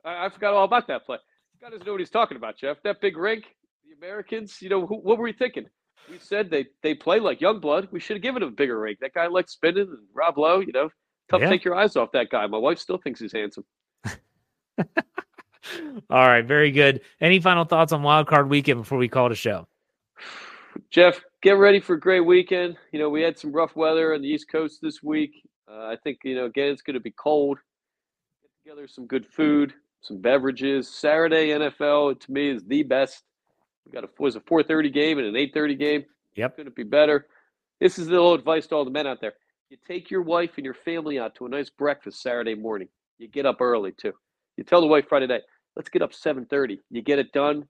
I, 0.03 0.25
I 0.25 0.29
forgot 0.29 0.53
all 0.53 0.65
about 0.65 0.85
that 0.89 1.05
play. 1.05 1.15
God 1.61 1.69
doesn't 1.69 1.85
know 1.85 1.93
what 1.93 2.01
he's 2.01 2.09
talking 2.09 2.35
about, 2.35 2.57
Jeff. 2.57 2.83
That 2.83 2.99
big 2.99 3.15
rink, 3.15 3.45
the 3.85 3.95
Americans. 4.05 4.61
You 4.61 4.67
know, 4.67 4.85
who, 4.85 4.95
what 4.97 5.17
were 5.17 5.23
we 5.23 5.31
thinking? 5.31 5.67
We 6.11 6.19
said 6.19 6.49
they 6.49 6.65
they 6.83 6.93
play 6.93 7.21
like 7.21 7.39
young 7.39 7.61
blood. 7.61 7.87
We 7.89 8.01
should 8.01 8.17
have 8.17 8.23
given 8.23 8.43
him 8.43 8.49
a 8.49 8.51
bigger 8.51 8.77
rink. 8.77 8.99
That 8.99 9.13
guy 9.13 9.27
likes 9.27 9.53
spinning 9.53 9.87
and 9.87 10.07
Rob 10.13 10.37
Lowe. 10.37 10.59
You 10.59 10.73
know, 10.73 10.89
tough 11.29 11.39
Yeah. 11.39 11.47
to 11.47 11.55
take 11.55 11.63
your 11.63 11.75
eyes 11.75 11.95
off 11.95 12.11
that 12.11 12.29
guy. 12.29 12.45
My 12.47 12.57
wife 12.57 12.79
still 12.79 12.97
thinks 12.97 13.21
he's 13.21 13.31
handsome. 13.31 13.63
All 16.09 16.27
right, 16.27 16.43
very 16.45 16.71
good. 16.71 16.99
Any 17.21 17.39
final 17.39 17.63
thoughts 17.63 17.93
on 17.93 18.03
Wild 18.03 18.27
Card 18.27 18.49
Weekend 18.49 18.81
before 18.81 18.97
we 18.97 19.07
call 19.07 19.27
it 19.27 19.31
a 19.31 19.35
show? 19.35 19.69
Jeff, 20.89 21.21
get 21.41 21.57
ready 21.57 21.79
for 21.79 21.93
a 21.93 21.99
great 21.99 22.21
weekend. 22.21 22.77
You 22.91 22.99
know, 22.99 23.09
we 23.09 23.21
had 23.21 23.37
some 23.37 23.51
rough 23.51 23.75
weather 23.75 24.13
on 24.13 24.21
the 24.21 24.27
East 24.27 24.49
Coast 24.51 24.79
this 24.81 25.01
week. 25.03 25.31
Uh, 25.69 25.85
I 25.85 25.97
think, 26.03 26.19
you 26.23 26.35
know, 26.35 26.45
again, 26.45 26.71
it's 26.71 26.81
going 26.81 26.95
to 26.95 26.99
be 26.99 27.11
cold. 27.11 27.57
Get 28.41 28.51
together 28.63 28.87
some 28.87 29.05
good 29.05 29.25
food, 29.25 29.73
some 30.01 30.19
beverages. 30.19 30.89
Saturday 30.89 31.49
NFL, 31.49 32.19
to 32.19 32.31
me, 32.31 32.49
is 32.49 32.63
the 32.65 32.83
best. 32.83 33.23
We 33.85 33.91
got 33.91 34.03
a 34.03 34.09
was 34.19 34.35
a 34.35 34.41
4:30 34.41 34.93
game 34.93 35.17
and 35.17 35.27
an 35.27 35.35
8:30 35.35 35.79
game. 35.79 36.05
Yep. 36.35 36.57
Couldn't 36.57 36.75
be 36.75 36.83
better. 36.83 37.27
This 37.79 37.97
is 37.97 38.07
the 38.07 38.13
little 38.13 38.33
advice 38.33 38.67
to 38.67 38.75
all 38.75 38.85
the 38.85 38.91
men 38.91 39.07
out 39.07 39.21
there. 39.21 39.33
You 39.69 39.77
take 39.87 40.09
your 40.09 40.21
wife 40.21 40.51
and 40.57 40.65
your 40.65 40.73
family 40.73 41.19
out 41.19 41.35
to 41.35 41.45
a 41.45 41.49
nice 41.49 41.69
breakfast 41.69 42.21
Saturday 42.21 42.55
morning. 42.55 42.87
You 43.17 43.27
get 43.27 43.45
up 43.45 43.61
early 43.61 43.91
too. 43.91 44.13
You 44.55 44.63
tell 44.63 44.81
the 44.81 44.87
wife 44.87 45.05
Friday 45.07 45.27
night, 45.27 45.43
let's 45.75 45.89
get 45.89 46.01
up 46.01 46.13
7:30. 46.13 46.79
You 46.89 47.01
get 47.01 47.19
it 47.19 47.31
done. 47.31 47.67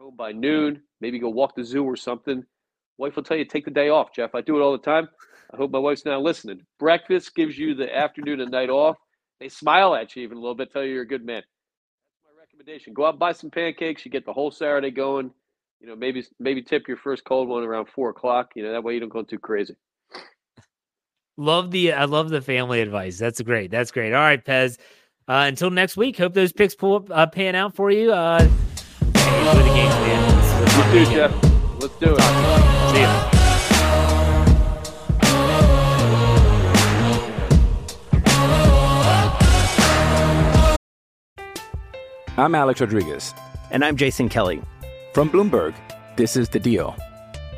Home 0.00 0.16
by 0.16 0.32
noon. 0.32 0.80
Maybe 1.02 1.18
go 1.18 1.28
walk 1.28 1.54
the 1.54 1.62
zoo 1.62 1.84
or 1.84 1.94
something. 1.94 2.42
Wife 2.96 3.16
will 3.16 3.22
tell 3.22 3.36
you 3.36 3.44
take 3.44 3.66
the 3.66 3.70
day 3.70 3.90
off, 3.90 4.14
Jeff. 4.14 4.34
I 4.34 4.40
do 4.40 4.56
it 4.56 4.62
all 4.62 4.72
the 4.72 4.78
time. 4.78 5.10
I 5.52 5.58
hope 5.58 5.70
my 5.70 5.78
wife's 5.78 6.06
not 6.06 6.22
listening. 6.22 6.62
Breakfast 6.78 7.34
gives 7.34 7.58
you 7.58 7.74
the 7.74 7.94
afternoon 7.94 8.40
and 8.40 8.50
night 8.50 8.70
off. 8.70 8.96
They 9.40 9.50
smile 9.50 9.94
at 9.94 10.16
you 10.16 10.22
even 10.22 10.38
a 10.38 10.40
little 10.40 10.54
bit, 10.54 10.72
tell 10.72 10.82
you 10.82 10.94
you're 10.94 11.02
a 11.02 11.06
good 11.06 11.26
man. 11.26 11.42
That's 11.42 12.34
my 12.34 12.40
recommendation. 12.40 12.94
Go 12.94 13.04
out 13.04 13.18
buy 13.18 13.32
some 13.32 13.50
pancakes. 13.50 14.02
You 14.06 14.10
get 14.10 14.24
the 14.24 14.32
whole 14.32 14.50
Saturday 14.50 14.90
going. 14.90 15.30
You 15.80 15.88
know, 15.88 15.96
maybe 15.96 16.24
maybe 16.38 16.62
tip 16.62 16.88
your 16.88 16.96
first 16.96 17.26
cold 17.26 17.48
one 17.48 17.62
around 17.62 17.86
four 17.90 18.08
o'clock. 18.08 18.52
You 18.54 18.62
know, 18.62 18.72
that 18.72 18.82
way 18.82 18.94
you 18.94 19.00
don't 19.00 19.10
go 19.10 19.22
too 19.22 19.38
crazy. 19.38 19.76
Love 21.36 21.72
the 21.72 21.92
I 21.92 22.06
love 22.06 22.30
the 22.30 22.40
family 22.40 22.80
advice. 22.80 23.18
That's 23.18 23.42
great. 23.42 23.70
That's 23.70 23.90
great. 23.90 24.14
All 24.14 24.20
right, 24.20 24.42
Pez. 24.42 24.78
Uh, 25.28 25.44
until 25.46 25.68
next 25.68 25.98
week, 25.98 26.16
hope 26.16 26.32
those 26.32 26.52
picks 26.54 26.74
pull 26.74 26.96
up, 26.96 27.10
uh, 27.10 27.26
pan 27.26 27.54
out 27.54 27.74
for 27.74 27.90
you. 27.90 28.12
Uh, 28.12 28.48
enjoy 29.40 29.62
the 29.62 29.74
games, 29.74 29.94
man. 29.94 30.20
Let's 30.28 30.74
talk 30.74 30.94
You 30.94 31.04
too. 31.04 31.12
Jeff. 31.12 31.32
Let's 31.80 31.96
do 31.96 32.14
it. 32.16 32.20
See 32.92 33.00
ya. 33.00 33.26
I'm 42.36 42.54
Alex 42.54 42.80
Rodriguez. 42.80 43.34
And 43.70 43.84
I'm 43.84 43.96
Jason 43.96 44.28
Kelly. 44.28 44.62
From 45.12 45.28
Bloomberg, 45.30 45.74
this 46.16 46.36
is 46.36 46.48
The 46.48 46.58
Deal. 46.58 46.96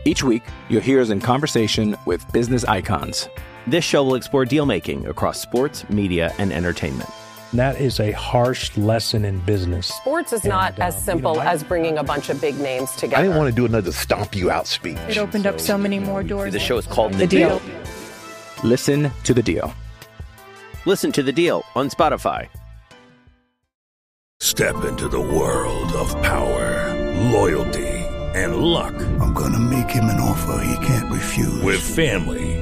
Each 0.05 0.23
week, 0.25 0.43
you'll 0.69 0.81
hear 0.81 1.01
us 1.01 1.11
in 1.11 1.21
conversation 1.21 1.97
with 2.07 2.31
business 2.33 2.65
icons. 2.65 3.29
This 3.67 3.85
show 3.85 4.03
will 4.03 4.17
explore 4.17 4.45
deal 4.45 4.67
making 4.67 5.07
across 5.07 5.41
sports, 5.41 5.89
media, 5.89 6.35
and 6.39 6.53
entertainment. 6.53 7.09
That 7.55 7.79
is 7.81 8.01
a 8.01 8.13
harsh 8.13 8.75
lesson 8.79 9.25
in 9.27 9.39
business. 9.41 9.89
Sports 9.89 10.33
is 10.33 10.45
not 10.45 10.73
And, 10.75 10.83
as 10.85 10.95
um, 10.95 11.01
you 11.01 11.05
simple 11.05 11.35
know, 11.35 11.41
I- 11.41 11.53
as 11.53 11.63
bringing 11.63 11.99
a 11.99 12.03
bunch 12.03 12.31
of 12.31 12.41
big 12.41 12.59
names 12.59 12.91
together. 12.93 13.17
I 13.19 13.23
didn't 13.23 13.37
want 13.37 13.51
to 13.51 13.55
do 13.55 13.67
another 13.67 13.93
stomp 13.93 14.35
you 14.35 14.51
out 14.51 14.67
speech. 14.67 14.97
It 15.09 15.19
opened 15.19 15.47
up 15.47 15.61
so 15.61 15.77
many 15.77 15.99
more 15.99 16.23
doors. 16.23 16.53
The 16.53 16.59
show 16.61 16.79
is 16.79 16.87
called 16.87 17.13
The, 17.13 17.19
The 17.19 17.27
deal. 17.27 17.59
Deal. 17.59 17.75
Listen 18.65 19.11
to 19.25 19.35
The 19.35 19.43
Deal. 19.43 19.75
Listen 20.87 21.13
to 21.13 21.23
The 21.23 21.33
Deal 21.33 21.63
on 21.75 21.91
Spotify. 21.91 22.49
Step 24.41 24.85
into 24.85 25.09
the 25.09 25.21
world 25.21 25.93
of 25.93 26.11
power, 26.23 26.95
loyalty, 27.31 27.87
and 28.35 28.57
luck. 28.57 28.95
I'm 29.21 29.33
going 29.35 29.53
to 29.53 29.59
make 29.59 29.91
him 29.91 30.05
an 30.07 30.19
offer 30.21 30.65
he 30.65 30.87
can't 30.87 31.13
refuse. 31.13 31.63
With 31.63 31.81
family, 31.81 32.62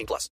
18 0.00 0.06
plus. 0.06 0.30